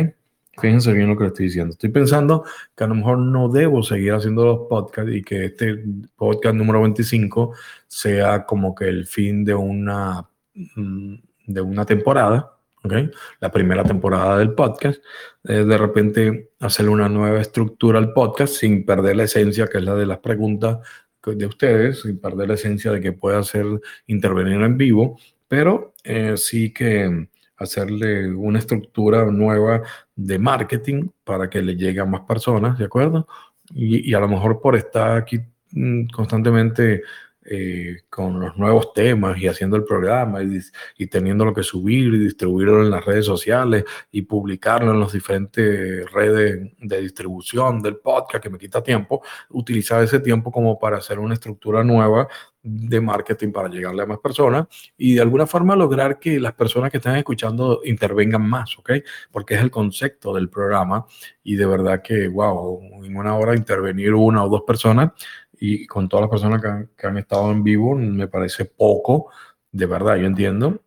Fíjense 0.60 0.92
bien 0.92 1.08
lo 1.08 1.16
que 1.16 1.26
estoy 1.26 1.46
diciendo. 1.46 1.72
Estoy 1.72 1.88
pensando 1.88 2.44
que 2.76 2.84
a 2.84 2.86
lo 2.86 2.94
mejor 2.94 3.18
no 3.18 3.48
debo 3.48 3.82
seguir 3.82 4.12
haciendo 4.12 4.44
los 4.44 4.58
podcasts 4.68 5.10
y 5.10 5.22
que 5.22 5.46
este 5.46 5.82
podcast 6.16 6.54
número 6.54 6.82
25 6.82 7.54
sea 7.88 8.44
como 8.44 8.74
que 8.74 8.88
el 8.88 9.06
fin 9.06 9.42
de 9.42 9.54
una, 9.54 10.28
mm, 10.76 11.14
de 11.46 11.60
una 11.62 11.86
temporada, 11.86 12.59
¿ok? 12.84 12.92
La 13.40 13.50
primera 13.50 13.84
temporada 13.84 14.38
del 14.38 14.54
podcast. 14.54 15.02
Eh, 15.44 15.64
de 15.64 15.78
repente 15.78 16.50
hacer 16.60 16.88
una 16.88 17.08
nueva 17.08 17.40
estructura 17.40 17.98
al 17.98 18.12
podcast 18.12 18.54
sin 18.54 18.84
perder 18.84 19.16
la 19.16 19.24
esencia 19.24 19.66
que 19.66 19.78
es 19.78 19.84
la 19.84 19.94
de 19.94 20.06
las 20.06 20.18
preguntas 20.18 20.78
de 21.24 21.46
ustedes, 21.46 22.00
sin 22.02 22.18
perder 22.18 22.48
la 22.48 22.54
esencia 22.54 22.92
de 22.92 23.00
que 23.00 23.12
pueda 23.12 23.42
ser 23.42 23.66
intervenir 24.06 24.60
en 24.62 24.76
vivo 24.76 25.18
pero 25.50 25.94
eh, 26.04 26.36
sí 26.36 26.72
que 26.72 27.26
hacerle 27.56 28.32
una 28.32 28.60
estructura 28.60 29.24
nueva 29.24 29.82
de 30.14 30.38
marketing 30.38 31.08
para 31.24 31.50
que 31.50 31.60
le 31.60 31.74
llegue 31.74 31.98
a 31.98 32.04
más 32.04 32.20
personas, 32.20 32.78
¿de 32.78 32.84
acuerdo? 32.84 33.26
Y, 33.74 34.08
y 34.08 34.14
a 34.14 34.20
lo 34.20 34.28
mejor 34.28 34.60
por 34.60 34.76
estar 34.76 35.16
aquí 35.16 35.40
mm, 35.72 36.06
constantemente 36.14 37.02
eh, 37.42 38.02
con 38.10 38.38
los 38.38 38.58
nuevos 38.58 38.92
temas 38.92 39.40
y 39.40 39.48
haciendo 39.48 39.76
el 39.76 39.84
programa 39.84 40.42
y, 40.42 40.60
y, 40.98 41.06
teniendo 41.06 41.46
lo 41.46 41.54
que 41.54 41.62
subir 41.62 42.12
y 42.12 42.18
distribuirlo 42.18 42.82
en 42.82 42.90
las 42.90 43.04
redes 43.04 43.24
sociales 43.24 43.84
y 44.12 44.22
publicarlo 44.22 44.92
en 44.92 45.00
las 45.00 45.12
diferentes 45.12 46.10
redes 46.12 46.70
de 46.78 47.00
distribución 47.00 47.80
del 47.80 47.96
podcast 47.96 48.42
que 48.42 48.50
me 48.50 48.58
quita 48.58 48.82
tiempo, 48.82 49.22
utilizar 49.48 50.02
ese 50.04 50.20
tiempo 50.20 50.52
como 50.52 50.78
para 50.78 50.98
hacer 50.98 51.18
una 51.18 51.32
estructura 51.34 51.82
nueva 51.82 52.28
de 52.62 53.00
marketing 53.00 53.52
para 53.52 53.68
llegarle 53.68 54.02
a 54.02 54.06
más 54.06 54.18
personas 54.18 54.66
y 54.96 55.14
de 55.14 55.22
alguna 55.22 55.46
forma 55.46 55.74
lograr 55.74 56.18
que 56.18 56.38
las 56.38 56.52
personas 56.52 56.90
que 56.90 56.98
están 56.98 57.16
escuchando 57.16 57.80
intervengan 57.84 58.46
más, 58.46 58.78
¿ok? 58.78 58.92
Porque 59.30 59.54
es 59.54 59.62
el 59.62 59.70
concepto 59.70 60.34
del 60.34 60.50
programa 60.50 61.06
y 61.42 61.56
de 61.56 61.66
verdad 61.66 62.02
que, 62.02 62.28
wow, 62.28 63.02
en 63.02 63.16
una 63.16 63.34
hora 63.36 63.56
intervenir 63.56 64.12
una 64.12 64.44
o 64.44 64.48
dos 64.48 64.62
personas 64.66 65.12
y 65.60 65.86
con 65.86 66.08
todas 66.08 66.22
las 66.22 66.30
personas 66.30 66.62
que 66.96 67.06
han, 67.06 67.18
estado 67.18 67.52
en 67.52 67.62
vivo, 67.62 67.94
me 67.94 68.26
parece 68.26 68.64
poco. 68.64 69.30
De 69.70 69.84
verdad, 69.84 70.16
yo 70.16 70.26
entiendo 70.26 70.80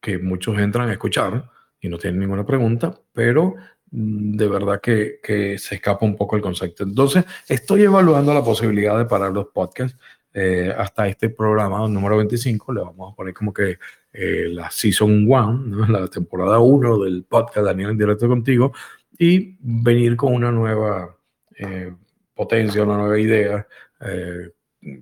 que 0.00 0.18
muchos 0.18 0.58
entran 0.58 0.90
a 0.90 0.92
escuchar 0.92 1.50
y 1.80 1.88
no 1.88 1.96
tienen 1.96 2.20
ninguna 2.20 2.44
pregunta, 2.44 2.94
pero 3.12 3.54
mm, 3.90 4.36
de 4.36 4.48
verdad 4.48 4.80
que, 4.82 5.18
que, 5.22 5.58
se 5.58 5.76
escapa 5.76 6.04
un 6.04 6.14
poco 6.14 6.36
el 6.36 6.42
concepto. 6.42 6.84
Entonces, 6.84 7.24
estoy 7.48 7.82
evaluando 7.84 8.34
la 8.34 8.44
posibilidad 8.44 8.98
de 8.98 9.06
parar 9.06 9.32
los 9.32 9.46
podcasts 9.46 9.98
eh, 10.34 10.72
hasta 10.76 11.08
este 11.08 11.30
programa 11.30 11.88
número 11.88 12.18
25. 12.18 12.72
Le 12.74 12.80
vamos 12.82 13.12
a 13.12 13.16
poner 13.16 13.32
como 13.32 13.52
que 13.52 13.78
eh, 14.12 14.48
la 14.50 14.70
Season 14.70 15.26
1, 15.26 15.86
la 15.88 16.06
temporada 16.08 16.58
1 16.58 16.98
del 16.98 17.24
podcast 17.24 17.64
Daniel 17.64 17.90
en 17.90 17.98
directo 17.98 18.28
contigo, 18.28 18.72
y 19.18 19.56
venir 19.58 20.16
con 20.16 20.34
una 20.34 20.52
nueva 20.52 21.16
eh, 21.56 21.94
potencia, 22.34 22.84
una 22.84 22.98
nueva 22.98 23.18
idea 23.18 23.66
eh, 24.00 24.50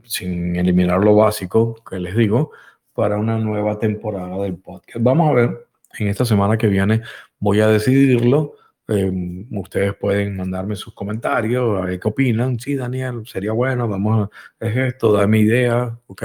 sin 0.05 0.57
eliminar 0.57 1.03
lo 1.03 1.15
básico 1.15 1.83
que 1.89 1.99
les 1.99 2.17
digo, 2.17 2.51
para 2.93 3.19
una 3.19 3.39
nueva 3.39 3.79
temporada 3.79 4.43
del 4.43 4.57
podcast. 4.57 4.99
Vamos 5.01 5.31
a 5.31 5.35
ver, 5.35 5.69
en 5.99 6.09
esta 6.09 6.25
semana 6.25 6.57
que 6.57 6.69
viene 6.69 7.03
voy 7.39 7.61
a 7.61 7.69
decidirlo. 7.69 8.55
Eh, 8.89 9.11
ustedes 9.51 9.95
pueden 9.97 10.37
mandarme 10.37 10.77
sus 10.77 10.95
comentarios, 10.95 11.79
a 11.79 11.87
ver 11.87 12.01
qué 12.01 12.09
opinan. 12.09 12.59
Sí, 12.59 12.75
Daniel, 12.77 13.23
sería 13.27 13.53
bueno, 13.53 13.89
vamos 13.89 14.29
a, 14.61 14.67
es 14.67 14.77
esto, 14.77 15.13
dame 15.13 15.41
idea, 15.41 15.99
¿ok? 16.07 16.23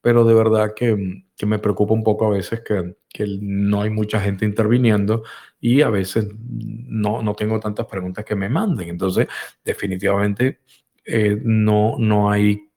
Pero 0.00 0.24
de 0.24 0.34
verdad 0.34 0.72
que, 0.74 1.24
que 1.36 1.46
me 1.46 1.58
preocupa 1.58 1.94
un 1.94 2.04
poco 2.04 2.26
a 2.26 2.30
veces 2.30 2.60
que, 2.60 2.96
que, 3.08 3.26
no 3.40 3.82
hay 3.82 3.90
mucha 3.90 4.20
gente 4.20 4.44
interviniendo 4.44 5.24
y 5.60 5.82
a 5.82 5.90
veces 5.90 6.28
no, 6.38 7.22
no 7.22 7.34
tengo 7.34 7.58
tantas 7.60 7.86
preguntas 7.86 8.24
que 8.24 8.36
me 8.36 8.48
manden. 8.48 8.88
Entonces, 8.88 9.26
definitivamente 9.64 10.60
eh, 11.06 11.38
no, 11.42 11.96
no 11.98 12.30
hay 12.30 12.68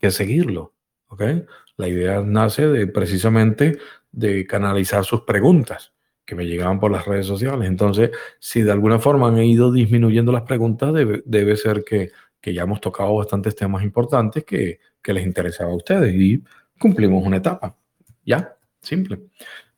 que 0.00 0.10
seguirlo. 0.10 0.74
¿okay? 1.08 1.44
La 1.76 1.88
idea 1.88 2.20
nace 2.20 2.66
de 2.68 2.86
precisamente 2.86 3.78
de 4.12 4.46
canalizar 4.46 5.04
sus 5.04 5.22
preguntas 5.22 5.92
que 6.24 6.34
me 6.34 6.46
llegaban 6.46 6.80
por 6.80 6.90
las 6.90 7.06
redes 7.06 7.26
sociales. 7.26 7.68
Entonces, 7.68 8.10
si 8.38 8.62
de 8.62 8.72
alguna 8.72 8.98
forma 8.98 9.28
han 9.28 9.38
ido 9.38 9.72
disminuyendo 9.72 10.32
las 10.32 10.42
preguntas, 10.42 10.92
debe, 10.92 11.22
debe 11.26 11.56
ser 11.56 11.84
que, 11.84 12.10
que, 12.40 12.54
ya 12.54 12.62
hemos 12.62 12.80
tocado 12.80 13.16
bastantes 13.16 13.54
temas 13.54 13.82
importantes 13.82 14.44
que, 14.44 14.80
que, 15.02 15.12
les 15.12 15.26
interesaba 15.26 15.70
a 15.70 15.76
ustedes 15.76 16.14
y 16.14 16.42
cumplimos 16.78 17.24
una 17.26 17.36
etapa. 17.36 17.76
Ya, 18.24 18.56
simple. 18.80 19.20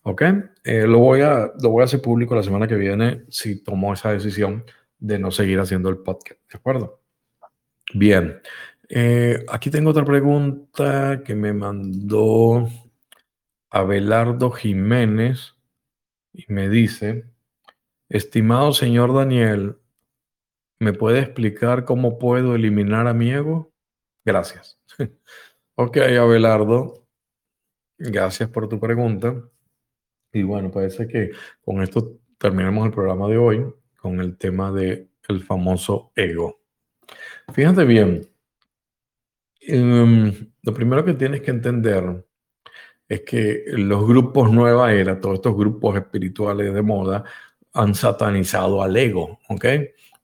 ¿Ok? 0.03 0.23
Eh, 0.63 0.87
lo, 0.87 1.01
voy 1.01 1.23
a, 1.23 1.51
lo 1.61 1.71
voy 1.71 1.83
a 1.83 1.87
hacer 1.87 2.01
público 2.01 2.37
la 2.37 2.45
semana 2.45 2.69
que 2.69 2.77
viene 2.77 3.25
si 3.29 3.63
tomo 3.63 3.93
esa 3.93 4.13
decisión 4.13 4.65
de 4.99 5.19
no 5.19 5.33
seguir 5.33 5.59
haciendo 5.59 5.89
el 5.89 5.99
podcast. 5.99 6.41
¿De 6.51 6.59
acuerdo? 6.59 7.01
Bien, 7.95 8.41
eh, 8.89 9.45
aquí 9.49 9.71
tengo 9.71 9.91
otra 9.91 10.05
pregunta 10.05 11.23
que 11.25 11.35
me 11.35 11.53
mandó 11.53 12.69
Abelardo 13.71 14.51
Jiménez. 14.51 15.55
y 16.33 16.45
me 16.49 16.69
dice, 16.69 17.25
estimado 18.09 18.73
señor 18.73 19.15
Daniel, 19.15 19.79
¿me 20.81 20.93
puede 20.93 21.21
explicar 21.21 21.85
cómo 21.85 22.19
puedo 22.19 22.55
eliminar 22.55 23.07
a 23.07 23.15
mi 23.15 23.31
ego? 23.33 23.73
Gracias. 24.25 24.79
ok, 25.77 25.97
Abelardo, 26.21 27.07
gracias 27.99 28.51
por 28.51 28.69
tu 28.69 28.81
pregunta. 28.81 29.35
Y 30.33 30.43
bueno, 30.43 30.71
parece 30.71 31.09
que 31.09 31.31
con 31.63 31.83
esto 31.83 32.19
terminamos 32.39 32.87
el 32.87 32.93
programa 32.93 33.29
de 33.29 33.39
hoy 33.39 33.67
con 33.97 34.21
el 34.21 34.37
tema 34.37 34.71
de 34.73 35.09
el 35.29 35.43
famoso 35.45 36.13
ego. 36.15 36.66
Fíjate 37.53 37.85
bien, 37.85 38.29
em, 39.61 40.51
lo 40.63 40.75
primero 40.75 41.05
que 41.05 41.15
tienes 41.15 41.43
que 41.43 41.51
entender 41.51 42.25
es 43.09 43.21
que 43.23 43.65
los 43.69 44.07
grupos 44.07 44.51
nueva 44.51 44.93
era, 44.93 45.21
todos 45.21 45.37
estos 45.37 45.57
grupos 45.57 45.97
espirituales 45.97 46.75
de 46.75 46.83
moda, 46.83 47.25
han 47.73 47.95
satanizado 47.95 48.83
al 48.83 48.97
ego, 48.97 49.39
¿ok? 49.49 49.65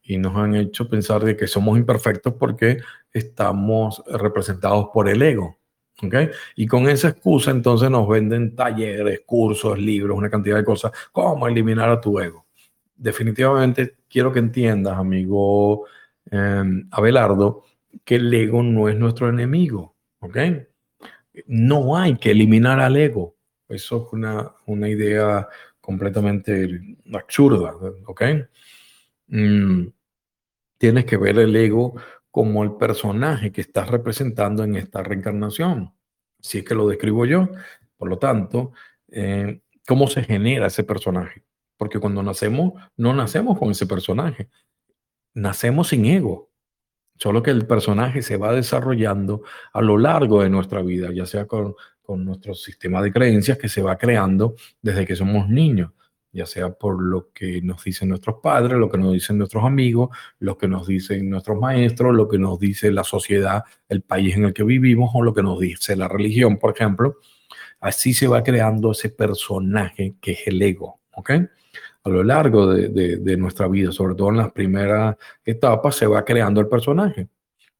Y 0.04 0.18
nos 0.18 0.36
han 0.36 0.56
hecho 0.56 0.88
pensar 0.88 1.24
de 1.24 1.36
que 1.36 1.46
somos 1.46 1.78
imperfectos 1.78 2.34
porque 2.34 2.78
estamos 3.12 4.02
representados 4.06 4.88
por 4.92 5.08
el 5.08 5.22
ego, 5.22 5.58
¿ok? 6.02 6.14
Y 6.56 6.66
con 6.66 6.88
esa 6.88 7.08
excusa 7.10 7.50
entonces 7.50 7.90
nos 7.90 8.08
venden 8.08 8.56
talleres, 8.56 9.20
cursos, 9.24 9.78
libros, 9.78 10.16
una 10.16 10.30
cantidad 10.30 10.56
de 10.56 10.64
cosas, 10.64 10.92
cómo 11.12 11.46
eliminar 11.46 11.88
a 11.90 12.00
tu 12.00 12.18
ego. 12.18 12.46
Definitivamente 12.96 13.96
quiero 14.08 14.32
que 14.32 14.40
entiendas, 14.40 14.98
amigo 14.98 15.86
em, 16.32 16.88
Abelardo, 16.90 17.64
que 18.04 18.16
el 18.16 18.34
ego 18.34 18.62
no 18.62 18.88
es 18.88 18.96
nuestro 18.96 19.28
enemigo, 19.28 19.94
¿ok? 20.20 20.38
no 21.46 21.96
hay 21.96 22.16
que 22.16 22.30
eliminar 22.30 22.80
al 22.80 22.96
ego. 22.96 23.36
Eso 23.68 24.06
es 24.06 24.12
una, 24.12 24.52
una 24.66 24.88
idea 24.88 25.48
completamente 25.80 26.96
absurda, 27.12 27.74
¿ok? 28.06 28.22
Mm, 29.28 29.86
tienes 30.78 31.04
que 31.06 31.16
ver 31.16 31.38
el 31.38 31.56
ego 31.56 31.94
como 32.30 32.62
el 32.64 32.76
personaje 32.76 33.52
que 33.52 33.62
estás 33.62 33.88
representando 33.88 34.64
en 34.64 34.76
esta 34.76 35.02
reencarnación. 35.02 35.94
Si 36.40 36.58
es 36.58 36.64
que 36.64 36.74
lo 36.74 36.88
describo 36.88 37.24
yo. 37.26 37.48
Por 37.96 38.08
lo 38.08 38.18
tanto, 38.18 38.72
eh, 39.08 39.60
¿cómo 39.86 40.08
se 40.08 40.24
genera 40.24 40.66
ese 40.66 40.84
personaje? 40.84 41.44
Porque 41.76 42.00
cuando 42.00 42.22
nacemos, 42.22 42.74
no 42.96 43.14
nacemos 43.14 43.58
con 43.58 43.70
ese 43.70 43.86
personaje. 43.86 44.48
Nacemos 45.34 45.88
sin 45.88 46.04
ego. 46.06 46.50
Solo 47.16 47.42
que 47.42 47.50
el 47.50 47.66
personaje 47.66 48.22
se 48.22 48.36
va 48.36 48.52
desarrollando 48.52 49.42
a 49.72 49.80
lo 49.80 49.96
largo 49.96 50.42
de 50.42 50.50
nuestra 50.50 50.82
vida, 50.82 51.10
ya 51.12 51.26
sea 51.26 51.46
con, 51.46 51.74
nuestro 52.08 52.54
sistema 52.54 53.00
de 53.00 53.10
creencias 53.10 53.56
que 53.56 53.70
se 53.70 53.80
va 53.80 53.96
creando 53.96 54.54
desde 54.82 55.06
que 55.06 55.16
somos 55.16 55.48
niños, 55.48 55.92
ya 56.30 56.44
sea 56.44 56.70
por 56.70 57.02
lo 57.02 57.30
que 57.32 57.62
nos 57.62 57.84
dicen 57.84 58.10
nuestros 58.10 58.36
padres, 58.42 58.76
lo 58.76 58.90
que 58.90 58.98
nos 58.98 59.12
dicen 59.14 59.38
nuestros 59.38 59.64
amigos, 59.64 60.10
lo 60.38 60.58
que 60.58 60.68
nos 60.68 60.86
dicen 60.86 61.30
nuestros 61.30 61.58
maestros, 61.58 62.14
lo 62.14 62.28
que 62.28 62.38
nos 62.38 62.58
dice 62.58 62.90
la 62.90 63.04
sociedad, 63.04 63.64
el 63.88 64.02
país 64.02 64.36
en 64.36 64.44
el 64.44 64.52
que 64.52 64.62
vivimos 64.62 65.10
o 65.14 65.22
lo 65.22 65.32
que 65.32 65.42
nos 65.42 65.58
dice 65.58 65.96
la 65.96 66.08
religión, 66.08 66.58
por 66.58 66.74
ejemplo. 66.74 67.16
Así 67.80 68.12
se 68.12 68.28
va 68.28 68.42
creando 68.42 68.92
ese 68.92 69.08
personaje 69.08 70.16
que 70.20 70.32
es 70.32 70.46
el 70.46 70.60
ego, 70.60 71.00
¿ok? 71.14 71.30
A 72.04 72.08
lo 72.08 72.24
largo 72.24 72.66
de, 72.66 73.36
nuestra 73.36 73.68
vida, 73.68 73.92
sobre 73.92 74.14
todo 74.14 74.30
en 74.30 74.38
las 74.38 74.52
primeras 74.52 75.16
etapas, 75.44 75.96
se 75.96 76.06
va 76.06 76.24
creando 76.24 76.60
el 76.60 76.68
personaje. 76.68 77.28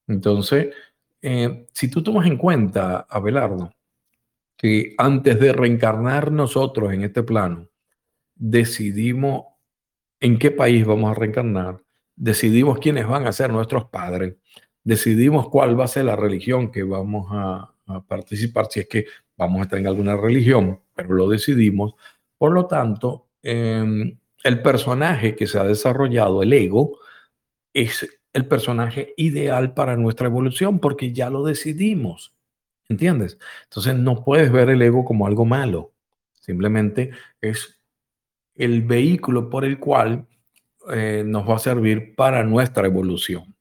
Entonces, 0.07 0.75
eh, 1.21 1.67
si 1.73 1.89
tú 1.89 2.03
tomas 2.03 2.27
en 2.27 2.37
cuenta, 2.37 3.07
Abelardo, 3.09 3.73
que 4.57 4.95
antes 4.97 5.41
de 5.41 5.53
reencarnar 5.53 6.31
nosotros 6.31 6.93
en 6.93 7.03
este 7.03 7.23
plano, 7.23 7.69
decidimos 8.35 9.47
en 10.21 10.39
qué 10.39 10.53
país 10.53 10.87
vamos 10.87 11.11
a 11.11 11.15
reencarnar, 11.19 11.83
decidimos 12.15 12.79
quiénes 12.79 13.09
van 13.09 13.27
a 13.27 13.33
ser 13.33 13.53
nuestros 13.53 13.87
padres, 13.87 14.37
decidimos 14.85 15.49
cuál 15.49 15.79
va 15.79 15.85
a 15.85 15.89
ser 15.89 16.05
la 16.05 16.17
religión 16.17 16.71
que 16.71 16.85
vamos 16.85 17.27
a, 17.31 17.69
participar, 18.09 18.69
si 18.71 18.81
es 18.81 18.89
que 18.89 19.05
vamos 19.37 19.61
a 19.61 19.63
estar 19.65 19.79
en 19.79 19.87
alguna 19.87 20.17
religión, 20.17 20.81
pero 20.95 21.13
lo 21.13 21.29
decidimos. 21.29 21.95
Por 22.39 22.53
lo 22.53 22.67
tanto, 22.67 23.27
Em, 23.43 24.19
el 24.45 24.63
personaje 24.63 25.35
que 25.37 25.47
se 25.47 25.59
ha 25.59 25.65
desarrollado, 25.65 26.43
el 26.43 26.53
ego, 26.53 26.99
es 27.75 28.09
el 28.33 28.47
personaje 28.47 29.15
ideal 29.17 29.75
para 29.75 29.97
nuestra 29.97 30.27
evolución 30.27 30.79
porque 30.79 31.13
ya 31.13 31.31
lo 31.31 31.45
decidimos. 31.45 32.35
¿Entiendes? 32.89 33.39
Entonces 33.65 33.95
no 33.97 34.25
puedes 34.25 34.51
ver 34.53 34.71
el 34.71 34.83
ego 34.83 35.05
como 35.05 35.27
algo 35.27 35.45
malo. 35.45 35.93
Simplemente 36.33 37.11
es 37.41 37.81
el 38.55 38.83
vehículo 38.83 39.49
por 39.49 39.65
el 39.65 39.79
cual 39.79 40.27
eh, 40.93 41.23
nos 41.25 41.49
va 41.49 41.57
a 41.57 41.61
servir 41.61 42.15
para 42.15 42.43
nuestra 42.43 42.87
evolución. 42.87 43.55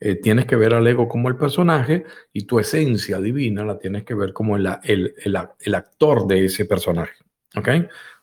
Eh, 0.00 0.16
tienes 0.16 0.46
que 0.46 0.56
ver 0.56 0.74
al 0.74 0.86
ego 0.86 1.08
como 1.08 1.28
el 1.28 1.36
personaje 1.36 2.04
y 2.32 2.44
tu 2.44 2.60
esencia 2.60 3.18
divina 3.18 3.64
la 3.64 3.78
tienes 3.78 4.04
que 4.04 4.14
ver 4.14 4.32
como 4.32 4.56
el, 4.56 4.68
el, 4.84 5.14
el 5.60 5.74
actor 5.74 6.26
de 6.26 6.44
ese 6.44 6.64
personaje. 6.64 7.14
¿Ok? 7.56 7.68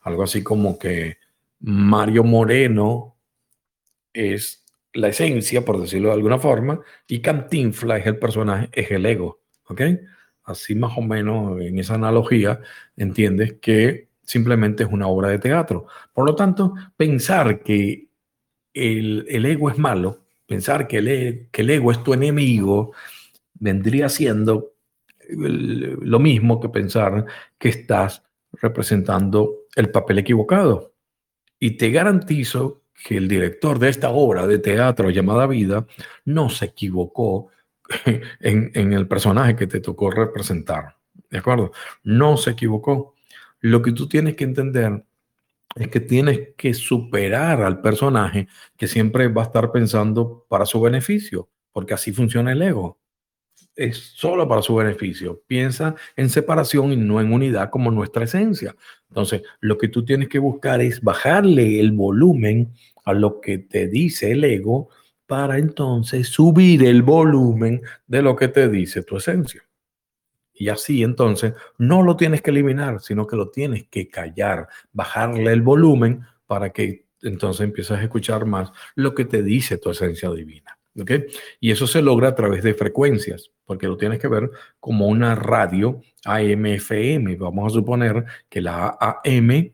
Algo 0.05 0.23
así 0.23 0.43
como 0.43 0.77
que 0.77 1.17
Mario 1.59 2.23
Moreno 2.23 3.17
es 4.13 4.63
la 4.93 5.09
esencia, 5.09 5.65
por 5.65 5.81
decirlo 5.81 6.09
de 6.09 6.13
alguna 6.13 6.37
forma, 6.37 6.79
y 7.07 7.19
Cantinfla 7.21 7.97
es 7.97 8.05
el 8.05 8.17
personaje, 8.19 8.69
es 8.71 8.91
el 8.91 9.05
ego. 9.05 9.41
¿Ok? 9.67 9.81
Así 10.43 10.75
más 10.75 10.95
o 10.95 11.01
menos 11.01 11.59
en 11.59 11.79
esa 11.79 11.95
analogía 11.95 12.61
entiendes 12.95 13.55
que 13.59 14.09
simplemente 14.21 14.83
es 14.83 14.89
una 14.91 15.07
obra 15.07 15.29
de 15.29 15.39
teatro. 15.39 15.87
Por 16.13 16.25
lo 16.25 16.35
tanto, 16.35 16.75
pensar 16.95 17.61
que 17.63 18.07
el, 18.73 19.45
ego 19.45 19.71
es 19.71 19.79
malo, 19.79 20.25
pensar 20.45 20.87
que 20.87 20.99
el, 20.99 21.07
e, 21.07 21.49
que 21.51 21.61
el 21.61 21.71
ego 21.71 21.91
es 21.91 22.03
tu 22.03 22.13
enemigo, 22.13 22.93
vendría 23.55 24.07
siendo 24.07 24.75
lo 25.29 26.19
mismo 26.19 26.59
que 26.59 26.69
pensar 26.69 27.25
que 27.57 27.69
estás 27.69 28.21
representando 28.61 29.64
el 29.75 29.91
papel 29.91 30.19
equivocado. 30.19 30.93
Y 31.59 31.71
te 31.71 31.91
garantizo 31.91 32.83
que 33.03 33.17
el 33.17 33.27
director 33.27 33.77
de 33.79 33.89
esta 33.89 34.09
obra 34.09 34.47
de 34.47 34.59
teatro 34.59 35.09
llamada 35.09 35.47
Vida 35.47 35.85
no 36.23 36.49
se 36.49 36.65
equivocó 36.65 37.49
en, 38.05 38.71
en, 38.73 38.93
el 38.93 39.07
personaje 39.07 39.55
que 39.55 39.67
te 39.67 39.79
tocó 39.79 40.09
representar. 40.09 40.97
¿De 41.29 41.37
acuerdo? 41.37 41.71
No 42.03 42.37
se 42.37 42.51
equivocó. 42.51 43.15
Lo 43.59 43.81
que 43.81 43.91
tú 43.91 44.07
tienes 44.07 44.35
que 44.35 44.43
entender 44.45 45.03
es 45.75 45.89
que 45.89 45.99
tienes 45.99 46.49
que 46.57 46.73
superar 46.73 47.61
al 47.61 47.81
personaje 47.81 48.47
que 48.77 48.87
siempre 48.87 49.27
va 49.27 49.43
a 49.43 49.45
estar 49.45 49.71
pensando 49.71 50.45
para 50.47 50.65
su 50.65 50.79
beneficio, 50.79 51.49
porque 51.71 51.93
así 51.93 52.13
funciona 52.13 52.53
el 52.53 52.61
ego 52.61 52.99
es 53.75 53.97
solo 53.97 54.47
para 54.47 54.61
su 54.61 54.75
beneficio. 54.75 55.41
Piensa 55.47 55.95
en 56.15 56.29
separación 56.29 56.93
y 56.93 56.97
no 56.97 57.19
en 57.19 57.33
unidad 57.33 57.69
como 57.69 57.91
nuestra 57.91 58.23
esencia. 58.23 58.75
Entonces, 59.09 59.43
lo 59.59 59.77
que 59.77 59.87
tú 59.87 60.05
tienes 60.05 60.29
que 60.29 60.39
buscar 60.39 60.81
es 60.81 61.01
bajarle 61.01 61.79
el 61.79 61.91
volumen 61.91 62.73
a 63.03 63.13
lo 63.13 63.39
que 63.41 63.57
te 63.57 63.87
dice 63.87 64.31
el 64.31 64.43
ego 64.43 64.89
para 65.27 65.57
entonces 65.57 66.27
subir 66.27 66.83
el 66.83 67.01
volumen 67.01 67.81
de 68.07 68.21
lo 68.21 68.35
que 68.35 68.47
te 68.47 68.69
dice 68.69 69.03
tu 69.03 69.17
esencia. 69.17 69.63
Y 70.53 70.69
así 70.69 71.03
entonces 71.03 71.53
no 71.77 72.01
lo 72.01 72.15
tienes 72.15 72.41
que 72.41 72.51
eliminar, 72.51 73.01
sino 73.01 73.27
que 73.27 73.35
lo 73.35 73.49
tienes 73.49 73.87
que 73.89 74.07
callar, 74.07 74.69
bajarle 74.93 75.51
el 75.51 75.61
volumen 75.61 76.21
para 76.47 76.69
que 76.71 77.05
entonces 77.21 77.61
empieces 77.65 77.97
a 77.97 78.03
escuchar 78.03 78.45
más 78.45 78.71
lo 78.95 79.13
que 79.13 79.25
te 79.25 79.43
dice 79.43 79.77
tu 79.77 79.89
esencia 79.89 80.29
divina. 80.29 80.74
Y 81.59 81.71
eso 81.71 81.87
se 81.87 82.01
logra 82.01 82.29
a 82.29 82.35
través 82.35 82.63
de 82.63 82.73
frecuencias, 82.73 83.51
porque 83.65 83.87
lo 83.87 83.97
tienes 83.97 84.19
que 84.19 84.29
ver 84.29 84.49
como 84.79 85.07
una 85.07 85.35
radio 85.35 86.01
AM-FM. 86.23 87.35
Vamos 87.35 87.71
a 87.71 87.75
suponer 87.75 88.25
que 88.49 88.61
la 88.61 88.97
AM, 88.99 89.73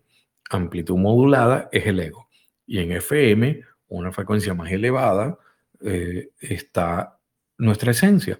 amplitud 0.49 0.97
modulada, 0.97 1.69
es 1.71 1.85
el 1.85 1.99
ego. 1.99 2.27
Y 2.65 2.79
en 2.79 2.91
FM, 2.91 3.61
una 3.89 4.11
frecuencia 4.11 4.53
más 4.53 4.71
elevada, 4.71 5.37
eh, 5.81 6.29
está 6.39 7.19
nuestra 7.57 7.91
esencia. 7.91 8.39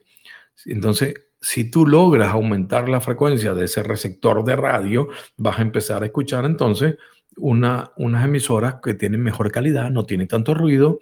Entonces, 0.66 1.14
si 1.40 1.70
tú 1.70 1.86
logras 1.86 2.30
aumentar 2.30 2.90
la 2.90 3.02
frecuencia 3.02 3.54
de 3.54 3.66
ese 3.66 3.84
receptor 3.84 4.44
de 4.44 4.56
radio, 4.56 5.10
vas 5.38 5.60
a 5.60 5.64
empezar 5.64 6.02
a 6.02 6.06
escuchar 6.06 6.46
entonces 6.46 6.96
una, 7.38 7.92
unas 7.98 8.26
emisoras 8.26 8.76
que 8.82 8.94
tienen 8.94 9.22
mejor 9.22 9.52
calidad, 9.52 9.90
no 9.90 10.06
tienen 10.06 10.28
tanto 10.28 10.54
ruido, 10.54 11.00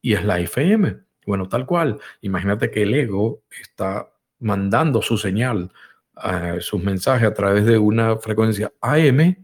y 0.00 0.14
es 0.14 0.24
la 0.24 0.38
FM. 0.40 0.96
Bueno, 1.26 1.48
tal 1.48 1.66
cual. 1.66 1.98
Imagínate 2.20 2.70
que 2.70 2.82
el 2.82 2.94
ego 2.94 3.42
está 3.60 4.10
mandando 4.40 5.02
su 5.02 5.16
señal, 5.18 5.72
sus 6.60 6.82
mensajes 6.82 7.28
a 7.28 7.34
través 7.34 7.64
de 7.64 7.78
una 7.78 8.16
frecuencia 8.18 8.72
AM 8.80 9.36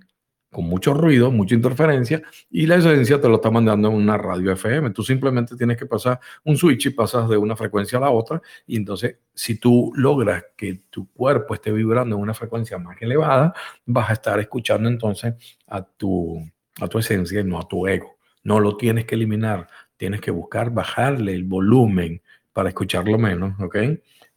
con 0.50 0.64
mucho 0.64 0.94
ruido, 0.94 1.30
mucha 1.30 1.54
interferencia, 1.54 2.22
y 2.50 2.66
la 2.66 2.76
esencia 2.76 3.20
te 3.20 3.28
lo 3.28 3.36
está 3.36 3.50
mandando 3.50 3.88
en 3.88 3.94
una 3.94 4.18
radio 4.18 4.52
FM. 4.52 4.90
Tú 4.90 5.02
simplemente 5.02 5.56
tienes 5.56 5.76
que 5.76 5.86
pasar 5.86 6.18
un 6.44 6.56
switch 6.56 6.86
y 6.86 6.90
pasas 6.90 7.28
de 7.28 7.36
una 7.36 7.56
frecuencia 7.56 7.98
a 7.98 8.02
la 8.02 8.10
otra, 8.10 8.42
y 8.66 8.76
entonces 8.76 9.18
si 9.32 9.58
tú 9.58 9.92
logras 9.94 10.44
que 10.56 10.80
tu 10.90 11.08
cuerpo 11.12 11.54
esté 11.54 11.70
vibrando 11.70 12.16
en 12.16 12.22
una 12.22 12.34
frecuencia 12.34 12.78
más 12.78 13.00
elevada, 13.00 13.54
vas 13.86 14.10
a 14.10 14.14
estar 14.14 14.40
escuchando 14.40 14.88
entonces 14.88 15.34
a 15.68 15.82
tu, 15.82 16.44
a 16.80 16.88
tu 16.88 16.98
esencia 16.98 17.40
y 17.40 17.44
no 17.44 17.60
a 17.60 17.68
tu 17.68 17.86
ego. 17.86 18.16
No 18.42 18.58
lo 18.58 18.76
tienes 18.76 19.04
que 19.04 19.14
eliminar, 19.14 19.68
tienes 20.00 20.22
que 20.22 20.30
buscar 20.30 20.70
bajarle 20.70 21.34
el 21.34 21.44
volumen 21.44 22.22
para 22.54 22.70
escucharlo 22.70 23.18
menos, 23.18 23.60
¿ok? 23.60 23.76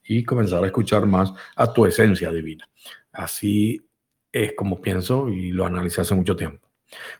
Y 0.03 0.26
comenzar 0.26 0.61
a 0.61 0.68
escuchar 0.68 1.05
más 1.05 1.34
a 1.55 1.72
tu 1.72 1.86
esencia 1.86 2.30
divina. 2.32 2.70
Así 3.14 3.82
es 4.30 4.55
como 4.57 4.82
pienso 4.82 5.30
y 5.30 5.53
lo 5.53 5.66
analicé 5.66 6.01
hace 6.01 6.16
mucho 6.16 6.36
tiempo. 6.36 6.68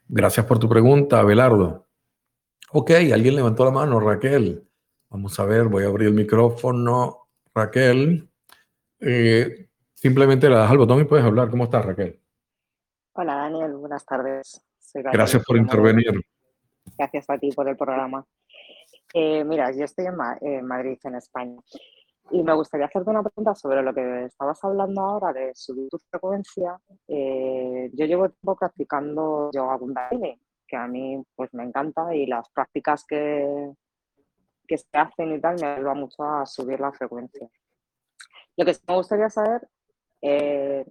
Gracias 0.10 0.46
por 0.46 0.60
tu 0.60 0.68
pregunta, 0.68 1.22
Abelardo. 1.22 1.88
Ok, 2.74 2.92
alguien 3.14 3.38
levantó 3.38 3.64
la 3.64 3.72
mano, 3.72 3.98
Raquel. 4.02 4.68
Vamos 5.10 5.40
a 5.40 5.46
ver, 5.46 5.70
voy 5.70 5.86
a 5.86 5.88
abrir 5.88 6.10
el 6.10 6.14
micrófono. 6.14 7.30
Raquel, 7.56 8.28
eh, 9.00 9.70
simplemente 9.94 10.50
le 10.50 10.56
das 10.56 10.70
al 10.70 10.80
botón 10.80 11.00
y 11.00 11.06
puedes 11.06 11.26
hablar. 11.26 11.50
¿Cómo 11.50 11.64
estás, 11.64 11.86
Raquel? 11.86 12.20
Hola, 13.14 13.36
Daniel. 13.36 13.78
Buenas 13.78 14.06
tardes. 14.06 14.62
Gracias 14.94 15.42
por 15.46 15.56
intervenir. 15.56 16.22
Gracias 16.98 17.30
a 17.30 17.38
ti 17.38 17.52
por 17.52 17.68
el 17.68 17.78
programa. 17.78 18.26
Eh, 19.14 19.44
mira, 19.44 19.72
yo 19.72 19.84
estoy 19.86 20.06
en 20.06 20.66
Madrid, 20.66 20.98
en 21.04 21.16
España. 21.16 21.62
Y 22.32 22.42
me 22.42 22.54
gustaría 22.54 22.88
hacerte 22.88 23.10
una 23.10 23.22
pregunta 23.22 23.54
sobre 23.54 23.82
lo 23.84 23.94
que 23.94 24.26
estabas 24.26 24.64
hablando 24.64 25.02
ahora 25.02 25.34
de 25.34 25.52
subir 25.54 25.90
tu 25.90 26.00
frecuencia. 26.10 26.80
Eh, 27.08 27.92
yo 27.94 28.06
llevo 28.06 28.30
tiempo 28.30 28.56
practicando 28.56 29.52
yoga 29.54 29.78
kundalini, 29.78 30.40
que 30.68 30.76
a 30.76 30.88
mí 30.88 31.24
pues 31.36 31.54
me 31.54 31.64
encanta 31.64 32.16
y 32.16 32.26
las 32.26 32.50
prácticas 32.50 33.06
que, 33.06 33.74
que 34.68 34.78
se 34.78 34.88
hacen 34.94 35.36
y 35.36 35.42
tal 35.42 35.58
me 35.60 35.68
ayudan 35.68 36.00
mucho 36.00 36.24
a 36.24 36.46
subir 36.46 36.80
la 36.80 36.92
frecuencia. 36.92 37.48
Lo 38.56 38.66
que 38.66 38.76
me 38.88 38.96
gustaría 38.96 39.30
saber, 39.30 39.68
eh, 40.22 40.86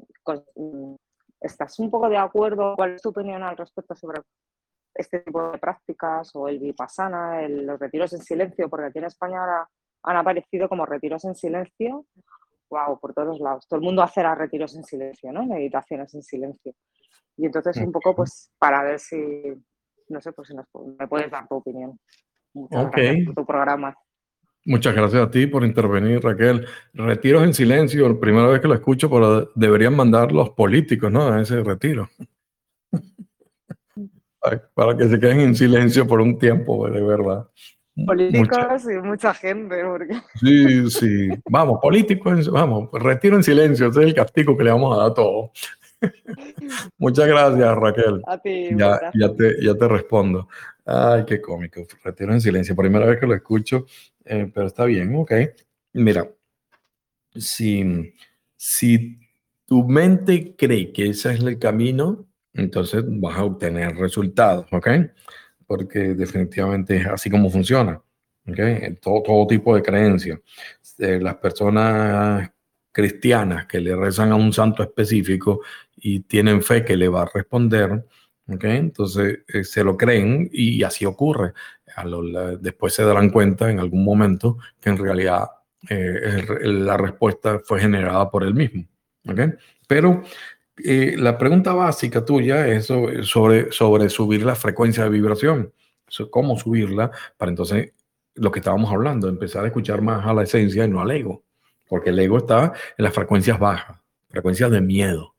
¿estás 1.41 1.79
un 1.79 1.91
poco 1.91 2.09
de 2.09 2.19
acuerdo? 2.19 2.75
¿Cuál 2.77 2.95
es 2.95 3.03
tu 3.03 3.09
opinión 3.09 3.43
al 3.43 3.57
respecto 3.57 3.95
sobre 3.95 4.21
este 4.95 5.21
tipo 5.21 5.53
de 5.53 5.59
prácticas 5.59 6.31
o 6.35 6.49
el 6.49 6.59
vipassana, 6.59 7.47
los 7.49 7.79
retiros 7.79 8.13
en 8.13 8.21
silencio? 8.21 8.69
Porque 8.69 8.87
aquí 8.87 8.99
en 8.99 9.07
España 9.07 9.41
ahora 9.41 9.69
han 10.05 10.17
aparecido 10.17 10.69
como 10.69 10.87
retiros 10.87 11.25
en 11.25 11.35
silencio, 11.35 12.07
wow, 12.71 12.99
por 12.99 13.15
todos 13.15 13.39
lados. 13.41 13.67
Todo 13.69 13.79
el 13.79 13.85
mundo 13.85 14.03
hace 14.03 14.23
retiros 14.35 14.75
en 14.77 14.85
silencio, 14.85 15.33
¿no? 15.33 15.45
Meditaciones 15.45 16.15
en 16.15 16.23
silencio. 16.23 16.75
Y 17.37 17.47
entonces 17.47 17.77
un 17.79 17.93
poco 17.93 18.15
pues 18.15 18.51
para 18.59 18.83
ver 18.83 18.99
si, 18.99 19.17
no 20.09 20.21
sé, 20.21 20.33
pues 20.33 20.49
si 20.49 20.55
me 20.55 21.09
puedes 21.09 21.31
dar 21.31 21.47
tu 21.49 21.57
opinión. 21.57 21.99
Muchas 22.55 22.91
gracias 22.91 23.27
por 23.27 23.35
tu 23.35 23.47
programa. 23.47 23.97
Muchas 24.65 24.95
gracias 24.95 25.27
a 25.27 25.31
ti 25.31 25.47
por 25.49 25.65
intervenir, 25.65 26.23
Raquel. 26.23 26.67
Retiros 26.95 27.43
en 27.43 27.53
silencio, 27.53 28.09
la 28.09 28.21
primera 28.21 28.47
vez 28.47 28.61
que 28.61 28.69
lo 28.69 28.75
escucho, 28.75 29.11
pero 29.11 29.51
deberían 29.57 29.97
mandar 29.97 30.31
los 30.31 30.51
políticos, 30.51 31.11
¿no? 31.11 31.27
A 31.27 31.41
ese 31.41 31.63
retiro. 31.65 32.09
Para 34.75 34.97
que 34.97 35.09
se 35.09 35.21
queden 35.21 35.41
en 35.41 35.55
silencio 35.55 36.07
por 36.07 36.21
un 36.21 36.39
tiempo, 36.39 36.89
de 36.89 37.01
verdad. 37.01 37.49
Políticos 38.07 38.85
y 38.85 39.07
mucha 39.07 39.35
gente. 39.35 39.85
Porque... 39.85 40.21
Sí, 40.41 40.91
sí. 40.91 41.29
Vamos, 41.49 41.79
políticos, 41.81 42.51
vamos, 42.51 42.89
retiro 42.93 43.37
en 43.37 43.43
silencio. 43.43 43.89
Ese 43.89 44.01
es 44.01 44.07
el 44.07 44.15
castigo 44.15 44.57
que 44.57 44.65
le 44.65 44.71
vamos 44.71 44.95
a 44.95 45.03
dar 45.03 45.11
a 45.11 45.15
todos. 45.15 45.51
Muchas 46.99 47.27
gracias, 47.27 47.77
Raquel. 47.77 48.23
A 48.27 48.39
ti. 48.39 48.71
Ya, 48.75 48.99
ya, 49.15 49.35
te, 49.35 49.63
ya 49.63 49.75
te 49.75 49.89
respondo. 49.89 50.49
Ay, 50.85 51.25
qué 51.27 51.41
cómico. 51.41 51.83
Retiro 52.03 52.33
en 52.33 52.41
silencio. 52.41 52.75
Primera 52.75 53.07
vez 53.07 53.21
que 53.21 53.27
lo 53.27 53.35
escucho, 53.35 53.87
eh, 54.25 54.51
pero 54.53 54.67
está 54.67 54.85
bien, 54.85 55.15
ok. 55.15 55.33
Mira, 55.93 56.29
si, 57.35 58.15
si 58.57 59.19
tu 59.67 59.85
mente 59.85 60.55
cree 60.57 60.93
que 60.93 61.11
ese 61.11 61.35
es 61.35 61.41
el 61.41 61.59
camino, 61.59 62.27
entonces 62.55 63.03
vas 63.07 63.39
a 63.39 63.45
obtener 63.45 63.97
resultados, 63.97 64.67
¿ok? 64.73 64.89
porque 65.73 66.13
definitivamente 66.13 66.99
es 66.99 67.07
así 67.07 67.31
como 67.31 67.49
funciona. 67.49 67.99
¿okay? 68.47 68.95
Todo, 69.01 69.23
todo 69.23 69.47
tipo 69.47 69.75
de 69.75 69.81
creencias. 69.81 70.39
Eh, 70.99 71.19
las 71.19 71.37
personas 71.37 72.51
cristianas 72.93 73.65
que 73.65 73.81
le 73.81 73.97
rezan 73.97 74.33
a 74.33 74.35
un 74.35 74.53
santo 74.53 74.83
específico 74.83 75.63
y 75.97 76.21
tienen 76.21 76.61
fe 76.61 76.85
que 76.85 76.95
le 76.95 77.09
va 77.09 77.23
a 77.23 77.31
responder, 77.33 78.05
¿okay? 78.49 78.77
entonces 78.77 79.39
eh, 79.49 79.65
se 79.65 79.83
lo 79.83 79.97
creen 79.97 80.51
y 80.53 80.83
así 80.83 81.07
ocurre. 81.07 81.55
A 81.97 82.05
lo, 82.05 82.59
después 82.59 82.93
se 82.93 83.05
darán 83.05 83.31
cuenta 83.31 83.71
en 83.71 83.79
algún 83.79 84.05
momento 84.05 84.59
que 84.79 84.91
en 84.91 84.99
realidad 84.99 85.49
eh, 85.89 86.45
la 86.65 86.99
respuesta 86.99 87.61
fue 87.65 87.81
generada 87.81 88.31
por 88.31 88.45
él 88.45 88.53
mismo. 88.53 88.85
¿okay? 89.27 89.55
Pero 89.89 90.23
eh, 90.77 91.15
la 91.19 91.37
pregunta 91.39 91.73
básica 91.75 92.25
tuya 92.25 92.67
es 92.69 92.87
sobre, 92.87 93.73
sobre 93.73 94.09
subir 94.09 94.45
la 94.45 94.55
frecuencia 94.55 95.05
de 95.05 95.11
vibración. 95.11 95.73
¿Cómo 96.31 96.59
subirla? 96.59 97.11
Para 97.37 97.51
entonces, 97.51 97.93
lo 98.35 98.51
que 98.51 98.61
estábamos 98.61 98.93
hablando, 98.93 99.29
empezar 99.29 99.65
a 99.65 99.69
escuchar 99.69 100.03
más 100.03 100.27
a 100.27 100.35
la 100.35 100.43
esencia 100.43 100.85
y 100.85 100.89
no 100.89 101.01
al 101.01 101.11
ego. 101.11 101.45
Porque 101.89 102.11
el 102.11 102.19
ego 102.19 102.39
está 102.39 102.73
en 102.97 103.05
las 103.05 103.15
frecuencias 103.15 103.59
bajas, 103.59 103.99
frecuencias 104.29 104.71
de 104.71 104.81
miedo. 104.81 105.35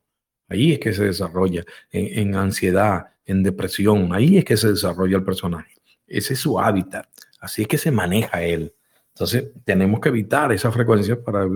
Ahí 0.50 0.74
es 0.74 0.80
que 0.80 0.94
se 0.94 1.06
desarrolla, 1.06 1.64
en, 1.92 2.20
en 2.20 2.36
ansiedad, 2.36 3.08
en 3.26 3.44
depresión. 3.44 4.14
Ahí 4.14 4.38
es 4.38 4.46
que 4.46 4.58
se 4.58 4.70
desarrolla 4.70 5.18
el 5.18 5.24
personaje. 5.24 5.74
Ese 6.08 6.34
es 6.34 6.40
su 6.40 6.60
hábitat. 6.60 7.08
Así 7.40 7.64
es 7.64 7.68
que 7.68 7.78
se 7.78 7.92
maneja 7.92 8.44
él. 8.44 8.74
Entonces, 9.16 9.52
tenemos 9.64 10.00
que 10.00 10.10
evitar 10.10 10.52
esa 10.52 10.72
frecuencia 10.72 11.22
para, 11.24 11.48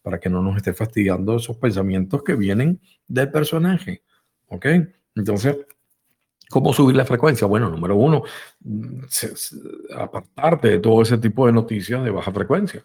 para 0.00 0.18
que 0.18 0.30
no 0.30 0.42
nos 0.42 0.56
esté 0.56 0.72
fastidiando 0.72 1.36
esos 1.36 1.56
pensamientos 1.58 2.22
que 2.22 2.34
vienen 2.34 2.80
del 3.06 3.30
personaje. 3.30 4.02
¿Ok? 4.48 4.66
Entonces, 5.14 5.58
¿cómo 6.48 6.72
subir 6.72 6.96
la 6.96 7.04
frecuencia? 7.04 7.46
Bueno, 7.46 7.68
número 7.68 7.96
uno, 7.96 8.22
apartarte 9.94 10.68
de 10.68 10.78
todo 10.78 11.02
ese 11.02 11.18
tipo 11.18 11.46
de 11.46 11.52
noticias 11.52 12.02
de 12.02 12.10
baja 12.10 12.32
frecuencia. 12.32 12.84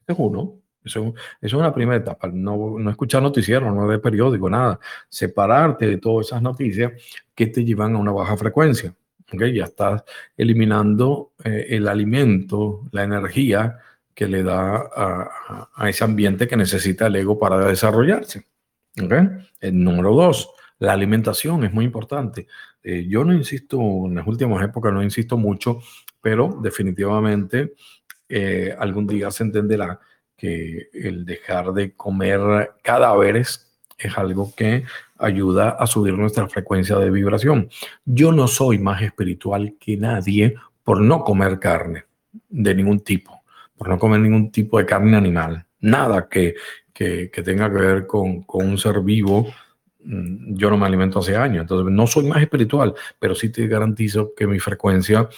Este 0.00 0.12
es 0.14 0.18
uno. 0.18 0.58
Eso, 0.84 1.14
es 1.40 1.52
una 1.52 1.74
primera 1.74 1.98
etapa. 1.98 2.28
No, 2.28 2.78
no 2.78 2.90
escuchar 2.90 3.22
noticieros, 3.22 3.72
no 3.74 3.86
de 3.86 3.98
periódico, 3.98 4.48
nada. 4.48 4.80
Separarte 5.08 5.86
de 5.86 5.98
todas 5.98 6.28
esas 6.28 6.42
noticias 6.42 6.92
que 7.34 7.46
te 7.46 7.64
llevan 7.64 7.94
a 7.94 7.98
una 7.98 8.12
baja 8.12 8.36
frecuencia. 8.36 8.94
Ya 9.38 9.64
estás 9.64 10.04
eliminando 10.36 11.32
eh, 11.44 11.66
el 11.70 11.88
alimento, 11.88 12.82
la 12.92 13.04
energía 13.04 13.78
que 14.14 14.28
le 14.28 14.42
da 14.42 14.90
a, 14.94 15.88
ese 15.88 16.04
ambiente 16.04 16.46
que 16.46 16.56
necesita 16.56 17.06
el 17.06 17.16
ego 17.16 17.38
para 17.38 17.66
desarrollarse. 17.66 18.46
El 18.94 19.84
número 19.84 20.14
dos, 20.14 20.50
la 20.78 20.92
alimentación 20.92 21.64
es 21.64 21.72
muy 21.72 21.84
importante. 21.84 22.46
Eh, 22.82 23.06
yo 23.08 23.24
no 23.24 23.32
insisto, 23.32 23.78
en 24.06 24.16
las 24.16 24.26
últimas 24.26 24.62
épocas 24.62 24.92
no 24.92 25.02
insisto 25.02 25.36
mucho, 25.36 25.80
pero 26.20 26.58
definitivamente 26.62 27.74
eh, 28.28 28.74
algún 28.78 29.06
día 29.06 29.30
se 29.30 29.44
entenderá 29.44 30.00
que 30.36 30.88
el 30.92 31.24
dejar 31.24 31.72
de 31.72 31.94
comer 31.94 32.72
cadáveres 32.82 33.72
es 33.98 34.18
algo 34.18 34.52
que 34.54 34.84
ayuda 35.22 35.70
a 35.70 35.86
subir 35.86 36.14
nuestra 36.14 36.48
frecuencia 36.48 36.96
de 36.98 37.10
vibración. 37.10 37.68
Yo 38.04 38.32
no 38.32 38.48
soy 38.48 38.78
más 38.78 39.02
espiritual 39.02 39.76
que 39.78 39.96
nadie 39.96 40.54
por 40.82 41.00
no 41.00 41.22
comer 41.22 41.58
carne 41.58 42.04
de 42.48 42.74
ningún 42.74 43.00
tipo, 43.00 43.42
por 43.76 43.88
no 43.88 43.98
comer 43.98 44.20
ningún 44.20 44.50
tipo 44.50 44.78
de 44.78 44.86
carne 44.86 45.16
animal, 45.16 45.66
nada 45.80 46.28
que, 46.28 46.54
que, 46.92 47.28
tenga 47.44 47.70
que 47.70 47.78
ver 47.78 48.06
con, 48.06 48.42
con, 48.42 48.68
un 48.68 48.78
ser 48.78 49.00
vivo. 49.00 49.52
Mm, 50.04 50.54
yo 50.54 50.70
no 50.70 50.76
me 50.76 50.86
alimento 50.86 51.20
hace 51.20 51.36
años, 51.36 51.62
entonces 51.62 51.92
no 51.92 52.06
soy 52.06 52.24
más 52.24 52.42
espiritual, 52.42 52.94
pero 53.18 53.34
sí 53.34 53.50
te 53.50 53.66
garantizo 53.66 54.34
que 54.34 54.46
mi 54.46 54.58
frecuencia 54.58 55.28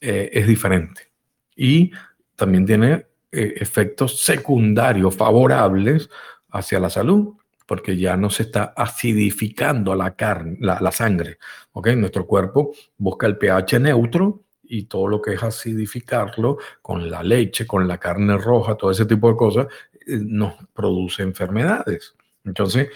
eh, 0.00 0.30
es 0.32 0.46
diferente. 0.46 1.12
Y 1.56 1.92
también 2.36 2.66
tiene 2.66 3.06
eh, 3.30 3.54
efectos 3.56 4.20
secundarios 4.20 5.16
favorables 5.16 6.10
hacia 6.50 6.80
la 6.80 6.90
salud 6.90 7.34
porque 7.72 7.96
ya 7.96 8.18
no 8.18 8.28
se 8.28 8.42
está 8.42 8.74
acidificando 8.76 9.94
la 9.94 10.14
carne, 10.14 10.58
la, 10.60 10.92
sangre. 10.92 11.38
¿ok? 11.72 11.88
Nuestro 11.96 12.26
cuerpo 12.26 12.74
busca 12.98 13.26
el 13.26 13.38
pH 13.38 13.80
neutro 13.80 14.42
y 14.62 14.82
todo 14.82 15.08
lo 15.08 15.22
que 15.22 15.32
es 15.32 15.42
acidificarlo 15.42 16.58
con 16.82 17.10
la 17.10 17.22
leche, 17.22 17.66
con 17.66 17.88
la 17.88 17.96
carne 17.96 18.36
roja, 18.36 18.74
todo 18.74 18.90
ese 18.90 19.06
tipo 19.06 19.30
de 19.30 19.36
cosas, 19.36 19.68
eh, 20.06 20.18
nos 20.20 20.52
produce 20.74 21.22
enfermedades. 21.22 22.14
Entonces, 22.44 22.90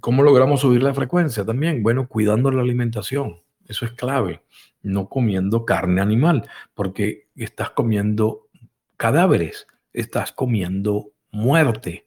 ¿cómo 0.00 0.22
logramos 0.22 0.62
subir 0.62 0.82
la 0.82 0.94
frecuencia 0.94 1.44
también? 1.44 1.82
Bueno, 1.82 2.08
cuidando 2.08 2.50
la 2.50 2.62
alimentación. 2.62 3.42
Eso 3.68 3.84
es 3.84 3.92
clave. 3.92 4.40
No 4.80 5.10
comiendo 5.10 5.66
carne 5.66 6.00
animal, 6.00 6.48
porque 6.72 7.28
estás 7.36 7.68
comiendo 7.68 8.48
cadáveres, 8.96 9.66
estás 9.92 10.32
comiendo 10.32 11.10
muerte 11.30 12.05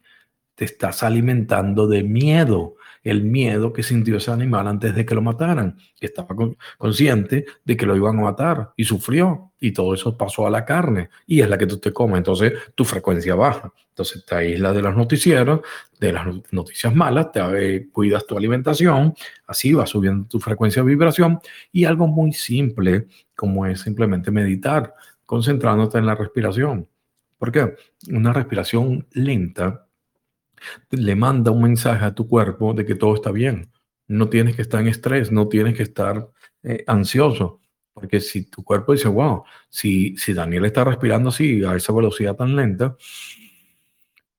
te 0.59 0.65
estás 0.65 1.03
alimentando 1.03 1.87
de 1.87 2.03
miedo 2.03 2.75
el 3.01 3.23
miedo 3.23 3.71
que 3.71 3.81
sintió 3.81 4.17
ese 4.17 4.29
animal 4.29 4.67
antes 4.67 4.93
de 4.93 5.05
que 5.05 5.15
lo 5.15 5.21
mataran, 5.21 5.77
que 5.97 6.07
estaba 6.07 6.35
consciente 6.77 7.45
de 7.63 7.77
que 7.77 7.85
lo 7.85 7.95
iban 7.95 8.19
a 8.19 8.23
matar 8.23 8.73
y 8.75 8.83
sufrió 8.83 9.53
y 9.57 9.71
todo 9.71 9.93
eso 9.93 10.17
pasó 10.17 10.45
a 10.45 10.49
la 10.49 10.65
carne 10.65 11.09
y 11.25 11.39
es 11.39 11.47
la 11.47 11.57
que 11.57 11.65
tú 11.65 11.77
te 11.77 11.93
comes, 11.93 12.17
entonces 12.17 12.51
tu 12.75 12.83
frecuencia 12.83 13.35
baja. 13.35 13.71
Entonces 13.87 14.25
te 14.25 14.35
aíslas 14.35 14.75
de 14.75 14.81
los 14.81 14.97
noticieros, 14.97 15.61
de 15.97 16.11
las 16.11 16.27
noticias 16.51 16.93
malas, 16.93 17.31
te 17.31 17.87
cuidas 17.93 18.25
tu 18.27 18.37
alimentación, 18.37 19.13
así 19.47 19.71
va 19.71 19.85
subiendo 19.85 20.27
tu 20.27 20.41
frecuencia 20.41 20.83
de 20.83 20.89
vibración 20.89 21.39
y 21.71 21.85
algo 21.85 22.05
muy 22.05 22.33
simple 22.33 23.07
como 23.33 23.65
es 23.65 23.79
simplemente 23.79 24.29
meditar, 24.29 24.93
concentrándote 25.25 25.99
en 25.99 26.05
la 26.05 26.15
respiración. 26.15 26.85
¿Por 27.37 27.49
qué? 27.53 27.75
Una 28.09 28.33
respiración 28.33 29.07
lenta 29.13 29.85
le 30.91 31.15
manda 31.15 31.51
un 31.51 31.61
mensaje 31.61 32.05
a 32.05 32.13
tu 32.13 32.27
cuerpo 32.27 32.73
de 32.73 32.85
que 32.85 32.95
todo 32.95 33.15
está 33.15 33.31
bien. 33.31 33.71
No 34.07 34.29
tienes 34.29 34.55
que 34.55 34.61
estar 34.61 34.81
en 34.81 34.87
estrés, 34.87 35.31
no 35.31 35.47
tienes 35.47 35.75
que 35.75 35.83
estar 35.83 36.29
eh, 36.63 36.83
ansioso. 36.87 37.61
Porque 37.93 38.21
si 38.21 38.45
tu 38.49 38.63
cuerpo 38.63 38.93
dice, 38.93 39.07
wow, 39.07 39.43
si, 39.69 40.15
si 40.17 40.33
Daniel 40.33 40.65
está 40.65 40.83
respirando 40.83 41.29
así, 41.29 41.63
a 41.63 41.75
esa 41.75 41.93
velocidad 41.93 42.35
tan 42.35 42.55
lenta, 42.55 42.95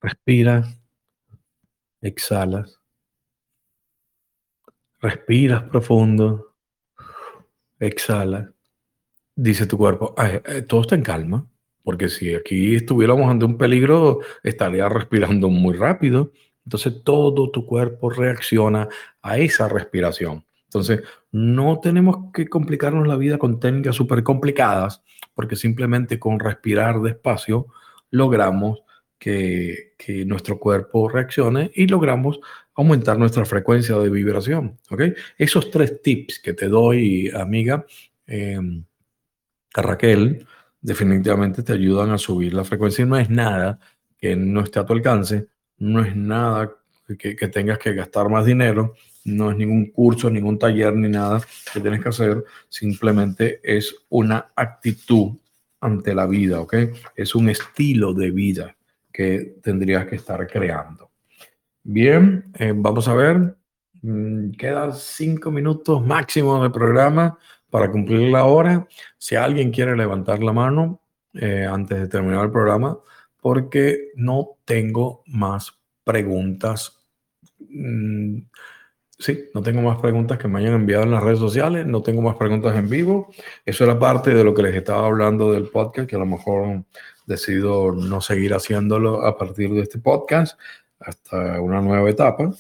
respiras, 0.01 0.79
exhalas, 2.01 2.81
respiras 5.01 5.65
profundo, 5.65 6.57
exhalas, 7.79 8.49
dice 9.35 9.67
tu 9.67 9.77
cuerpo, 9.77 10.15
eh, 10.19 10.63
todo 10.63 10.83
está 10.83 10.95
en 10.95 11.03
calma, 11.03 11.47
porque 11.91 12.09
si 12.09 12.37
aquí 12.37 12.77
estuviéramos 12.77 13.29
ante 13.29 13.45
un 13.45 13.59
peligro, 13.59 14.21
estaría 14.45 14.89
respirando 14.89 15.49
muy 15.49 15.75
rápido. 15.75 16.31
Entonces 16.65 17.03
todo 17.03 17.51
tu 17.51 17.67
cuerpo 17.67 18.11
reacciona 18.11 18.89
a 19.23 19.39
esa 19.39 19.69
respiración. 19.69 20.45
Entonces, 20.67 21.03
no 21.33 21.81
tenemos 21.81 22.33
que 22.33 22.47
complicarnos 22.47 23.09
la 23.09 23.17
vida 23.17 23.39
con 23.39 23.59
técnicas 23.59 23.97
súper 23.97 24.23
complicadas, 24.23 25.03
porque 25.35 25.57
simplemente 25.57 26.21
con 26.21 26.39
respirar 26.39 27.01
despacio 27.01 27.67
logramos 28.13 28.85
que, 29.19 29.95
nuestro 30.27 30.61
cuerpo 30.61 31.09
reaccione 31.09 31.73
y 31.75 31.89
logramos 31.89 32.39
aumentar 32.77 33.19
nuestra 33.19 33.45
frecuencia 33.45 33.99
de 33.99 34.11
vibración. 34.11 34.79
¿okay? 34.91 35.13
Esos 35.37 35.73
tres 35.73 36.01
tips 36.03 36.39
que 36.39 36.53
te 36.53 36.69
doy, 36.69 37.33
amiga, 37.35 37.85
eh, 38.29 38.61
Raquel, 39.75 40.47
definitivamente 40.81 41.63
te 41.63 41.73
ayudan 41.73 42.11
a 42.11 42.19
subir 42.19 42.55
la 42.55 42.65
frecuencia 42.65 43.05
y 43.05 43.09
no 43.09 43.19
es 43.19 43.29
nada 43.31 43.79
que 44.19 44.37
no 44.37 44.61
esté 44.61 44.79
a 44.79 44.87
tu 44.87 44.93
alcance, 44.93 45.49
no 45.79 46.03
es 46.05 46.15
nada 46.15 46.77
que, 47.19 47.35
tengas 47.49 47.79
que 47.79 47.95
gastar 47.95 48.29
más 48.29 48.47
dinero, 48.47 48.95
no 49.25 49.51
es 49.51 49.57
ningún 49.57 49.91
curso, 49.91 50.31
ningún 50.31 50.59
taller, 50.59 50.95
ni 50.95 51.09
nada 51.09 51.41
que 51.73 51.81
tienes 51.81 52.03
que 52.03 52.09
hacer, 52.09 52.45
simplemente 52.69 53.61
es 53.63 53.95
una 54.09 54.53
actitud 54.55 55.37
ante 55.81 56.15
la 56.15 56.27
vida, 56.27 56.61
¿ok? 56.61 56.75
Es 57.17 57.35
un 57.35 57.49
estilo 57.49 58.13
de 58.13 58.31
vida 58.31 58.77
que 59.13 59.57
tendrías 59.63 60.07
que 60.07 60.17
estar 60.17 60.47
creando. 60.47 61.11
Bien, 61.83 62.53
eh, 62.59 62.73
vamos 62.77 63.09
a 63.09 63.15
ver, 63.15 63.57
mm, 64.03 64.51
quedan 64.53 64.95
cinco 64.95 65.51
minutos 65.51 66.05
máximo 66.05 66.63
de 66.63 66.71
programa 66.71 67.39
para 67.71 67.91
cumplir 67.91 68.31
la 68.31 68.45
hora. 68.45 68.87
Si 69.19 69.37
alguien 69.37 69.71
quiere 69.71 69.97
levantar 69.97 70.43
la 70.43 70.53
mano 70.53 71.01
eh, 71.35 71.67
antes 71.71 71.99
de 71.99 72.09
terminar 72.09 72.45
el 72.45 72.51
programa, 72.51 72.99
porque 73.41 74.09
no 74.17 74.59
tengo 74.65 75.23
más 75.27 75.73
preguntas. 76.05 76.99
Mm, 77.59 78.39
sí, 79.19 79.45
no 79.55 79.63
tengo 79.63 79.83
más 79.83 79.99
preguntas 80.01 80.39
que 80.39 80.49
me 80.49 80.59
hayan 80.59 80.75
enviado 80.75 81.05
en 81.05 81.13
las 81.13 81.23
redes 81.23 81.39
sociales, 81.39 81.87
no 81.87 82.03
tengo 82.03 82.23
más 82.23 82.37
preguntas 82.37 82.77
en 82.77 82.89
vivo. 82.89 83.31
Eso 83.65 83.85
era 83.85 83.99
parte 83.99 84.35
de 84.35 84.45
lo 84.45 84.55
que 84.55 84.63
les 84.63 84.75
estaba 84.75 85.07
hablando 85.07 85.53
del 85.53 85.69
podcast, 85.69 86.09
que 86.09 86.17
a 86.17 86.21
lo 86.21 86.27
mejor 86.27 86.85
decido 87.27 87.93
no 87.93 88.21
seguir 88.21 88.55
haciéndolo 88.55 89.25
a 89.25 89.39
partir 89.39 89.71
de 89.71 89.83
este 89.83 89.99
podcast 89.99 90.59
hasta 90.99 91.61
una 91.61 91.81
nueva 91.81 92.11
etapa. 92.11 92.51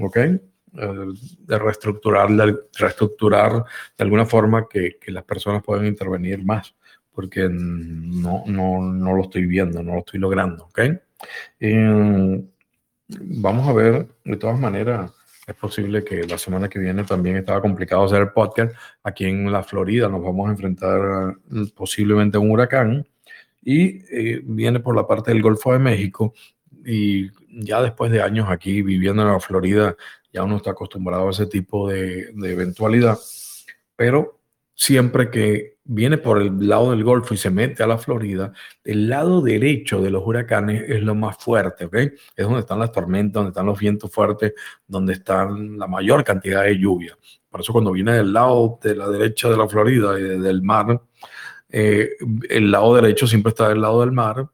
¿Ok? 0.00 0.18
Eh, 0.76 1.14
de 1.38 1.58
reestructurar, 1.58 2.28
de 2.30 2.56
reestructurar 2.76 3.52
de 3.52 4.04
alguna 4.04 4.26
forma 4.26 4.66
que, 4.68 4.96
las 5.06 5.22
personas 5.22 5.62
puedan 5.62 5.86
intervenir 5.86 6.44
más, 6.44 6.74
porque 7.12 7.48
no, 7.48 8.42
no, 8.46 8.82
no, 8.82 9.14
lo 9.14 9.22
estoy 9.22 9.46
viendo, 9.46 9.82
no 9.82 9.94
lo 9.94 9.98
estoy 10.00 10.18
logrando. 10.18 10.64
¿ok? 10.64 10.80
Eh, 11.60 12.44
vamos 13.08 13.68
a 13.68 13.72
ver, 13.72 14.08
de 14.24 14.36
todas 14.36 14.58
maneras, 14.58 15.12
es 15.46 15.54
posible 15.54 16.02
que 16.02 16.24
la 16.24 16.38
semana 16.38 16.68
que 16.68 16.80
viene 16.80 17.04
también 17.04 17.36
estaba 17.36 17.60
complicado 17.60 18.04
hacer 18.04 18.22
el 18.22 18.32
podcast. 18.32 18.74
Aquí 19.04 19.26
en 19.26 19.52
la 19.52 19.62
Florida 19.62 20.08
nos 20.08 20.24
vamos 20.24 20.48
a 20.48 20.52
enfrentar 20.52 21.36
posiblemente 21.76 22.36
a 22.36 22.40
un 22.40 22.50
huracán 22.50 23.06
y 23.62 24.02
eh, 24.10 24.40
viene 24.44 24.80
por 24.80 24.96
la 24.96 25.06
parte 25.06 25.30
del 25.30 25.42
Golfo 25.42 25.72
de 25.72 25.78
México 25.78 26.34
y 26.84 27.30
ya 27.50 27.80
después 27.82 28.10
de 28.10 28.22
años 28.22 28.48
aquí 28.50 28.82
viviendo 28.82 29.22
en 29.22 29.28
la 29.28 29.40
Florida, 29.40 29.96
ya 30.34 30.42
uno 30.42 30.56
está 30.56 30.72
acostumbrado 30.72 31.28
a 31.28 31.30
ese 31.30 31.46
tipo 31.46 31.88
de, 31.88 32.34
eventualidad, 32.42 33.16
pero 33.94 34.40
siempre 34.74 35.30
que 35.30 35.78
viene 35.84 36.18
por 36.18 36.42
el 36.42 36.68
lado 36.68 36.90
del 36.90 37.04
Golfo 37.04 37.34
y 37.34 37.36
se 37.36 37.50
mete 37.50 37.84
a 37.84 37.86
la 37.86 37.98
Florida, 37.98 38.52
el 38.82 39.08
lado 39.08 39.40
derecho 39.42 40.02
de 40.02 40.10
los 40.10 40.26
huracanes 40.26 40.84
es 40.88 41.02
lo 41.02 41.14
más 41.14 41.36
fuerte, 41.36 41.84
¿ok? 41.84 41.94
Es 41.94 42.44
donde 42.44 42.60
están 42.60 42.80
las 42.80 42.90
tormentas, 42.90 43.34
donde 43.34 43.50
están 43.50 43.66
los 43.66 43.78
vientos 43.78 44.10
fuertes, 44.10 44.54
donde 44.88 45.12
están 45.12 45.78
la 45.78 45.86
mayor 45.86 46.24
cantidad 46.24 46.64
de 46.64 46.78
lluvia. 46.78 47.16
Por 47.48 47.60
eso 47.60 47.72
cuando 47.72 47.92
viene 47.92 48.14
del 48.14 48.32
lado 48.32 48.80
de 48.82 48.96
la 48.96 49.08
derecha 49.08 49.48
de 49.48 49.56
la 49.56 49.68
Florida 49.68 50.18
y 50.18 50.22
del 50.22 50.62
mar, 50.62 51.00
eh, 51.68 52.10
el 52.50 52.72
lado 52.72 52.96
derecho 52.96 53.28
siempre 53.28 53.50
está 53.50 53.68
del 53.68 53.80
lado 53.80 54.00
del 54.00 54.10
mar 54.10 54.48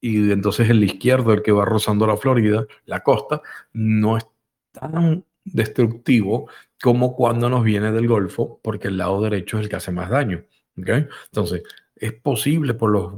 y 0.00 0.32
entonces 0.32 0.68
el 0.70 0.82
izquierdo, 0.82 1.32
el 1.32 1.42
que 1.42 1.52
va 1.52 1.64
rozando 1.64 2.06
la 2.06 2.16
Florida, 2.16 2.66
la 2.86 3.00
costa, 3.00 3.42
no 3.72 4.16
es 4.16 4.26
tan 4.72 5.24
destructivo 5.44 6.48
como 6.82 7.14
cuando 7.14 7.48
nos 7.48 7.64
viene 7.64 7.92
del 7.92 8.08
Golfo, 8.08 8.60
porque 8.62 8.88
el 8.88 8.96
lado 8.96 9.20
derecho 9.22 9.58
es 9.58 9.64
el 9.64 9.68
que 9.68 9.76
hace 9.76 9.92
más 9.92 10.10
daño. 10.10 10.44
Entonces, 10.76 11.62
es 11.96 12.12
posible 12.14 12.74
por, 12.74 12.90
los, 12.90 13.14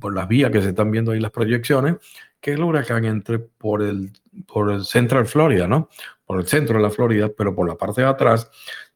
por 0.00 0.14
las 0.14 0.28
vías 0.28 0.50
que 0.50 0.60
se 0.60 0.68
están 0.68 0.90
viendo 0.90 1.12
ahí 1.12 1.20
las 1.20 1.30
proyecciones, 1.30 1.96
que 2.40 2.52
el 2.52 2.62
huracán 2.62 3.04
entre 3.06 3.38
por 3.38 3.82
el, 3.82 4.12
por 4.46 4.70
el 4.70 4.84
Central 4.84 5.26
Florida, 5.26 5.66
¿no? 5.66 5.88
Por 6.24 6.40
el 6.40 6.46
centro 6.46 6.76
de 6.76 6.82
la 6.82 6.90
Florida, 6.90 7.30
pero 7.36 7.54
por 7.54 7.66
la 7.66 7.76
parte 7.76 8.02
de 8.02 8.08
atrás, 8.08 8.50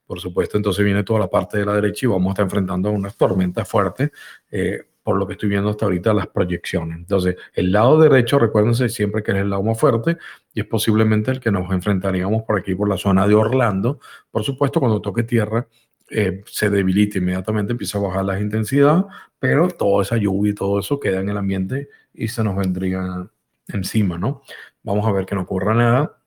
por 0.06 0.20
supuesto, 0.20 0.56
entonces 0.56 0.84
viene 0.84 1.04
toda 1.04 1.20
la 1.20 1.28
parte 1.28 1.58
de 1.58 1.64
la 1.64 1.74
derecha 1.74 2.04
y 2.04 2.08
vamos 2.08 2.28
a 2.28 2.32
estar 2.32 2.44
enfrentando 2.44 2.90
unas 2.90 3.16
tormentas 3.16 3.66
fuertes. 3.68 4.10
Eh, 4.50 4.89
por 5.10 5.18
lo 5.18 5.26
que 5.26 5.32
estoy 5.32 5.48
viendo 5.48 5.70
hasta 5.70 5.86
ahorita 5.86 6.14
las 6.14 6.28
proyecciones. 6.28 6.98
Entonces, 6.98 7.34
el 7.52 7.72
lado 7.72 7.98
derecho, 7.98 8.38
recuérdense 8.38 8.88
siempre 8.88 9.24
que 9.24 9.32
es 9.32 9.38
el 9.38 9.50
lado 9.50 9.64
más 9.64 9.76
fuerte 9.76 10.18
y 10.54 10.60
es 10.60 10.66
posiblemente 10.66 11.32
el 11.32 11.40
que 11.40 11.50
nos 11.50 11.68
enfrentaríamos 11.72 12.44
por 12.44 12.56
aquí, 12.56 12.76
por 12.76 12.88
la 12.88 12.96
zona 12.96 13.26
de 13.26 13.34
Orlando. 13.34 13.98
Por 14.30 14.44
supuesto, 14.44 14.78
cuando 14.78 15.00
toque 15.00 15.24
tierra, 15.24 15.66
eh, 16.10 16.44
se 16.46 16.70
debilita 16.70 17.18
inmediatamente, 17.18 17.72
empieza 17.72 17.98
a 17.98 18.02
bajar 18.02 18.24
la 18.24 18.38
intensidad, 18.38 19.04
pero 19.40 19.66
toda 19.66 20.04
esa 20.04 20.16
lluvia 20.16 20.52
y 20.52 20.54
todo 20.54 20.78
eso 20.78 21.00
queda 21.00 21.18
en 21.18 21.28
el 21.28 21.38
ambiente 21.38 21.88
y 22.14 22.28
se 22.28 22.44
nos 22.44 22.54
vendría 22.54 23.28
encima, 23.66 24.16
¿no? 24.16 24.42
Vamos 24.84 25.04
a 25.08 25.10
ver 25.10 25.26
que 25.26 25.34
no 25.34 25.40
ocurra 25.40 25.74
nada. 25.74 26.18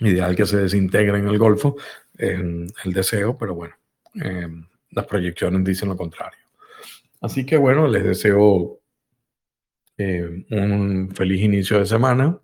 Ideal 0.00 0.36
que 0.36 0.44
se 0.44 0.58
desintegre 0.58 1.20
en 1.20 1.26
el 1.26 1.38
Golfo, 1.38 1.76
el 2.18 2.68
deseo, 2.84 3.38
pero 3.38 3.54
bueno, 3.54 3.76
eh, 4.22 4.46
las 4.90 5.06
proyecciones 5.06 5.64
dicen 5.64 5.88
lo 5.88 5.96
contrario. 5.96 6.39
Así 7.20 7.44
que 7.44 7.56
bueno, 7.56 7.86
les 7.86 8.04
deseo 8.04 8.80
eh, 9.98 10.46
un 10.50 11.10
feliz 11.14 11.42
inicio 11.42 11.78
de 11.78 11.86
semana 11.86 12.40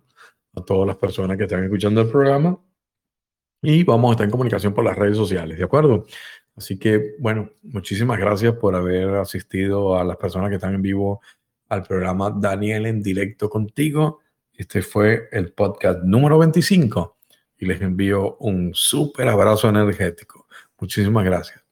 a 0.55 0.61
todas 0.63 0.87
las 0.87 0.97
personas 0.97 1.37
que 1.37 1.43
están 1.43 1.63
escuchando 1.63 2.01
el 2.01 2.09
programa 2.09 2.59
y 3.61 3.83
vamos 3.83 4.09
a 4.09 4.11
estar 4.13 4.25
en 4.25 4.31
comunicación 4.31 4.73
por 4.73 4.85
las 4.85 4.95
redes 4.95 5.17
sociales, 5.17 5.57
¿de 5.57 5.63
acuerdo? 5.63 6.05
Así 6.55 6.77
que 6.77 7.15
bueno, 7.19 7.49
muchísimas 7.63 8.19
gracias 8.19 8.53
por 8.55 8.75
haber 8.75 9.09
asistido 9.15 9.97
a 9.97 10.03
las 10.03 10.17
personas 10.17 10.49
que 10.49 10.55
están 10.55 10.75
en 10.75 10.81
vivo 10.81 11.21
al 11.69 11.83
programa 11.83 12.31
Daniel 12.31 12.85
en 12.85 13.01
directo 13.01 13.49
contigo. 13.49 14.19
Este 14.53 14.81
fue 14.81 15.29
el 15.31 15.51
podcast 15.53 16.03
número 16.03 16.37
25 16.39 17.17
y 17.57 17.65
les 17.65 17.81
envío 17.81 18.37
un 18.37 18.71
súper 18.73 19.27
abrazo 19.27 19.69
energético. 19.69 20.47
Muchísimas 20.79 21.25
gracias. 21.25 21.66